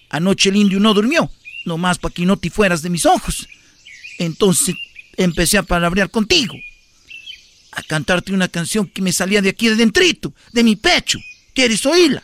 [0.09, 1.29] Anoche el indio no durmió.
[1.65, 3.45] Nomás para que no te fueras de mis ojos.
[4.17, 4.75] Entonces
[5.17, 6.55] empecé a palabrear contigo.
[7.73, 11.19] A cantarte una canción que me salía de aquí de dentrito, de mi pecho.
[11.53, 12.23] ¿Quieres oírla?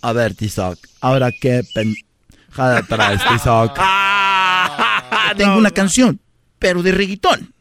[0.00, 3.76] A ver, Tizoc, ahora qué pendejada traes, Tizoc.
[5.36, 6.20] Tengo una canción,
[6.60, 7.52] pero de reggaetón.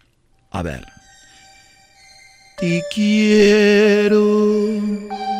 [0.52, 1.01] A ver.
[2.62, 4.80] Te quiero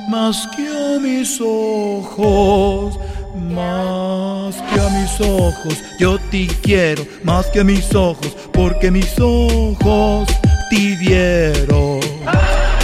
[0.10, 2.98] más que a mis ojos,
[3.36, 5.78] más que a mis ojos.
[6.00, 10.30] Yo te quiero más que a mis ojos, porque mis ojos
[10.72, 12.00] te vieron.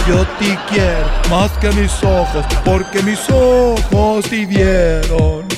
[0.06, 5.48] Yo te quiero más que a mis ojos, porque mis ojos te vieron.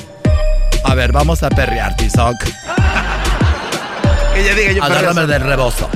[0.85, 2.35] A ver, vamos a perrear, Tizoc.
[4.33, 5.87] Que ya diga yo Agárrame de rebozo.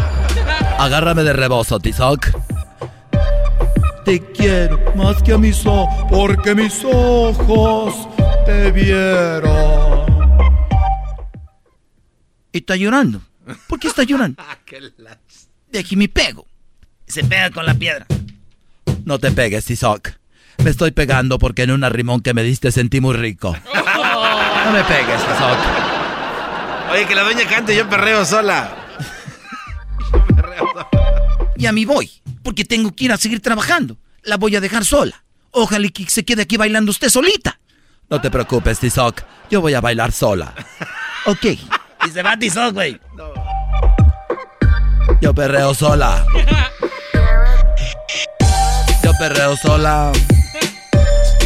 [0.78, 2.28] Agárrame de rebozo, Tizoc.
[4.06, 8.08] Te quiero más que a mis ojos, porque mis ojos
[8.46, 10.06] te vieron.
[12.52, 13.22] Y está llorando.
[13.68, 14.42] ¿Por qué está llorando?
[15.72, 16.46] De aquí me pego.
[17.08, 18.06] Se pega con la piedra.
[19.06, 20.12] No te pegues, Tizoc.
[20.64, 23.56] Me estoy pegando porque en un arrimón que me diste sentí muy rico.
[23.74, 25.58] No me pegues, Tizoc.
[26.92, 28.70] Oye, que la doña cante, yo perreo sola.
[31.58, 32.12] Ya me voy,
[32.46, 33.98] porque tengo que ir a seguir trabajando.
[34.22, 35.24] La voy a dejar sola.
[35.50, 37.60] Ojalá que se quede aquí bailando usted solita.
[38.08, 39.24] No te preocupes, Tizoc.
[39.50, 40.54] Yo voy a bailar sola.
[41.26, 41.44] Ok.
[41.44, 43.02] Y se va Tizoc, güey.
[45.22, 46.24] Yo perreo sola.
[49.04, 50.12] Yo perreo sola.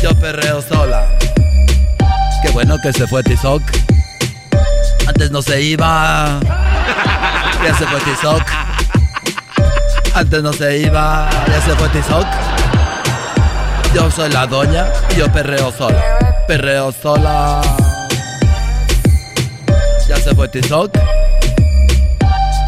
[0.03, 1.17] Yo perreo sola.
[2.43, 3.63] Qué bueno que se fue Tizoc.
[5.07, 6.41] Antes no se iba.
[7.63, 8.43] Ya se fue Tizoc.
[10.19, 11.29] Antes no se iba.
[11.47, 12.27] Ya se fue Tizoc.
[13.95, 16.03] Yo soy la doña y yo perreo sola.
[16.45, 17.61] Perreo sola.
[20.09, 20.91] Ya se fue Tizoc.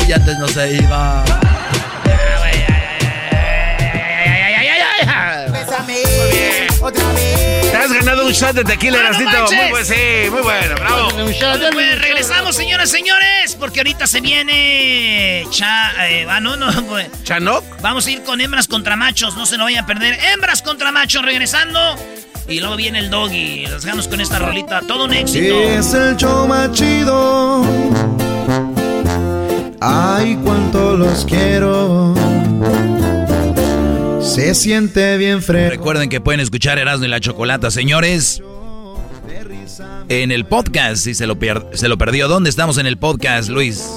[0.07, 1.25] Y antes no se iba.
[8.05, 11.09] Ganado un shot de tequila, ¡Ah, no muy bueno, sí, muy bueno, bravo.
[11.71, 15.45] Pues regresamos, señoras y señores, porque ahorita se viene.
[15.51, 16.07] Cha.
[16.09, 17.07] Eh, ah, no, no, güey.
[17.23, 17.63] ¿Chanoc?
[17.81, 20.17] Vamos a ir con hembras contra machos, no se lo vayan a perder.
[20.33, 21.79] Hembras contra machos, regresando.
[22.47, 23.67] Y luego viene el doggy.
[23.67, 24.81] Los dejamos con esta rolita.
[24.81, 25.55] Todo un éxito.
[25.55, 27.63] Es el show más chido.
[29.79, 32.15] Ay, cuánto los quiero.
[34.21, 35.71] Se siente bien fresco.
[35.71, 38.41] Recuerden que pueden escuchar Erasmo y la Chocolata, señores.
[40.09, 41.37] En el podcast, si se lo,
[41.73, 42.27] se lo perdió.
[42.27, 43.89] ¿Dónde estamos en el podcast, Luis?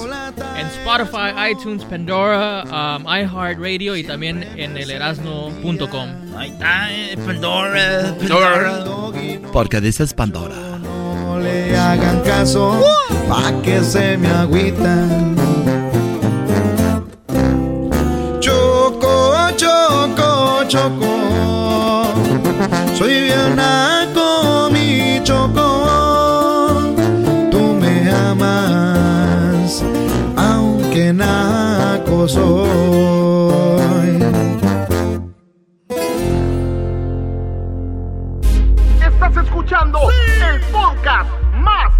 [0.57, 6.09] En Spotify, iTunes, Pandora, um, iHeartRadio y también en el erasno.com.
[6.37, 8.83] Ahí está, eh, Pandora, Pandora.
[9.51, 10.55] Porque dices Pandora.
[10.79, 12.81] No le hagan caso,
[13.29, 15.74] pa' que se me agüitan.
[19.57, 22.13] Choco, choco.
[22.97, 26.93] Soy bien naco, mi choco.
[27.51, 29.83] Tú me amas,
[30.35, 34.19] aunque naco soy.
[39.05, 39.99] Estás escuchando
[40.51, 41.93] el podcast más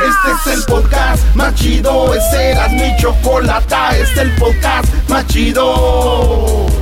[0.00, 5.26] Este es el podcast más chido, es Erasmo y Chocolata, este es el podcast más
[5.26, 6.81] chido.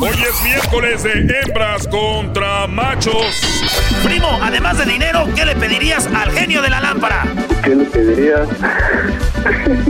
[0.00, 3.26] Hoy es miércoles de hembras contra machos.
[4.04, 7.24] Primo, además de dinero, ¿qué le pedirías al genio de la lámpara?
[7.64, 8.48] ¿Qué le pedirías?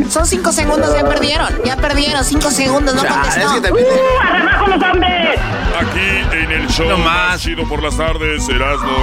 [0.08, 1.48] Son cinco segundos, ya perdieron.
[1.64, 3.48] Ya perdieron, cinco segundos, no contestó.
[3.72, 5.38] ¡Uh, los hombres!
[5.78, 8.96] Aquí en el show más chido por las tardes, Erasmo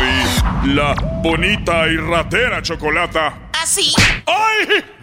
[0.64, 0.96] y la
[1.26, 3.50] bonita y ratera chocolata.
[3.54, 3.92] Así.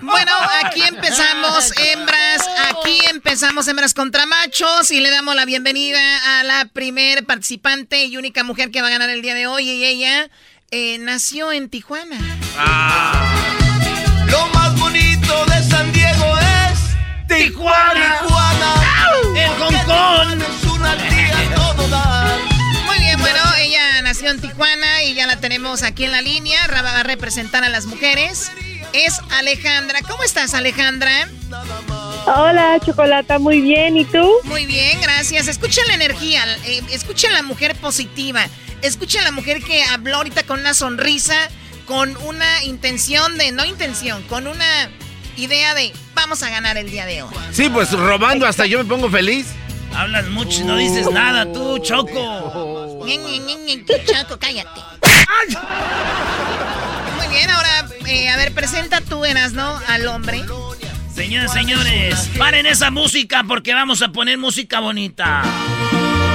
[0.01, 0.31] Bueno,
[0.65, 2.49] aquí empezamos, hembras.
[2.71, 4.93] Aquí empezamos, hembras contra machos.
[4.93, 5.99] Y le damos la bienvenida
[6.39, 9.69] a la primer participante y única mujer que va a ganar el día de hoy.
[9.69, 10.31] Y ella
[10.71, 12.17] eh, nació en Tijuana.
[14.31, 18.21] Lo más bonito de San Diego es Tijuana.
[18.21, 18.75] Tijuana.
[19.35, 20.41] El Hong Kong.
[20.41, 22.22] Es una tía todo dar.
[24.17, 26.67] Tijuana y ya la tenemos aquí en la línea.
[26.67, 28.53] Ra- Va a representar a las mujeres.
[28.93, 30.01] Es Alejandra.
[30.07, 31.29] ¿Cómo estás, Alejandra?
[32.27, 33.97] Hola, Chocolata, muy bien.
[33.97, 34.31] ¿Y tú?
[34.45, 35.49] Muy bien, gracias.
[35.49, 38.45] Escuchen la energía, eh, escuchen la mujer positiva,
[38.83, 41.35] escuchen la mujer que habló ahorita con una sonrisa,
[41.87, 44.91] con una intención de, no intención, con una
[45.37, 47.35] idea de vamos a ganar el día de hoy.
[47.53, 49.47] Sí, pues robando hasta yo me pongo feliz.
[49.95, 52.72] Hablas mucho y no dices nada, tú, Choco.
[54.07, 54.81] Chaco, cállate.
[57.17, 59.81] Muy bien, ahora, eh, a ver, presenta tú, Eras, ¿no?
[59.89, 60.43] Al hombre.
[61.15, 65.43] Señoras, señores, paren esa música porque vamos a poner música bonita.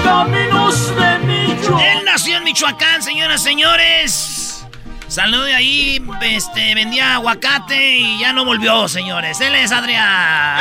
[0.03, 1.79] Caminos de Michoacán.
[1.79, 4.46] Él nació en Michoacán, señoras, señores.
[5.07, 9.39] Salió de ahí, este, vendía aguacate y ya no volvió, señores.
[9.41, 10.57] Él es Adrián.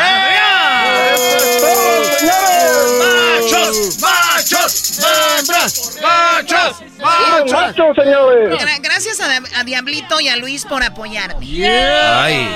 [2.99, 3.99] ¡Machos!
[4.01, 5.01] ¡Machos!
[5.01, 5.99] ¡Machos!
[6.03, 7.53] ¡Machos!
[7.53, 8.51] ¡Machos, señores!
[8.61, 11.47] Gra- gracias a, a Diablito y a Luis por apoyarme.
[11.69, 12.49] Ay.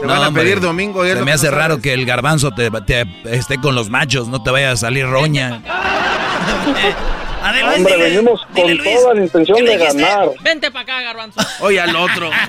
[0.00, 0.42] Te van a hombre.
[0.42, 1.04] pedir domingo.
[1.04, 4.42] Se me hace no raro que el garbanzo te, te esté con los machos, no
[4.42, 5.60] te vaya a salir roña.
[7.42, 10.28] A ver, Hombre, dile- venimos con dile, Luis, toda la intención ¿qué le de ganar.
[10.42, 11.40] Vente para acá, garbanzo.
[11.60, 12.30] Oye, al otro.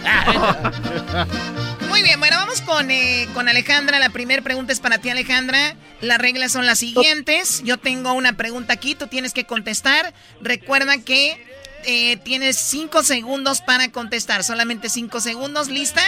[1.89, 3.99] Muy bien, bueno, vamos con, eh, con Alejandra.
[3.99, 5.75] La primera pregunta es para ti, Alejandra.
[6.01, 7.61] Las reglas son las siguientes.
[7.63, 10.13] Yo tengo una pregunta aquí, tú tienes que contestar.
[10.41, 11.45] Recuerda que
[11.85, 14.43] eh, tienes cinco segundos para contestar.
[14.43, 15.67] Solamente cinco segundos.
[15.67, 16.01] ¿Lista?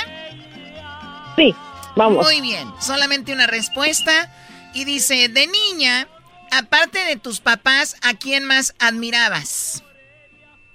[1.36, 1.54] Sí,
[1.96, 2.26] vamos.
[2.26, 4.32] Muy bien, solamente una respuesta.
[4.74, 6.08] Y dice, de niña,
[6.58, 9.84] aparte de tus papás, ¿a quién más admirabas?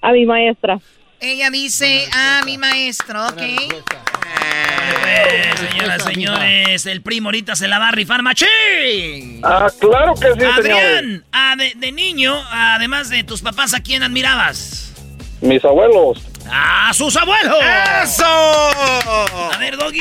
[0.01, 0.79] A mi maestra.
[1.21, 3.41] Ella dice, a mi maestro, ok.
[3.41, 3.73] Eh,
[5.57, 9.41] señoras, señores, el primo ahorita se la va a rifar machín.
[9.43, 14.05] Ah, claro que sí, Adrián, ah, de, de niño, además de tus papás, ¿a quién
[14.05, 14.93] admirabas?
[15.41, 16.23] Mis abuelos.
[16.51, 17.59] ¡A sus abuelos!
[18.05, 18.25] ¡Eso!
[18.25, 20.01] A ver, Doggy.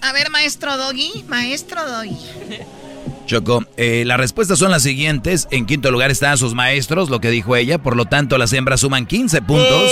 [0.00, 2.16] A ver, maestro Doggy, maestro Doggy.
[3.26, 5.46] Choco, eh, las respuestas son las siguientes.
[5.52, 7.78] En quinto lugar están sus maestros, lo que dijo ella.
[7.78, 9.82] Por lo tanto, las hembras suman 15 puntos.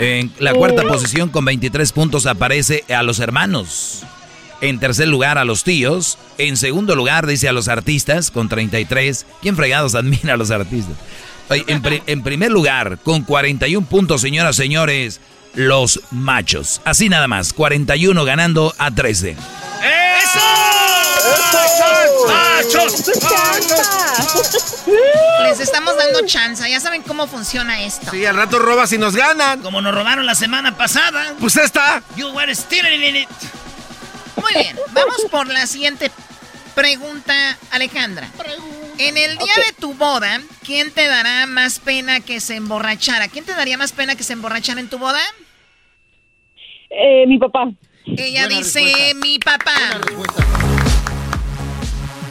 [0.00, 4.02] En la cuarta posición, con 23 puntos, aparece a los hermanos.
[4.60, 6.18] En tercer lugar, a los tíos.
[6.36, 9.26] En segundo lugar, dice a los artistas, con 33.
[9.40, 10.94] ¿Quién fregados admira a los artistas?
[11.50, 15.20] En, pri- en primer lugar, con 41 puntos, señoras, señores,
[15.54, 16.80] los machos.
[16.84, 19.34] Así nada más, 41 ganando a 13.
[19.34, 20.87] ¡Machos!
[25.42, 28.10] Les estamos dando chance, ya saben cómo funciona esto.
[28.10, 29.62] Sí, al rato robas y nos ganan.
[29.62, 31.34] Como nos robaron la semana pasada.
[31.40, 32.02] Pues esta.
[32.16, 33.28] You were stealing it.
[34.36, 36.10] Muy bien, vamos por la siguiente
[36.74, 38.28] pregunta, Alejandra.
[38.98, 43.28] En el día de tu boda, ¿quién te dará más pena que se emborrachara?
[43.28, 45.20] ¿Quién te daría más pena que se emborrachara en tu boda?
[46.90, 47.64] Eh, mi papá.
[48.06, 49.14] Ella Buena dice, respuesta.
[49.14, 50.00] mi papá.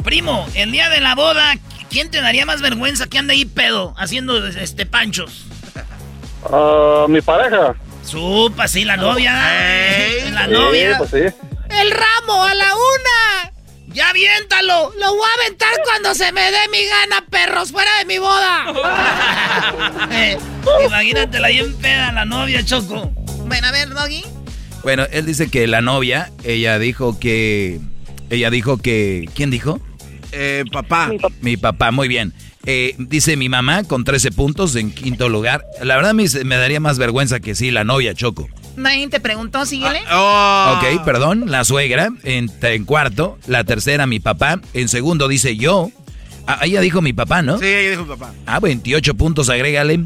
[0.08, 1.56] Primo, el día de la boda,
[1.90, 5.44] ¿quién te daría más vergüenza que anda ahí pedo haciendo este panchos?
[6.50, 7.76] Ah, mi pareja.
[8.06, 9.34] Supa, sí, la novia.
[10.32, 10.98] La Sí, novia.
[10.98, 11.18] pues sí.
[11.70, 13.52] ¡El ramo a la una!
[13.88, 14.94] ¡Ya aviéntalo!
[14.98, 17.74] ¡Lo voy a aventar cuando se me dé mi gana, perros!
[17.74, 18.64] ¡Fuera de mi boda!
[20.14, 20.38] Eh,
[20.86, 23.12] Imagínatela bien peda la novia, Choco.
[23.46, 24.24] Bueno, a ver, Doggy.
[24.84, 27.82] Bueno, él dice que la novia, ella dijo que...
[28.30, 29.30] Ella dijo que...
[29.36, 29.82] ¿Quién dijo?
[30.32, 31.12] Eh, papá.
[31.42, 32.34] Mi papá, muy bien.
[32.66, 35.64] Eh, dice mi mamá con 13 puntos en quinto lugar.
[35.82, 38.50] La verdad me, me daría más vergüenza que sí, la novia, Choco.
[38.76, 40.02] Nadie te preguntó, síguele.
[40.08, 45.56] Ah, Ok, perdón, la suegra en, en cuarto, la tercera mi papá, en segundo dice
[45.56, 45.90] yo.
[46.46, 47.58] Ah, ella dijo mi papá, ¿no?
[47.58, 48.34] Sí, ella dijo papá.
[48.46, 50.06] Ah, 28 puntos, agrégale.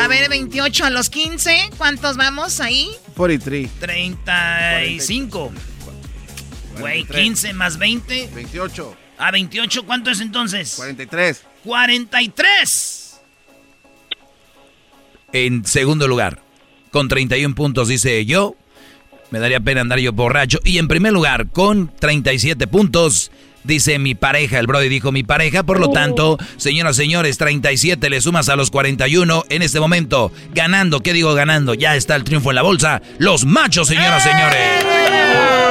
[0.00, 1.70] A ver, 28 a los 15.
[1.78, 2.88] ¿Cuántos vamos ahí?
[3.16, 3.70] 43.
[3.80, 5.52] 35.
[6.80, 8.30] Güey, 15 más 20.
[8.34, 8.96] 28.
[9.18, 10.74] A 28, ¿cuánto es entonces?
[10.76, 11.42] 43.
[11.64, 13.20] 43.
[15.32, 16.40] En segundo lugar,
[16.90, 18.56] con 31 puntos dice yo.
[19.30, 20.58] Me daría pena andar yo borracho.
[20.64, 23.30] Y en primer lugar, con 37 puntos,
[23.64, 24.58] dice mi pareja.
[24.58, 25.64] El Brody dijo mi pareja.
[25.64, 30.32] Por lo tanto, señoras, señores, 37 le sumas a los 41 en este momento.
[30.54, 31.74] Ganando, ¿qué digo ganando?
[31.74, 33.02] Ya está el triunfo en la bolsa.
[33.18, 35.67] Los machos, señoras, señores.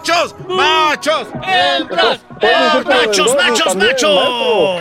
[0.00, 0.34] ¡Machos!
[0.48, 1.28] ¡Machos!
[1.46, 2.20] ¡Hembras!
[2.86, 4.80] ¡Machos, machos, machos!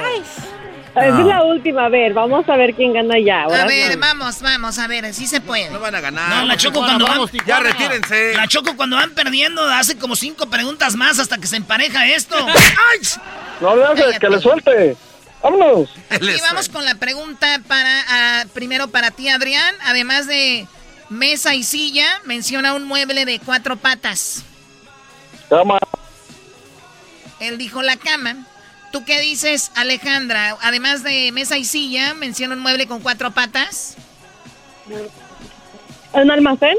[0.96, 3.44] Es la última, a ver, vamos a ver quién gana ya.
[3.44, 5.70] A ver, vamos, vamos, a ver, sí se puede.
[5.72, 6.30] No van a ganar.
[6.30, 7.20] No, la Choco cuando van...
[7.46, 8.34] Ya retírense.
[8.34, 12.36] La Choco cuando van perdiendo hace como cinco preguntas más hasta que se empareja esto.
[12.48, 13.00] ¡Ay!
[13.60, 14.98] No le haces, que le suelte.
[15.44, 15.90] Vámonos.
[16.22, 19.76] Y vamos con la pregunta para, ah, primero para ti, Adrián.
[19.86, 20.66] Además de
[21.10, 24.46] mesa y silla, menciona un mueble de cuatro patas.
[25.50, 25.80] Cama.
[27.40, 28.36] Él dijo la cama.
[28.92, 30.58] ¿Tú qué dices, Alejandra?
[30.62, 33.96] Además de mesa y silla, menciona un mueble con cuatro patas.
[36.14, 36.78] ¿Un almacén?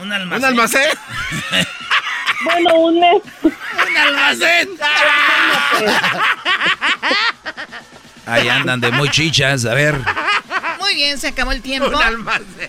[0.00, 0.38] Un almacén.
[0.38, 0.88] ¿Un almacén?
[2.44, 3.22] Bueno, un mes.
[3.42, 4.68] ¡Un almacén!
[8.26, 9.64] Ahí andan de muy chichas.
[9.64, 9.96] A ver.
[10.80, 11.90] Muy bien, se acabó el tiempo.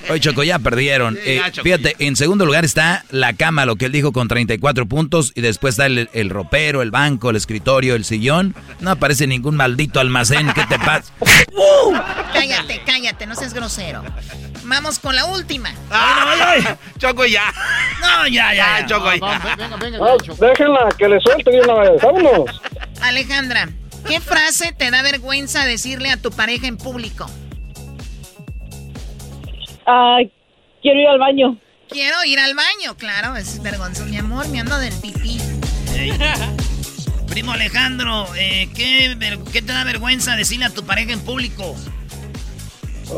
[0.09, 1.17] Oye, Choco, ya perdieron.
[1.23, 1.63] Eh, ya, Choco.
[1.63, 5.31] fíjate, en segundo lugar está la cama, lo que él dijo con 34 puntos.
[5.35, 8.55] Y después está el, el ropero, el banco, el escritorio, el sillón.
[8.79, 10.51] No aparece ningún maldito almacén.
[10.53, 11.11] ¿Qué te pasa?
[12.33, 14.03] Cállate, cállate, no seas grosero.
[14.63, 15.73] Vamos con la última.
[16.97, 17.43] Choco ya.
[18.01, 18.79] No, ya, ya.
[18.81, 18.85] ya.
[18.85, 19.41] Choco ya.
[19.43, 22.01] Ah, déjenla, que le suelte de una vez.
[22.01, 22.61] Vámonos.
[23.01, 23.69] Alejandra,
[24.07, 27.29] ¿qué frase te da vergüenza decirle a tu pareja en público?
[29.85, 30.17] Ah,
[30.81, 31.57] quiero ir al baño.
[31.89, 34.05] Quiero ir al baño, claro, es vergonzoso.
[34.09, 35.39] Mi amor, me ando del pipí.
[37.29, 41.75] Primo Alejandro, eh, ¿qué, ver- qué te da vergüenza decirle a tu pareja en público?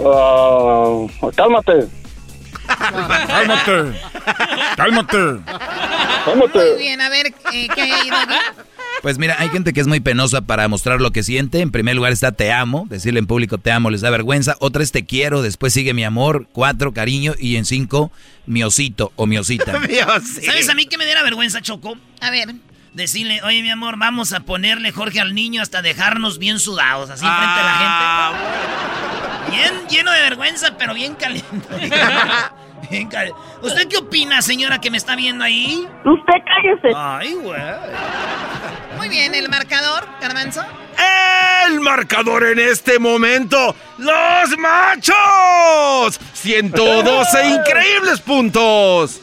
[0.06, 1.06] Ah,
[1.36, 1.88] cálmate.
[2.68, 4.00] Cálmate.
[4.76, 5.18] Cálmate.
[6.60, 8.10] Muy bien, a ver, eh, ¿qué hay ahí?
[9.02, 11.62] Pues mira, hay gente que es muy penosa para mostrar lo que siente.
[11.62, 14.56] En primer lugar está te amo, decirle en público te amo les da vergüenza.
[14.60, 18.12] Otra es te quiero, después sigue mi amor, cuatro cariño y en cinco
[18.46, 19.74] mi osito o mi osita.
[20.46, 21.98] ¿Sabes a mí que me diera vergüenza, Choco?
[22.22, 22.56] A ver.
[22.94, 27.24] Decirle, oye, mi amor, vamos a ponerle Jorge al niño hasta dejarnos bien sudados, así
[27.24, 28.40] frente a la
[29.46, 29.56] gente.
[29.56, 31.68] Bien lleno de vergüenza, pero bien caliente.
[33.62, 35.88] ¿Usted qué opina, señora, que me está viendo ahí?
[36.06, 36.94] Usted cállese.
[36.96, 37.62] Ay, güey.
[38.98, 40.64] Muy bien, el marcador, Garbanzo.
[41.68, 46.20] El marcador en este momento, los machos.
[46.34, 49.22] 112 increíbles puntos.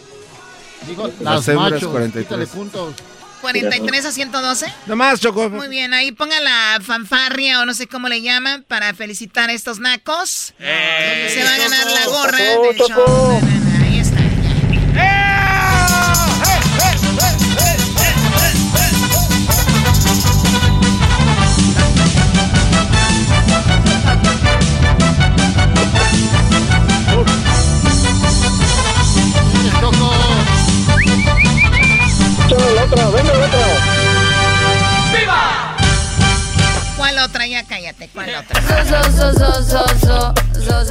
[0.87, 2.27] Las Las hembras, machos, 43.
[2.27, 2.95] quítale puntos.
[3.45, 4.67] 43 a 112.
[4.87, 5.51] Nomás, Choco.
[5.51, 9.53] Muy bien, ahí ponga la fanfarria o no sé cómo le llaman para felicitar a
[9.53, 10.55] estos nacos.
[10.59, 12.95] Eh, Se va a ganar la gorra Choco, del Choco.
[13.07, 13.64] show.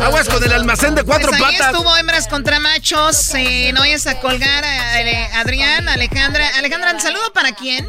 [0.01, 1.73] Aguas con el almacén de cuatro Pues ahí patas.
[1.73, 3.33] estuvo hembras contra machos.
[3.35, 6.45] Eh, no vayas a colgar a, a- Adrián, Alejandra.
[6.57, 7.87] Alejandra, ¿un saludo para quién?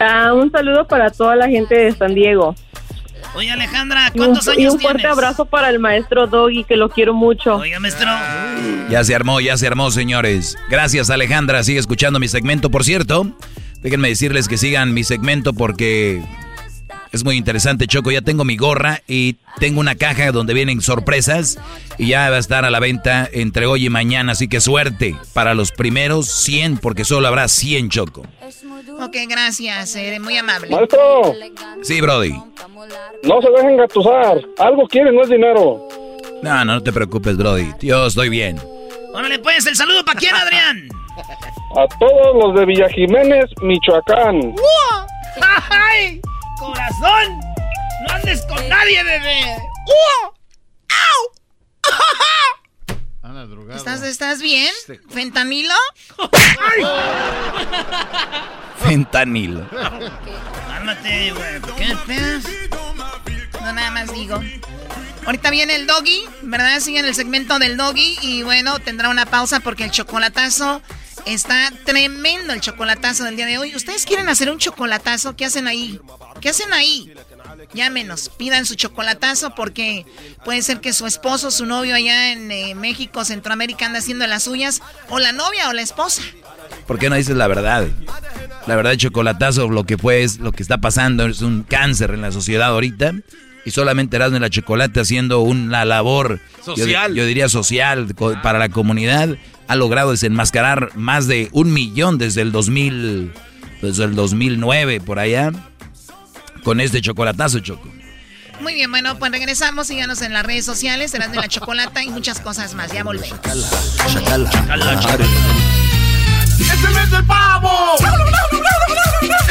[0.00, 2.54] Ah, un saludo para toda la gente de San Diego.
[3.34, 5.12] Oye, Alejandra, Y un, ¿cuántos y años un fuerte tienes?
[5.16, 7.56] abrazo para el maestro Doggy, que lo quiero mucho.
[7.56, 8.08] Oiga, maestro.
[8.88, 10.56] Ya se armó, ya se armó, señores.
[10.70, 11.62] Gracias, Alejandra.
[11.62, 12.70] Sigue escuchando mi segmento.
[12.70, 13.30] Por cierto,
[13.82, 16.22] déjenme decirles que sigan mi segmento porque
[17.12, 18.10] es muy interesante, Choco.
[18.10, 21.58] Ya tengo mi gorra y tengo una caja donde vienen sorpresas
[21.98, 24.32] y ya va a estar a la venta entre hoy y mañana.
[24.32, 28.22] Así que suerte para los primeros 100 porque solo habrá 100, Choco.
[29.00, 29.94] Ok, gracias.
[29.96, 30.70] eh, muy amable.
[30.74, 31.32] Maestro,
[31.82, 32.32] Sí, Brody.
[33.24, 34.40] no se dejen gatusar.
[34.58, 35.88] Algo quieren, no es dinero.
[36.42, 37.72] No, no, no te preocupes, Brody.
[37.80, 38.60] Yo estoy bien.
[39.14, 40.88] Órale, pues, el saludo para quién, Adrián.
[41.76, 44.54] A todos los de Villa Jiménez, Michoacán.
[45.70, 46.20] ¡Ay!
[46.68, 47.40] ¡Corazón!
[48.06, 49.56] ¡No andes con nadie, bebé!
[53.74, 54.72] ¿Estás, ¿Estás bien?
[55.08, 55.74] ¿Fentanilo?
[58.76, 59.66] Fentanilo.
[60.68, 61.60] Cálmate, güey.
[61.60, 62.44] ¿Por qué me pegas?
[63.62, 64.38] No, nada más digo.
[65.24, 66.80] Ahorita viene el doggy, ¿verdad?
[66.80, 70.82] Siguen el segmento del doggy y bueno, tendrá una pausa porque el chocolatazo
[71.28, 73.74] está tremendo, el chocolatazo del día de hoy.
[73.74, 75.36] ¿Ustedes quieren hacer un chocolatazo?
[75.36, 76.00] ¿Qué hacen ahí?
[76.40, 77.12] ¿Qué hacen ahí?
[77.74, 80.06] Llámenos, pidan su chocolatazo porque
[80.44, 84.44] puede ser que su esposo, su novio allá en eh, México, Centroamérica anda haciendo las
[84.44, 86.22] suyas, o la novia o la esposa.
[86.86, 87.88] ¿Por qué no dices la verdad?
[88.66, 92.22] La verdad, chocolatazo, lo que fue es lo que está pasando, es un cáncer en
[92.22, 93.14] la sociedad ahorita.
[93.68, 97.14] Y solamente Erasmo y la Chocolate haciendo una labor Social.
[97.14, 99.36] Yo, diría social para la comunidad.
[99.66, 103.30] Ha logrado desenmascarar más de un millón desde el 2000,
[103.82, 105.52] desde el 2009 por allá.
[106.64, 107.90] Con este chocolatazo, Choco.
[108.62, 112.08] Muy bien, bueno, pues regresamos, síganos en las redes sociales, serán de la chocolata y
[112.08, 112.90] muchas cosas más.
[112.90, 113.38] Ya volvemos.
[116.58, 117.96] ¡Es el mes del pavo!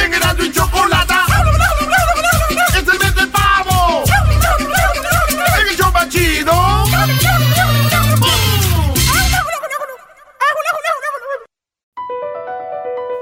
[0.04, 1.37] ¡En Erasmo y Chocolata!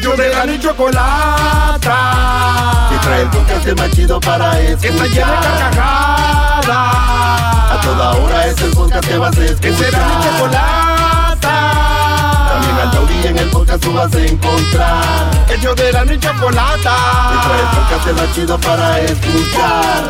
[0.00, 1.98] Ellos de la y chocolata.
[2.88, 4.80] Que trae el podcast el más chido para escuchar.
[4.80, 6.68] Que está llena de carcajadas.
[7.70, 9.60] A toda hora es el podcast que vas a escuchar.
[9.60, 11.54] Que será mi chocolata.
[12.48, 15.30] También al taurí en el podcast tú vas a encontrar.
[15.50, 16.96] Ellos de la y chocolata.
[17.28, 20.04] Que trae el podcast el más chido para escuchar.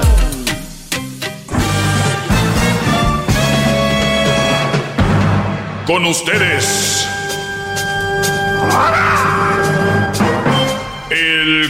[5.85, 7.09] Con ustedes.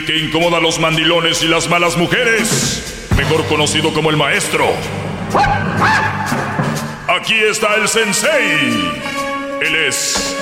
[0.01, 3.07] El que incomoda a los mandilones y las malas mujeres.
[3.19, 4.65] Mejor conocido como el maestro.
[7.07, 8.93] aquí está el sensei.
[9.61, 10.35] Él es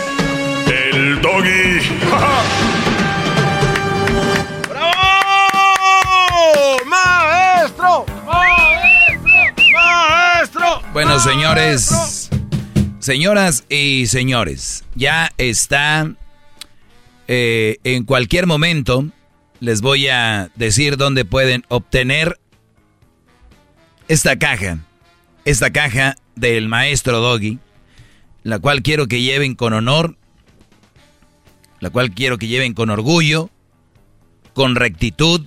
[0.66, 1.80] el doggy.
[4.68, 4.96] ¡Bravo!
[6.86, 8.06] ¡Maestro!
[8.24, 9.72] ¡Maestro!
[9.72, 10.82] ¡Maestro!
[10.92, 12.30] Bueno, señores,
[13.00, 16.12] señoras y señores, ya está
[17.26, 19.04] eh, en cualquier momento.
[19.60, 22.38] Les voy a decir dónde pueden obtener
[24.06, 24.78] esta caja.
[25.44, 27.58] Esta caja del maestro Doggy.
[28.44, 30.16] La cual quiero que lleven con honor.
[31.80, 33.50] La cual quiero que lleven con orgullo.
[34.54, 35.46] Con rectitud.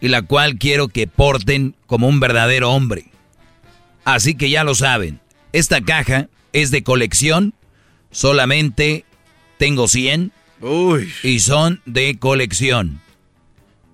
[0.00, 3.10] Y la cual quiero que porten como un verdadero hombre.
[4.04, 5.20] Así que ya lo saben.
[5.52, 7.52] Esta caja es de colección.
[8.10, 9.04] Solamente
[9.58, 10.32] tengo 100.
[11.22, 13.02] Y son de colección.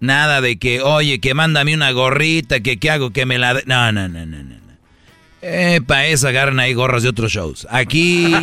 [0.04, 3.54] Nada de que, oye, que mándame una gorrita, que qué hago, que me la...
[3.64, 4.54] No, no, no, no, no.
[5.40, 7.66] Eh, para eso agarran ahí gorras de otros shows.
[7.70, 8.34] Aquí,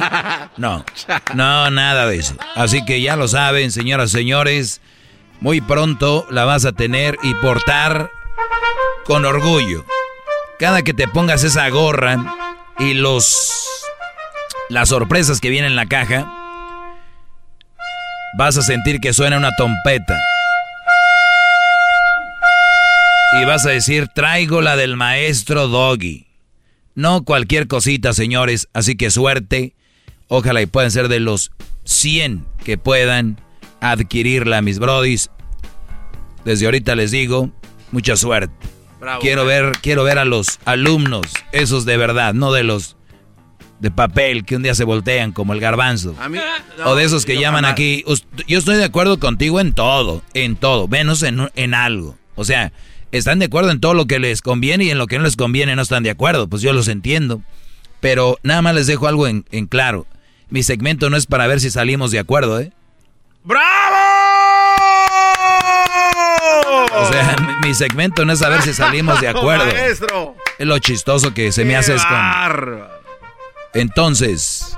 [0.58, 0.84] no,
[1.36, 2.36] no, nada de eso.
[2.56, 4.82] Así que ya lo saben, señoras y señores,
[5.40, 8.10] muy pronto la vas a tener y portar
[9.06, 9.86] con orgullo.
[10.58, 12.24] Cada que te pongas esa gorra
[12.80, 13.52] y los...
[14.70, 16.26] las sorpresas que vienen en la caja,
[18.36, 20.18] vas a sentir que suena una trompeta.
[23.34, 26.28] Y vas a decir, traigo la del maestro Doggy.
[26.96, 28.68] No cualquier cosita, señores.
[28.74, 29.74] Así que suerte.
[30.28, 31.52] Ojalá y puedan ser de los
[31.86, 33.40] 100 que puedan
[33.80, 35.30] adquirirla, mis brodis.
[36.46, 37.52] Desde ahorita les digo,
[37.92, 38.54] mucha suerte.
[39.20, 42.98] quiero ver, quiero ver a los alumnos, esos de verdad, no de los
[43.80, 46.16] de papel que un día se voltean como el garbanzo.
[46.86, 48.04] o de esos que llaman aquí.
[48.48, 52.16] Yo estoy de acuerdo contigo en todo, en todo, menos en, en algo.
[52.36, 52.72] O sea,
[53.12, 55.36] están de acuerdo en todo lo que les conviene y en lo que no les
[55.36, 56.48] conviene no están de acuerdo.
[56.48, 57.42] Pues yo los entiendo.
[58.00, 60.08] Pero nada más les dejo algo en, claro.
[60.50, 62.72] Mi segmento no es para ver si salimos de acuerdo, ¿eh?
[63.44, 63.96] ¡Bravo!
[66.94, 69.66] O sea, mi, segmento no es a ver si salimos de acuerdo.
[69.66, 70.02] Es
[70.60, 72.84] lo chistoso que se me hace es con...
[73.74, 74.78] Entonces,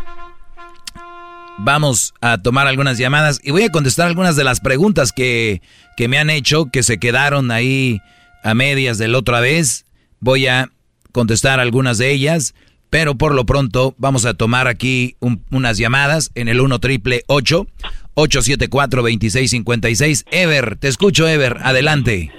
[1.57, 5.61] vamos a tomar algunas llamadas y voy a contestar algunas de las preguntas que,
[5.97, 8.01] que me han hecho, que se quedaron ahí
[8.43, 9.85] a medias de la otra vez.
[10.19, 10.69] Voy a
[11.11, 12.53] contestar algunas de ellas,
[12.89, 15.15] pero por lo pronto vamos a tomar aquí
[15.49, 20.25] unas llamadas en el 1 triple 874 2656.
[20.31, 22.31] Ever, te escucho, Ever, adelante.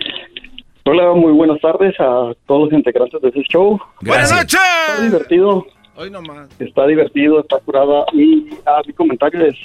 [0.87, 3.81] Hola, muy buenas tardes a todos los integrantes de este show.
[4.03, 4.61] Buenas noches.
[4.89, 5.67] Está divertido.
[5.97, 6.49] Hoy nomás.
[6.59, 8.05] Está divertido, está curada.
[8.13, 9.57] Y a mi comentario es,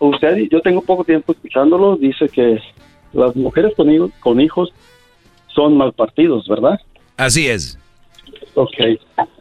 [0.00, 2.58] usted, yo tengo poco tiempo escuchándolo, dice que
[3.14, 4.72] las mujeres con, hijos, con hijos
[5.46, 6.80] son mal partidos, ¿verdad?
[7.16, 7.78] Así es.
[8.54, 8.74] Ok.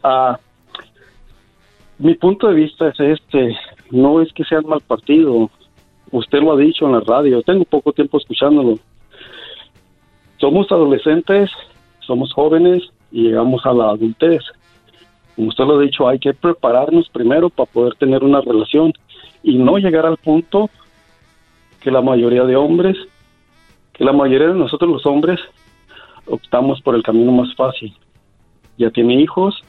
[0.04, 0.40] Ah,
[1.98, 3.56] mi punto de vista es este,
[3.92, 5.50] no es que sean mal partido,
[6.12, 8.80] usted lo ha dicho en la radio, tengo poco tiempo escuchándolo.
[10.38, 11.50] Somos adolescentes,
[12.00, 14.44] somos jóvenes y llegamos a la adultez.
[15.36, 18.94] Como usted lo ha dicho, hay que prepararnos primero para poder tener una relación
[19.42, 20.70] y no llegar al punto
[21.82, 22.98] que la mayoría de hombres
[23.94, 25.40] que la mayoría de nosotros los hombres
[26.26, 27.96] optamos por el camino más fácil.
[28.78, 29.64] Ya tiene hijos,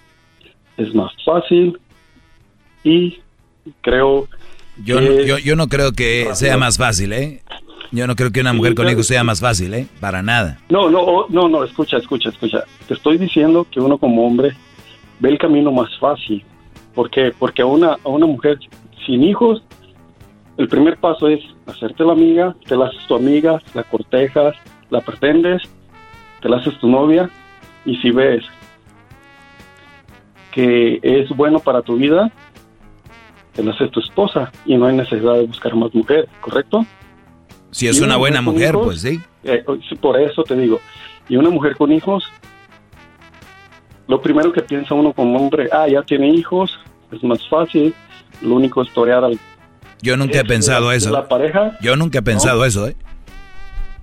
[0.76, 1.78] es más fácil
[2.82, 3.18] y
[3.80, 4.28] creo
[4.82, 7.42] yo, yo, yo no creo que sea más fácil, ¿eh?
[7.92, 9.86] Yo no creo que una mujer con hijos sea más fácil, ¿eh?
[10.00, 10.58] Para nada.
[10.68, 12.64] No, no, no, no, escucha, escucha, escucha.
[12.88, 14.52] Te estoy diciendo que uno como hombre
[15.20, 16.42] ve el camino más fácil.
[16.94, 17.32] ¿Por qué?
[17.38, 18.58] Porque a una, a una mujer
[19.06, 19.62] sin hijos
[20.56, 24.54] el primer paso es hacerte la amiga, te la haces tu amiga, la cortejas,
[24.90, 25.62] la pretendes,
[26.40, 27.28] te la haces tu novia
[27.84, 28.44] y si ves
[30.52, 32.30] que es bueno para tu vida,
[33.52, 36.86] te la haces tu esposa y no hay necesidad de buscar más mujer, ¿correcto?
[37.72, 39.94] Si es una, buena mujer, pues eh, sí.
[39.96, 40.80] por eso te digo.
[41.28, 42.24] Y una mujer con hijos,
[44.06, 46.78] lo primero que piensa uno como hombre, ah, ya tiene hijos,
[47.10, 47.92] es más fácil,
[48.42, 49.36] lo único es torear al
[50.04, 51.10] yo nunca he este, pensado eso.
[51.10, 51.76] ¿La pareja?
[51.80, 52.96] Yo nunca he pensado eso, ¿eh?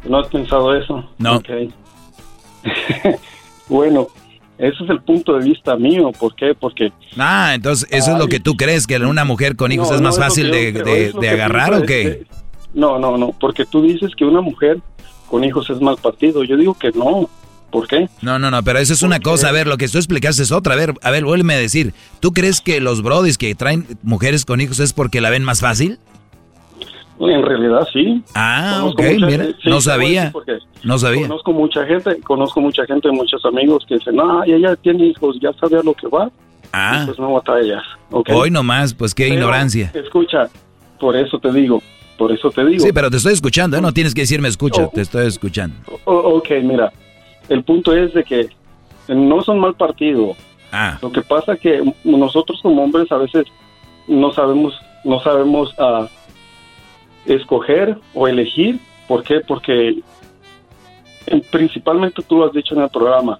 [0.03, 1.07] ¿No has pensado eso?
[1.19, 1.41] No.
[3.69, 4.07] bueno,
[4.57, 6.11] ese es el punto de vista mío.
[6.11, 6.56] ¿Por qué?
[6.56, 6.91] Porque...
[7.18, 8.88] Ah, entonces, ¿eso es lo que tú crees?
[8.88, 12.26] ¿Que una mujer con hijos es más fácil de, agarrar o qué?
[12.73, 14.80] No, no, no, porque tú dices que una mujer
[15.30, 16.44] con hijos es mal partido.
[16.44, 17.30] Yo digo que no.
[17.72, 18.10] ¿Por qué?
[18.22, 19.49] No, no, no, pero eso es una cosa.
[19.49, 20.73] A ver, lo que tú explicaste es otra.
[20.73, 21.93] A ver, a ver, vuélveme a decir.
[22.19, 25.61] ¿Tú crees que los brodis que traen mujeres con hijos es porque la ven más
[25.61, 25.98] fácil?
[27.19, 28.23] En realidad sí.
[28.34, 30.34] Ah, Conozco ok, mira, gente- sí, no a sabía.
[30.84, 31.22] No sabía.
[31.27, 35.38] Conozco mucha gente, conozco mucha gente, muchos amigos que dicen, no, y ella tiene hijos,
[35.39, 36.31] ya sabe a lo que va,
[36.73, 37.84] Ah, pues no batallas.
[38.10, 38.30] ¿ok?
[38.34, 39.91] hoy nomás, pues qué Pero, ignorancia.
[39.93, 40.49] Escucha,
[40.99, 41.84] por eso te digo,
[42.18, 42.84] por eso te digo.
[42.84, 43.81] Sí, pero te estoy escuchando, ¿eh?
[43.81, 45.76] no tienes que decirme escucha, te estoy escuchando.
[46.06, 46.91] O- ok, mira,
[47.52, 48.49] el punto es de que
[49.10, 50.38] no son mal partido.
[50.72, 50.98] Ah.
[51.02, 53.45] Lo que pasa que nosotros como hombres a veces
[54.07, 54.73] no sabemos,
[55.03, 56.07] no sabemos ah,
[57.26, 58.80] escoger o elegir.
[59.06, 59.41] ¿Por qué?
[59.41, 60.02] Porque
[61.52, 63.38] principalmente tú lo has dicho en el programa.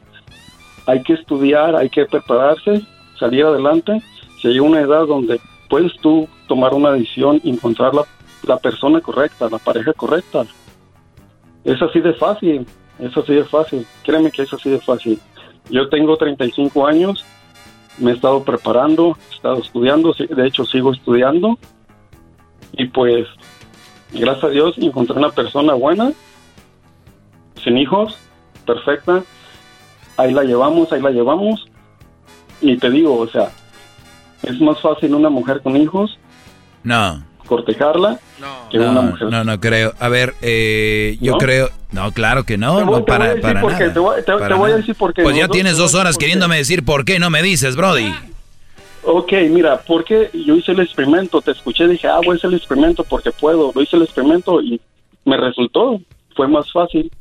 [0.88, 2.82] Hay que estudiar, hay que prepararse,
[3.18, 4.02] salir adelante.
[4.42, 5.40] Si hay una edad donde
[5.70, 8.04] puedes tú tomar una decisión, encontrar la,
[8.44, 10.44] la persona correcta, la pareja correcta.
[11.64, 12.66] Es así de fácil,
[13.02, 13.86] es así de fácil.
[14.04, 15.20] Créeme que es así de fácil.
[15.70, 17.26] Yo tengo 35 años,
[17.98, 21.58] me he estado preparando, he estado estudiando, de hecho sigo estudiando.
[22.74, 23.28] Y pues,
[24.14, 26.14] gracias a Dios, encontré una persona buena,
[27.64, 28.18] sin hijos,
[28.66, 29.24] perfecta.
[30.18, 31.66] Ahí la llevamos, ahí la llevamos.
[32.62, 33.52] Y te digo, o sea,
[34.44, 36.18] es más fácil una mujer con hijos
[36.84, 37.24] No.
[37.52, 38.18] Cortejarla
[38.72, 39.30] que una No, mujer.
[39.30, 39.94] no, no creo.
[40.00, 41.38] A ver, eh, yo ¿No?
[41.38, 41.70] creo.
[41.92, 43.80] No, claro que no, Te voy- no te voy a para, decir para por qué,
[43.82, 43.94] nada.
[43.94, 45.24] te voy- te- te para voy a decir por qué.
[45.24, 48.10] Pues ya tienes dos horas queriéndome decir por qué, no me dices, Brody.
[49.04, 52.56] Ok, mira, porque yo hice el experimento, te escuché, dije, ah, voy a hacer el
[52.58, 53.74] experimento porque puedo.
[53.76, 54.80] Lo hice el experimento y
[55.26, 56.00] me resultó,
[56.36, 57.12] fue más fácil.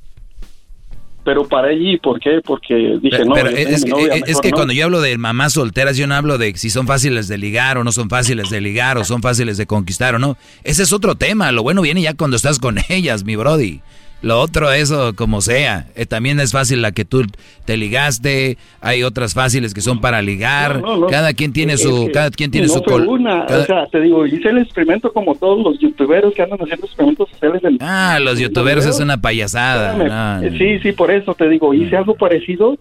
[1.25, 2.41] Pero para allí, ¿por qué?
[2.45, 4.57] Porque dije, Pero, no, pero es, que- novia, es que no.
[4.57, 7.77] cuando yo hablo de mamás solteras, yo no hablo de si son fáciles de ligar
[7.79, 10.37] o no son fáciles de ligar o son fáciles de conquistar o no.
[10.65, 11.53] Ese es otro tema.
[11.53, 13.81] Lo bueno viene ya cuando estás con ellas, mi Brody.
[14.23, 15.87] Lo otro, eso como sea.
[15.95, 17.25] Eh, también es fácil la que tú
[17.65, 18.59] te ligaste.
[18.83, 20.81] Hay otras fáciles que son para ligar.
[20.83, 21.07] No, no, no.
[21.07, 24.01] Cada quien tiene Es su, cada quien tiene su fue una, cada- o sea, te
[24.01, 27.63] digo, hice el experimento como todos los youtuberos que andan haciendo experimentos sociales.
[27.65, 30.41] en- Ah, los youtuberos es una payasada.
[30.59, 32.77] Sí, sí, por eso te digo, hice algo parecido.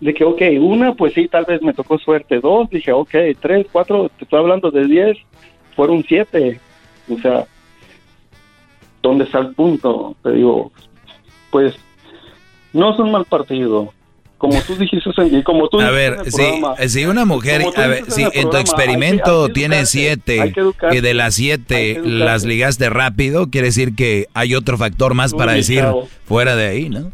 [0.00, 2.40] De que, ok, una, pues sí, tal vez me tocó suerte.
[2.40, 5.16] Dos, dije, ok, tres, cuatro, te estoy hablando de diez,
[5.76, 6.60] fueron siete.
[7.08, 7.44] O sea,
[9.04, 10.16] ¿dónde está el punto?
[10.22, 10.72] Te digo,
[11.50, 11.74] pues,
[12.72, 13.92] no son mal partido.
[14.38, 17.62] Como tú dijiste, y como tú A ver, en el si, programa, si una mujer,
[17.76, 20.52] a ver, si en tu programa, experimento tiene siete
[20.90, 25.52] y de las siete las ligaste rápido, quiere decir que hay otro factor más para
[25.52, 25.84] decir
[26.24, 27.12] fuera de ahí, ¿no?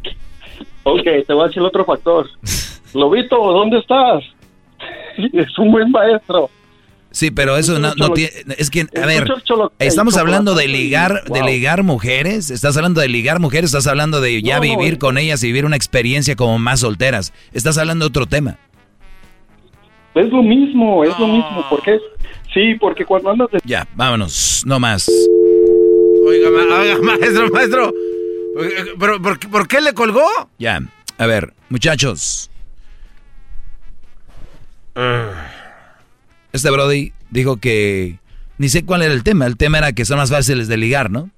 [0.84, 2.26] Ok, te voy a decir otro factor.
[2.94, 4.24] Lobito, ¿dónde estás?
[5.32, 6.50] es un buen maestro.
[7.12, 9.26] Sí, pero eso no, tiene, es que, a ver,
[9.80, 14.40] estamos hablando de ligar, de ligar mujeres, estás hablando de ligar mujeres, estás hablando de
[14.42, 18.08] ya vivir es- con ellas y vivir una experiencia como más solteras, estás hablando de
[18.08, 18.58] otro tema.
[20.14, 21.64] Es lo mismo, es lo mismo.
[21.68, 21.98] porque
[22.52, 23.60] Sí, porque cuando andas de...
[23.64, 25.08] Ya, vámonos, no más.
[26.26, 27.92] Oiga, ma- oiga, maestro, maestro.
[28.98, 30.26] ¿Pero por, qué- por qué le colgó?
[30.58, 30.80] Ya,
[31.18, 32.50] a ver, muchachos.
[36.52, 38.18] Este Brody dijo que
[38.58, 39.46] ni sé cuál era el tema.
[39.46, 41.30] El tema era que son más fáciles de ligar, ¿no?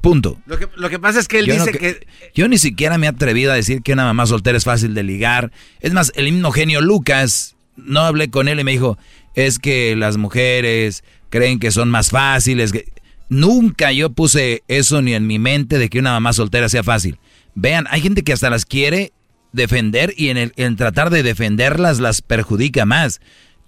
[0.00, 0.40] Punto.
[0.46, 2.06] Lo que, lo que pasa es que él Yo, no dice que- que...
[2.34, 5.02] yo ni siquiera me he atrevido a decir que una mamá soltera es fácil de
[5.02, 5.52] ligar.
[5.80, 8.96] Es más, el mismo genio Lucas, no hablé con él y me dijo,
[9.34, 12.72] es que las mujeres creen que son más fáciles.
[12.72, 12.86] que-".
[13.28, 17.18] Nunca yo puse eso ni en mi mente de que una mamá soltera sea fácil.
[17.54, 19.12] Vean, hay gente que hasta las quiere
[19.52, 23.20] defender y en, el, en tratar de defenderlas las perjudica más.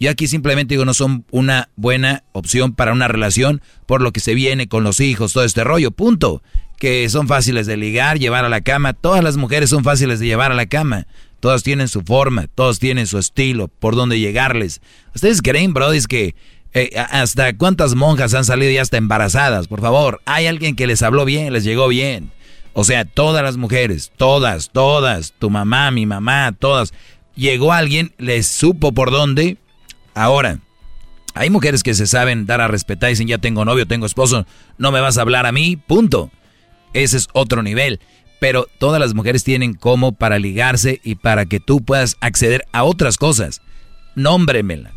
[0.03, 4.19] Yo aquí simplemente digo, no son una buena opción para una relación por lo que
[4.19, 6.43] se viene con los hijos, todo este rollo, punto.
[6.77, 8.95] Que son fáciles de ligar, llevar a la cama.
[8.95, 11.07] Todas las mujeres son fáciles de llevar a la cama.
[11.39, 14.81] Todas tienen su forma, todos tienen su estilo, por dónde llegarles.
[15.15, 16.35] ¿Ustedes creen, Brody, que
[16.75, 19.69] eh, hasta cuántas monjas han salido ya hasta embarazadas?
[19.69, 22.33] Por favor, hay alguien que les habló bien, les llegó bien.
[22.73, 26.93] O sea, todas las mujeres, todas, todas, tu mamá, mi mamá, todas.
[27.37, 29.59] Llegó alguien, les supo por dónde.
[30.15, 30.59] Ahora,
[31.35, 34.47] hay mujeres que se saben dar a respetar y dicen, ya tengo novio, tengo esposo,
[34.79, 36.31] no me vas a hablar a mí, punto.
[36.93, 38.01] Ese es otro nivel.
[38.39, 42.83] Pero todas las mujeres tienen como para ligarse y para que tú puedas acceder a
[42.83, 43.63] otras cosas.
[44.15, 44.93] Nómbremela.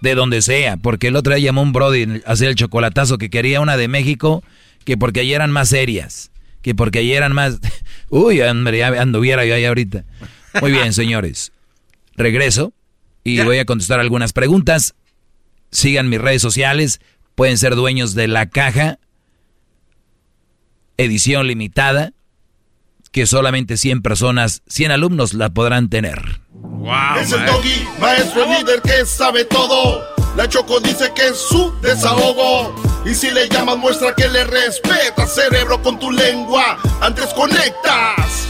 [0.00, 3.28] De donde sea, porque el otro día llamó un Brody a hacer el chocolatazo que
[3.28, 4.42] quería una de México,
[4.84, 6.30] que porque allí eran más serias,
[6.62, 7.58] que porque allí eran más...
[8.08, 10.04] Uy, ya anduviera yo ahí ahorita.
[10.62, 11.52] Muy bien, señores.
[12.16, 12.72] Regreso
[13.24, 14.94] y voy a contestar algunas preguntas.
[15.70, 17.00] Sigan mis redes sociales,
[17.34, 18.98] pueden ser dueños de la caja,
[20.96, 22.12] edición limitada,
[23.12, 26.40] que solamente 100 personas, 100 alumnos la podrán tener.
[27.20, 30.04] es el doggy, maestro líder que sabe todo.
[30.36, 32.74] La Choco dice que es su desahogo.
[33.04, 36.78] Y si le llamas, muestra que le respetas, cerebro, con tu lengua.
[37.00, 38.49] Antes conectas.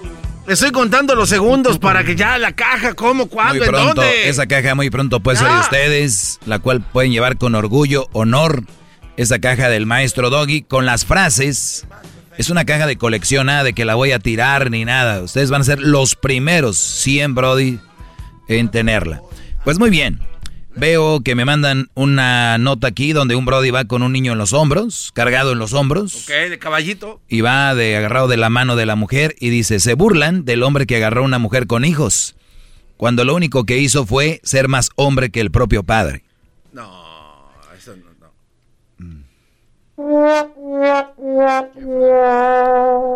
[0.51, 4.27] Estoy contando los segundos para que ya la caja, ¿cómo, cuándo, muy en dónde?
[4.27, 8.65] Esa caja muy pronto puede ser de ustedes, la cual pueden llevar con orgullo, honor,
[9.15, 11.87] esa caja del maestro Doggy con las frases.
[12.37, 15.21] Es una caja de colección, nada de que la voy a tirar ni nada.
[15.21, 17.79] Ustedes van a ser los primeros 100 Brody
[18.49, 19.21] en tenerla.
[19.63, 20.19] Pues muy bien.
[20.75, 24.37] Veo que me mandan una nota aquí donde un Brody va con un niño en
[24.37, 27.19] los hombros, cargado en los hombros Ok, de caballito.
[27.27, 30.63] y va de agarrado de la mano de la mujer y dice, se burlan del
[30.63, 32.35] hombre que agarró a una mujer con hijos,
[32.95, 36.23] cuando lo único que hizo fue ser más hombre que el propio padre.
[36.71, 38.05] No, eso no.
[38.97, 39.21] no.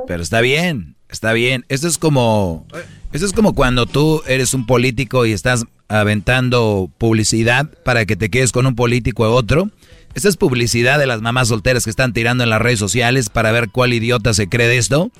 [0.07, 1.65] Pero está bien, está bien.
[1.69, 2.65] Esto es como,
[3.13, 8.29] esto es como cuando tú eres un político y estás aventando publicidad para que te
[8.29, 9.69] quedes con un político u otro.
[10.13, 13.51] Esta es publicidad de las mamás solteras que están tirando en las redes sociales para
[13.51, 15.11] ver cuál idiota se cree de esto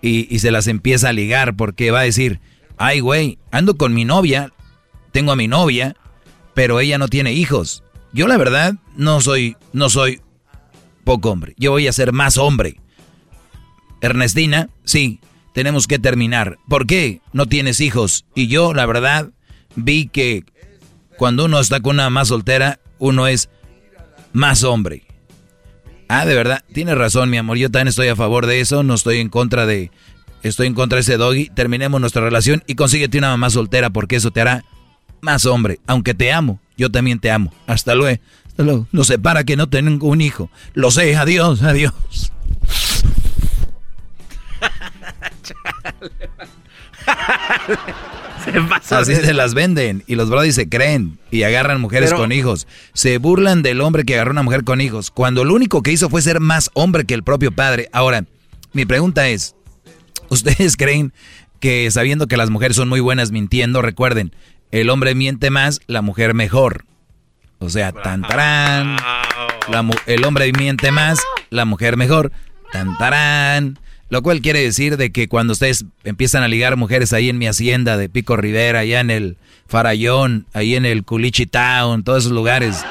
[0.00, 2.40] y, y se las empieza a ligar porque va a decir,
[2.76, 4.52] ay güey, ando con mi novia,
[5.12, 5.96] tengo a mi novia,
[6.54, 7.82] pero ella no tiene hijos.
[8.12, 10.20] Yo la verdad no soy, no soy
[11.02, 11.54] poco hombre.
[11.58, 12.80] Yo voy a ser más hombre.
[14.00, 15.20] Ernestina, sí,
[15.52, 16.58] tenemos que terminar.
[16.68, 18.24] ¿Por qué no tienes hijos?
[18.34, 19.30] Y yo, la verdad,
[19.76, 20.44] vi que
[21.16, 23.48] cuando uno está con una más soltera, uno es
[24.32, 25.04] más hombre.
[26.08, 27.56] Ah, de verdad, tienes razón, mi amor.
[27.56, 28.82] Yo también estoy a favor de eso.
[28.82, 29.90] No estoy en contra de.
[30.42, 31.48] Estoy en contra de ese doggy.
[31.48, 34.64] Terminemos nuestra relación y consíguete una mamá soltera porque eso te hará
[35.20, 35.80] más hombre.
[35.86, 37.52] Aunque te amo, yo también te amo.
[37.66, 38.20] Hasta luego.
[38.46, 38.86] Hasta luego.
[38.92, 40.50] Nos separa que no tengo un hijo.
[40.74, 41.16] Lo sé.
[41.16, 41.92] Adiós, adiós.
[48.90, 52.66] Así se las venden y los brodis se creen y agarran mujeres Pero- con hijos.
[52.92, 56.10] Se burlan del hombre que agarró una mujer con hijos cuando lo único que hizo
[56.10, 57.88] fue ser más hombre que el propio padre.
[57.92, 58.24] Ahora,
[58.72, 59.54] mi pregunta es,
[60.28, 61.12] ¿ustedes creen
[61.60, 64.34] que sabiendo que las mujeres son muy buenas mintiendo, recuerden,
[64.70, 66.84] el hombre miente más, la mujer mejor?
[67.60, 68.96] O sea, tan tarán,
[69.70, 71.18] la mu- el hombre miente más,
[71.48, 72.30] la mujer mejor,
[72.72, 73.78] tan tarán.
[74.10, 77.46] Lo cual quiere decir de que cuando ustedes empiezan a ligar mujeres ahí en mi
[77.46, 79.36] hacienda de Pico Rivera, allá en el
[79.66, 82.84] Farallón, ahí en el Culichi Town, todos esos lugares,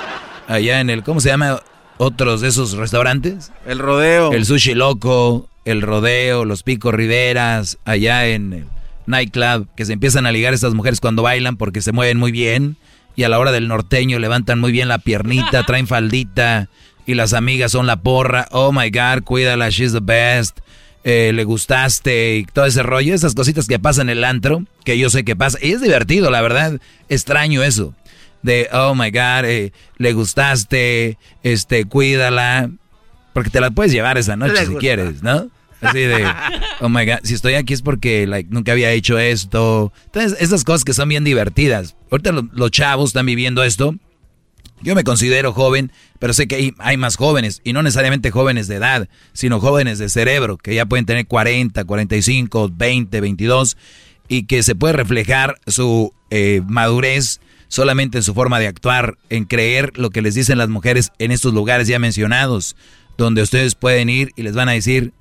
[0.47, 1.61] allá en el, ¿cómo se llama?
[1.97, 3.51] Otros de esos restaurantes.
[3.65, 4.33] El rodeo.
[4.33, 8.65] El Sushi Loco, el Rodeo, los Pico Riveras, allá en el
[9.05, 12.77] nightclub, que se empiezan a ligar estas mujeres cuando bailan porque se mueven muy bien
[13.15, 16.69] y a la hora del norteño levantan muy bien la piernita, traen faldita
[17.05, 18.47] y las amigas son la porra.
[18.51, 20.59] Oh my God, cuídala, she's the best.
[21.03, 24.97] Eh, le gustaste y todo ese rollo, esas cositas que pasan en el antro, que
[24.97, 25.57] yo sé que pasa.
[25.61, 27.93] Y es divertido, la verdad, extraño eso.
[28.41, 32.69] De, oh my God, eh, le gustaste, este, cuídala.
[33.33, 34.79] Porque te la puedes llevar esa noche Le si gusta.
[34.79, 35.49] quieres, ¿no?
[35.81, 36.23] Así de,
[36.81, 39.91] oh my God, si estoy aquí es porque like, nunca había hecho esto.
[40.05, 41.95] Entonces, esas cosas que son bien divertidas.
[42.11, 43.95] Ahorita lo- los chavos están viviendo esto.
[44.83, 48.67] Yo me considero joven, pero sé que hay, hay más jóvenes, y no necesariamente jóvenes
[48.67, 53.77] de edad, sino jóvenes de cerebro, que ya pueden tener 40, 45, 20, 22,
[54.27, 59.45] y que se puede reflejar su eh, madurez solamente en su forma de actuar, en
[59.45, 62.75] creer lo que les dicen las mujeres en estos lugares ya mencionados,
[63.17, 65.13] donde ustedes pueden ir y les van a decir,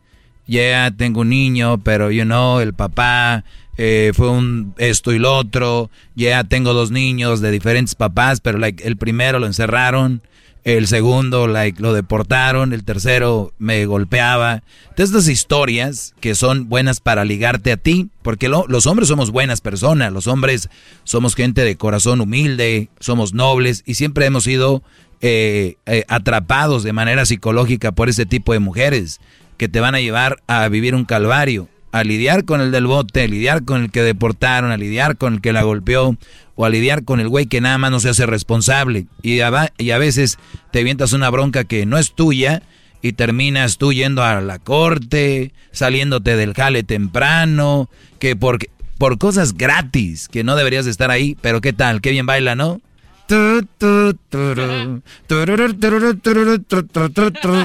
[0.47, 3.45] ya tengo un niño, pero you know, el papá
[3.77, 8.59] eh, fue un esto y lo otro, ya tengo dos niños de diferentes papás, pero
[8.65, 10.23] el primero lo encerraron,
[10.65, 14.63] el segundo lo deportaron, el tercero me golpeaba.
[14.91, 19.31] Entonces, estas historias que son buenas para ligarte a ti, porque lo- los hombres somos
[19.33, 20.69] buenas personas, los hombres
[21.03, 24.83] somos gente de corazón humilde, somos nobles y siempre hemos sido
[25.25, 29.21] eh, eh, atrapados de manera psicológica por ese tipo de mujeres
[29.57, 33.23] que te van a llevar a vivir un calvario, a lidiar con el del bote,
[33.23, 36.17] a lidiar con el que deportaron, a lidiar con el que la golpeó,
[36.55, 39.07] o a lidiar con el güey que nada más no se hace responsable.
[39.23, 39.51] Y a,
[39.99, 40.39] veces
[40.73, 42.63] te avientas una bronca que no es tuya
[43.03, 48.59] y terminas tú yendo a la corte, saliéndote del jale temprano, que por,
[48.97, 52.55] por cosas gratis, que no deberías de estar ahí, pero qué tal, qué bien baila,
[52.55, 52.81] ¿no?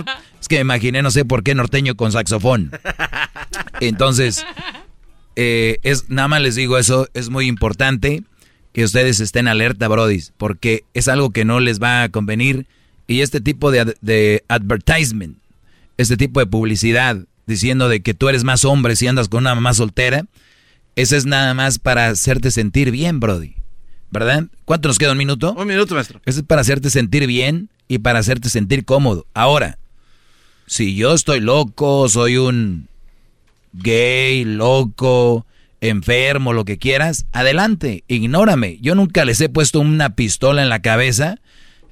[0.40, 2.72] Es que me imaginé, no sé por qué, norteño con saxofón.
[3.82, 4.46] Entonces,
[5.36, 8.24] eh, es, nada más les digo eso, es muy importante
[8.72, 12.68] que ustedes estén alerta, Brody, porque es algo que no les va a convenir.
[13.08, 15.38] Y este tipo de, de advertisement,
[15.98, 17.18] este tipo de publicidad,
[17.48, 20.26] diciendo de que tú eres más hombre si andas con una mamá soltera,
[20.96, 23.56] eso es nada más para hacerte sentir bien, Brody.
[24.10, 24.46] ¿Verdad?
[24.66, 25.12] ¿Cuánto nos queda?
[25.12, 25.54] ¿Un minuto?
[25.54, 26.22] Un minuto, maestro.
[26.26, 29.26] Eso es para hacerte sentir bien y para hacerte sentir cómodo.
[29.34, 29.78] Ahora,
[30.66, 32.88] si yo estoy loco, soy un
[33.74, 35.46] gay, loco,
[35.82, 38.78] enfermo, lo que quieras, adelante, ignórame.
[38.82, 41.40] Yo nunca les he puesto una pistola en la cabeza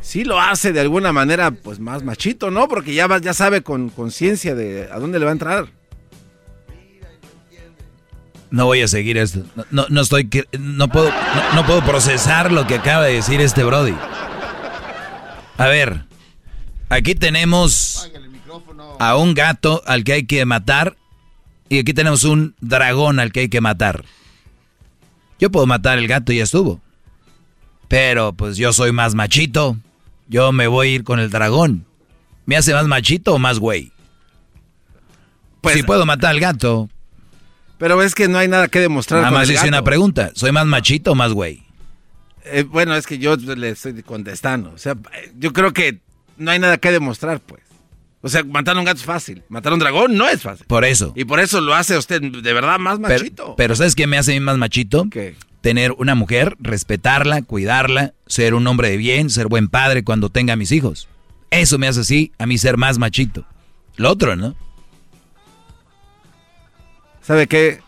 [0.00, 2.66] sí lo hace de alguna manera pues más machito, ¿no?
[2.66, 5.66] Porque ya, va- ya sabe con conciencia de a dónde le va a entrar.
[8.54, 9.40] No voy a seguir esto.
[9.56, 10.30] No, no, no estoy.
[10.60, 13.96] No puedo, no, no puedo procesar lo que acaba de decir este Brody.
[15.58, 16.04] A ver,
[16.88, 18.08] aquí tenemos
[19.00, 20.96] a un gato al que hay que matar
[21.68, 24.04] y aquí tenemos un dragón al que hay que matar.
[25.40, 26.80] Yo puedo matar el gato y ya estuvo.
[27.88, 29.76] Pero pues yo soy más machito.
[30.28, 31.86] Yo me voy a ir con el dragón.
[32.46, 33.90] ¿Me hace más machito o más güey?
[35.60, 36.88] Pues si puedo matar al gato.
[37.78, 39.20] Pero es que no hay nada que demostrar.
[39.22, 40.30] Nada más hice una pregunta.
[40.34, 41.62] ¿Soy más machito o más güey?
[42.44, 44.70] Eh, bueno, es que yo le estoy contestando.
[44.74, 44.96] O sea,
[45.38, 46.00] yo creo que
[46.36, 47.62] no hay nada que demostrar, pues.
[48.20, 49.42] O sea, matar a un gato es fácil.
[49.48, 50.66] Matar a un dragón no es fácil.
[50.66, 51.12] Por eso.
[51.14, 53.54] Y por eso lo hace usted de verdad más machito.
[53.56, 55.06] pero ¿sabes qué me hace a mí más machito?
[55.60, 60.56] Tener una mujer, respetarla, cuidarla, ser un hombre de bien, ser buen padre cuando tenga
[60.56, 61.08] mis hijos.
[61.50, 63.46] Eso me hace así a mí ser más machito.
[63.96, 64.56] Lo otro, ¿no?
[67.26, 67.80] ¿Sabe qué?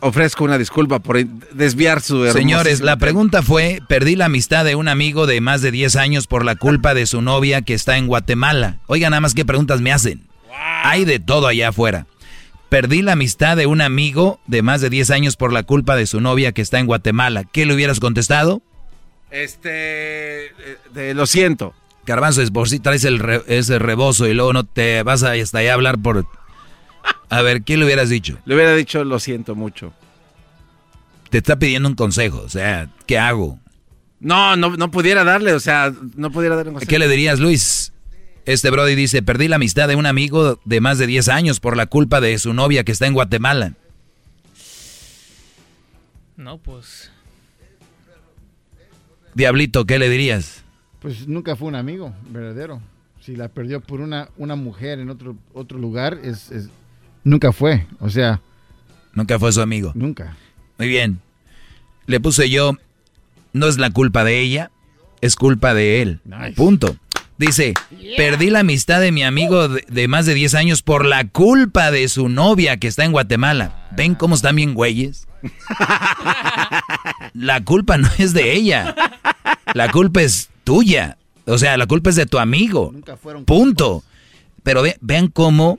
[0.00, 4.88] Ofrezco una disculpa por desviar su Señores, la pregunta fue, perdí la amistad de un
[4.88, 8.06] amigo de más de 10 años por la culpa de su novia que está en
[8.06, 8.80] Guatemala.
[8.86, 10.26] Oigan nada más qué preguntas me hacen.
[10.82, 12.06] Hay de todo allá afuera.
[12.68, 16.06] Perdí la amistad de un amigo de más de 10 años por la culpa de
[16.06, 17.44] su novia que está en Guatemala.
[17.44, 18.60] ¿Qué le hubieras contestado?
[19.30, 20.46] Este.
[20.46, 20.52] eh,
[20.92, 21.72] de- lo siento.
[22.04, 25.32] Garbanzo, es por si traes el re- ese rebozo y luego no te vas a
[25.32, 26.26] hasta allá a hablar por...
[27.30, 28.38] A ver, ¿qué le hubieras dicho?
[28.44, 29.92] Le hubiera dicho lo siento mucho.
[31.30, 33.58] Te está pidiendo un consejo, o sea, ¿qué hago?
[34.20, 36.88] No, no, no pudiera darle, o sea, no pudiera darle un consejo.
[36.90, 37.92] ¿Qué le dirías, Luis?
[38.46, 41.76] Este Brody dice, perdí la amistad de un amigo de más de 10 años por
[41.76, 43.72] la culpa de su novia que está en Guatemala.
[46.36, 47.10] No, pues.
[49.34, 50.62] Diablito, ¿qué le dirías?
[51.00, 52.80] Pues nunca fue un amigo verdadero.
[53.20, 56.68] Si la perdió por una, una mujer en otro, otro lugar, es, es-
[57.24, 57.86] nunca fue.
[58.00, 58.40] O sea,
[59.14, 59.92] Nunca fue su amigo.
[59.94, 60.36] nunca.
[60.78, 61.20] Muy bien.
[62.06, 62.72] Le puse yo,
[63.52, 64.70] no es la culpa de ella,
[65.20, 66.20] es culpa de él.
[66.56, 66.96] Punto.
[67.38, 67.74] Dice,
[68.16, 71.90] perdí la amistad de mi amigo de, de más de 10 años por la culpa
[71.90, 73.88] de su novia que está en Guatemala.
[73.96, 75.26] ¿Ven cómo están bien güeyes?
[77.34, 78.94] La culpa no es de ella.
[79.74, 81.18] La culpa es tuya.
[81.46, 82.92] O sea, la culpa es de tu amigo.
[83.44, 84.02] Punto.
[84.62, 85.78] Pero ve- vean cómo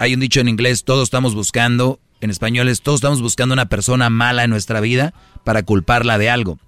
[0.00, 3.68] hay un dicho en inglés, todos estamos buscando, en español es, todos estamos buscando una
[3.68, 5.12] persona mala en nuestra vida
[5.44, 6.58] para culparla de algo.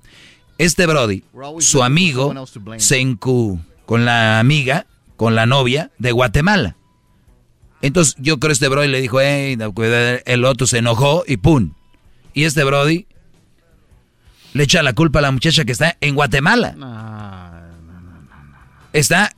[0.58, 1.24] Este Brody,
[1.60, 2.34] su amigo,
[2.76, 4.86] se encu con la amiga,
[5.16, 6.76] con la novia de Guatemala.
[7.80, 9.56] Entonces yo creo que este Brody le dijo, hey,
[10.26, 11.72] el otro se enojó y ¡pum!
[12.34, 13.06] Y este Brody
[14.52, 16.76] le echa la culpa a la muchacha que está en Guatemala.
[18.92, 19.34] Está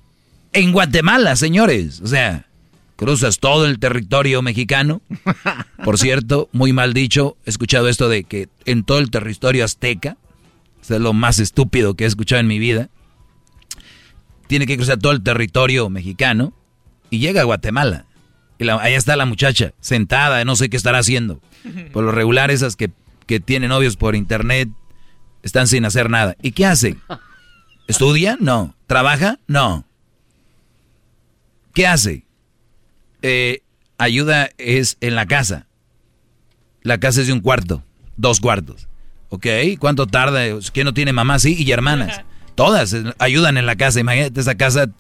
[0.53, 2.01] en Guatemala, señores.
[2.01, 2.49] O sea,
[2.97, 5.03] cruzas todo el territorio mexicano.
[5.85, 10.17] Por cierto, muy mal dicho, he escuchado esto de que en todo el territorio azteca,
[10.83, 12.89] es lo más estúpido que he escuchado en mi vida,
[14.47, 16.53] tiene que cruzar todo el territorio mexicano
[17.11, 18.07] y llega a Guatemala.
[18.59, 21.41] Y ahí está la muchacha, sentada, no sé qué estará haciendo.
[21.93, 22.91] Por lo regular, esas que,
[23.27, 24.69] que tienen novios por internet
[25.43, 26.37] están sin hacer nada.
[26.43, 26.97] ¿Y qué hace?
[27.89, 28.37] ¿Estudia?
[28.41, 28.75] No.
[28.87, 29.39] ¿Trabaja?
[29.47, 29.87] No.
[31.73, 32.24] ¿Qué hace?
[33.27, 33.63] Eh,
[33.97, 35.67] ayuda es en la casa.
[36.83, 37.83] La casa es de un cuarto,
[38.19, 38.87] dos cuartos.
[39.31, 39.47] ¿Ok?
[39.79, 40.43] ¿Cuánto tarda?
[40.75, 41.39] ¿Quién no tiene mamá?
[41.39, 42.21] Sí, y hermanas.
[42.55, 43.99] Todas ayudan en la casa.
[43.99, 44.91] Imagínate esa casa,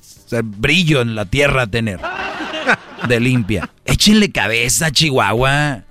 [0.43, 2.01] brillo en la tierra a tener.
[3.09, 3.69] De limpia.
[3.85, 5.83] Échenle cabeza, Chihuahua.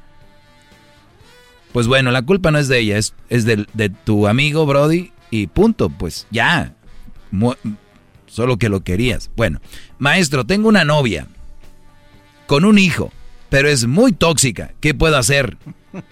[1.72, 5.12] Pues bueno, la culpa no es de ella, es, es de, de tu amigo Brody
[5.30, 5.90] y punto.
[5.90, 6.74] Pues ya.
[8.26, 9.30] solo que lo querías.
[9.36, 9.62] Bueno,
[10.00, 11.28] maestro, tengo una novia
[12.48, 13.11] con un hijo,
[13.49, 14.72] pero es muy tóxica.
[14.80, 15.57] ¿Qué puedo hacer?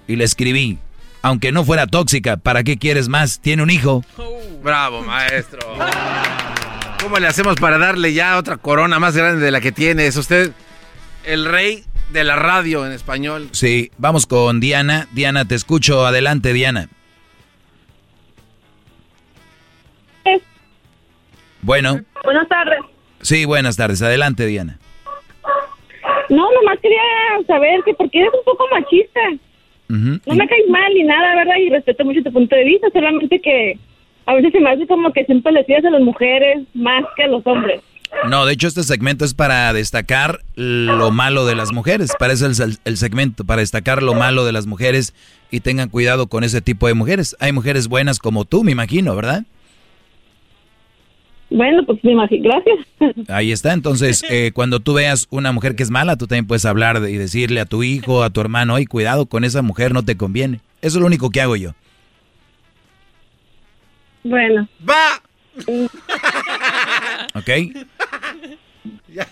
[0.08, 0.78] Y le escribí,
[1.22, 3.40] aunque no fuera tóxica, ¿para qué quieres más?
[3.40, 4.04] Tiene un hijo.
[4.64, 5.60] Bravo, maestro.
[7.02, 10.06] ¿Cómo le hacemos para darle ya otra corona más grande de la que tiene?
[10.06, 10.52] Es usted
[11.24, 13.50] el rey de la radio en español.
[13.52, 15.08] Sí, vamos con Diana.
[15.12, 16.06] Diana, te escucho.
[16.06, 16.90] Adelante, Diana.
[21.64, 22.02] Bueno.
[22.24, 22.80] Buenas tardes.
[23.22, 24.02] Sí, buenas tardes.
[24.02, 24.80] Adelante, Diana.
[26.32, 27.02] No, nomás quería
[27.46, 29.20] saber que porque eres un poco machista.
[29.90, 31.58] No me caes mal ni nada, ¿verdad?
[31.58, 33.78] Y respeto mucho tu punto de vista, solamente que
[34.26, 37.24] a veces se me hace como que siempre le tiras a las mujeres más que
[37.24, 37.82] a los hombres.
[38.30, 42.14] No, de hecho este segmento es para destacar lo malo de las mujeres.
[42.18, 45.14] Para eso es el, el, segmento, para destacar lo malo de las mujeres
[45.50, 47.36] y tengan cuidado con ese tipo de mujeres.
[47.42, 49.44] Hay mujeres buenas como tú, me imagino, ¿verdad?
[51.52, 53.28] Bueno, pues me imagino, gracias.
[53.30, 56.66] Ahí está, entonces eh, cuando tú veas una mujer que es mala, tú también puedes
[56.66, 60.04] hablar y decirle a tu hijo, a tu hermano, oye, cuidado con esa mujer, no
[60.04, 60.62] te conviene.
[60.82, 61.74] Eso es lo único que hago yo.
[64.24, 64.68] Bueno.
[64.88, 65.22] ¡Va!
[67.36, 67.50] ¿Ok?
[69.14, 69.28] ¿Ya?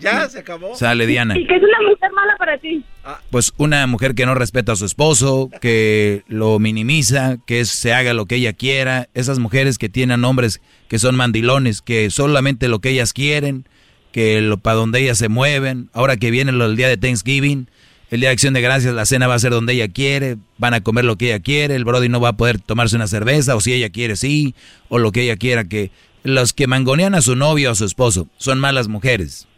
[0.00, 0.74] ¿Ya se acabó?
[0.74, 1.38] Sale Diana.
[1.38, 2.84] ¿Y qué es una mujer mala para ti?
[3.30, 8.12] Pues una mujer que no respeta a su esposo, que lo minimiza, que se haga
[8.12, 9.08] lo que ella quiera.
[9.14, 13.66] Esas mujeres que tienen hombres que son mandilones, que solamente lo que ellas quieren,
[14.12, 15.90] que lo para donde ellas se mueven.
[15.92, 17.68] Ahora que viene el día de Thanksgiving,
[18.10, 20.72] el día de Acción de Gracias, la cena va a ser donde ella quiere, van
[20.72, 23.54] a comer lo que ella quiere, el Brody no va a poder tomarse una cerveza,
[23.54, 24.54] o si ella quiere sí,
[24.88, 25.90] o lo que ella quiera que
[26.22, 29.48] los que mangonean a su novio o a su esposo son malas mujeres.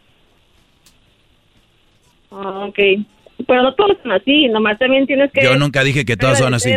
[2.31, 2.79] Ah, ok.
[3.47, 5.43] Pero no todos son así, nomás también tienes que...
[5.43, 6.73] Yo nunca dije que todas son así.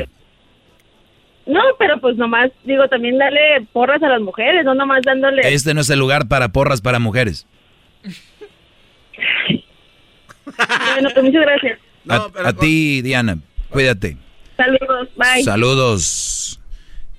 [1.46, 5.42] No, pero pues nomás, digo, también darle porras a las mujeres, no nomás dándole...
[5.52, 7.46] Este no es el lugar para porras para mujeres.
[10.44, 11.78] bueno, pues muchas gracias.
[12.08, 13.38] a ti, Diana,
[13.68, 14.16] cuídate.
[14.56, 15.42] Saludos, bye.
[15.42, 16.60] Saludos.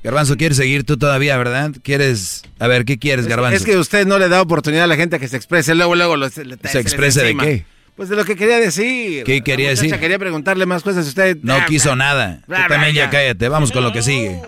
[0.05, 1.71] Garbanzo, ¿quieres seguir tú todavía, verdad?
[1.81, 2.43] ¿Quieres?
[2.59, 3.57] A ver, ¿qué quieres, Garbanzo?
[3.57, 5.95] Es que usted no le da oportunidad a la gente a que se exprese, luego,
[5.95, 7.65] luego lo, se, ¿Se exprese de qué?
[7.95, 9.23] Pues de lo que quería decir.
[9.23, 9.97] ¿Qué quería decir?
[9.99, 11.07] Quería preguntarle más cosas.
[11.07, 12.41] Usted no quiso nada.
[12.45, 13.49] Tú también ya cállate.
[13.49, 14.43] Vamos con lo que sigue.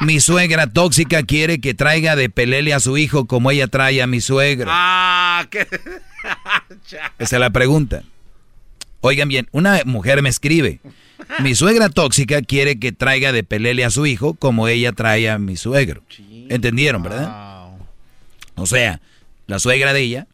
[0.00, 4.06] Mi suegra tóxica quiere que traiga de pelele a su hijo como ella trae a
[4.06, 4.68] mi suegro.
[4.70, 5.66] Ah, qué.
[7.18, 8.02] Esa es la pregunta.
[9.00, 10.80] Oigan bien, una mujer me escribe.
[11.40, 15.38] Mi suegra tóxica quiere que traiga de pelele a su hijo como ella trae a
[15.38, 16.02] mi suegro.
[16.48, 17.70] ¿Entendieron, verdad?
[18.56, 19.00] O sea,
[19.46, 20.26] la suegra de ella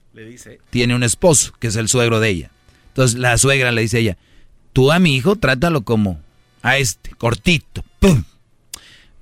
[0.71, 2.51] tiene un esposo que es el suegro de ella.
[2.89, 4.19] Entonces la suegra le dice a ella,
[4.73, 6.21] tú a mi hijo trátalo como
[6.63, 7.85] a este, cortito.
[7.99, 8.25] ¡Pum!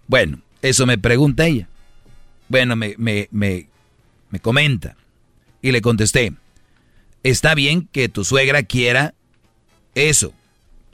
[0.06, 1.68] Bueno, eso me pregunta ella.
[2.48, 3.68] Bueno, me, me, me,
[4.30, 4.96] me comenta.
[5.60, 6.32] Y le contesté,
[7.22, 9.14] está bien que tu suegra quiera
[9.94, 10.32] eso.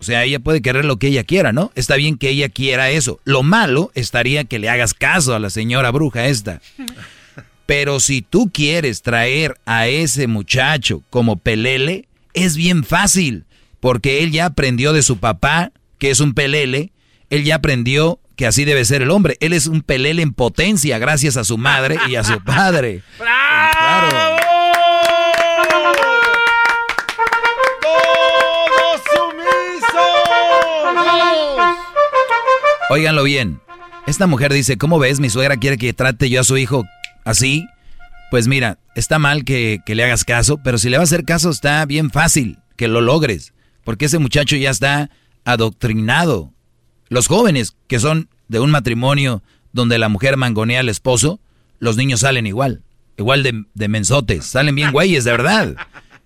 [0.04, 1.72] O sea, ella puede querer lo que ella quiera, ¿no?
[1.74, 3.20] Está bien que ella quiera eso.
[3.24, 6.60] Lo malo estaría que le hagas caso a la señora bruja esta.
[7.64, 13.46] Pero si tú quieres traer a ese muchacho como pelele, es bien fácil,
[13.80, 16.92] porque él ya aprendió de su papá, que es un pelele,
[17.30, 19.38] él ya aprendió que así debe ser el hombre.
[19.40, 23.00] Él es un pelele en potencia gracias a su madre y a su padre.
[23.18, 24.33] ¡Bravo!
[32.90, 33.60] Óiganlo bien.
[34.06, 35.18] Esta mujer dice, ¿cómo ves?
[35.18, 36.84] Mi suegra quiere que trate yo a su hijo
[37.24, 37.66] así.
[38.30, 41.24] Pues mira, está mal que, que, le hagas caso, pero si le vas a hacer
[41.24, 43.54] caso está bien fácil que lo logres,
[43.84, 45.10] porque ese muchacho ya está
[45.44, 46.52] adoctrinado.
[47.08, 49.42] Los jóvenes que son de un matrimonio
[49.72, 51.40] donde la mujer mangonea al esposo,
[51.78, 52.82] los niños salen igual,
[53.16, 55.76] igual de, de mensotes, salen bien güeyes, de verdad.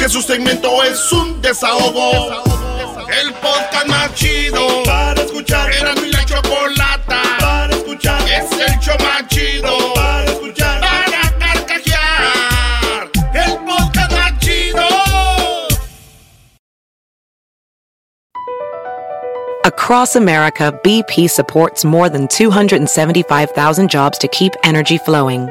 [0.00, 2.42] Que su segmento es un desahogo.
[3.22, 5.70] El podcast más chido para escuchar.
[5.74, 8.22] Era mi la chocolata para escuchar.
[8.22, 10.80] Es el show más chido para escuchar.
[10.80, 13.10] Para carcajear.
[13.34, 14.88] El podcast más chido.
[19.66, 25.50] Across America, BP supports more than 275,000 jobs to keep energy flowing.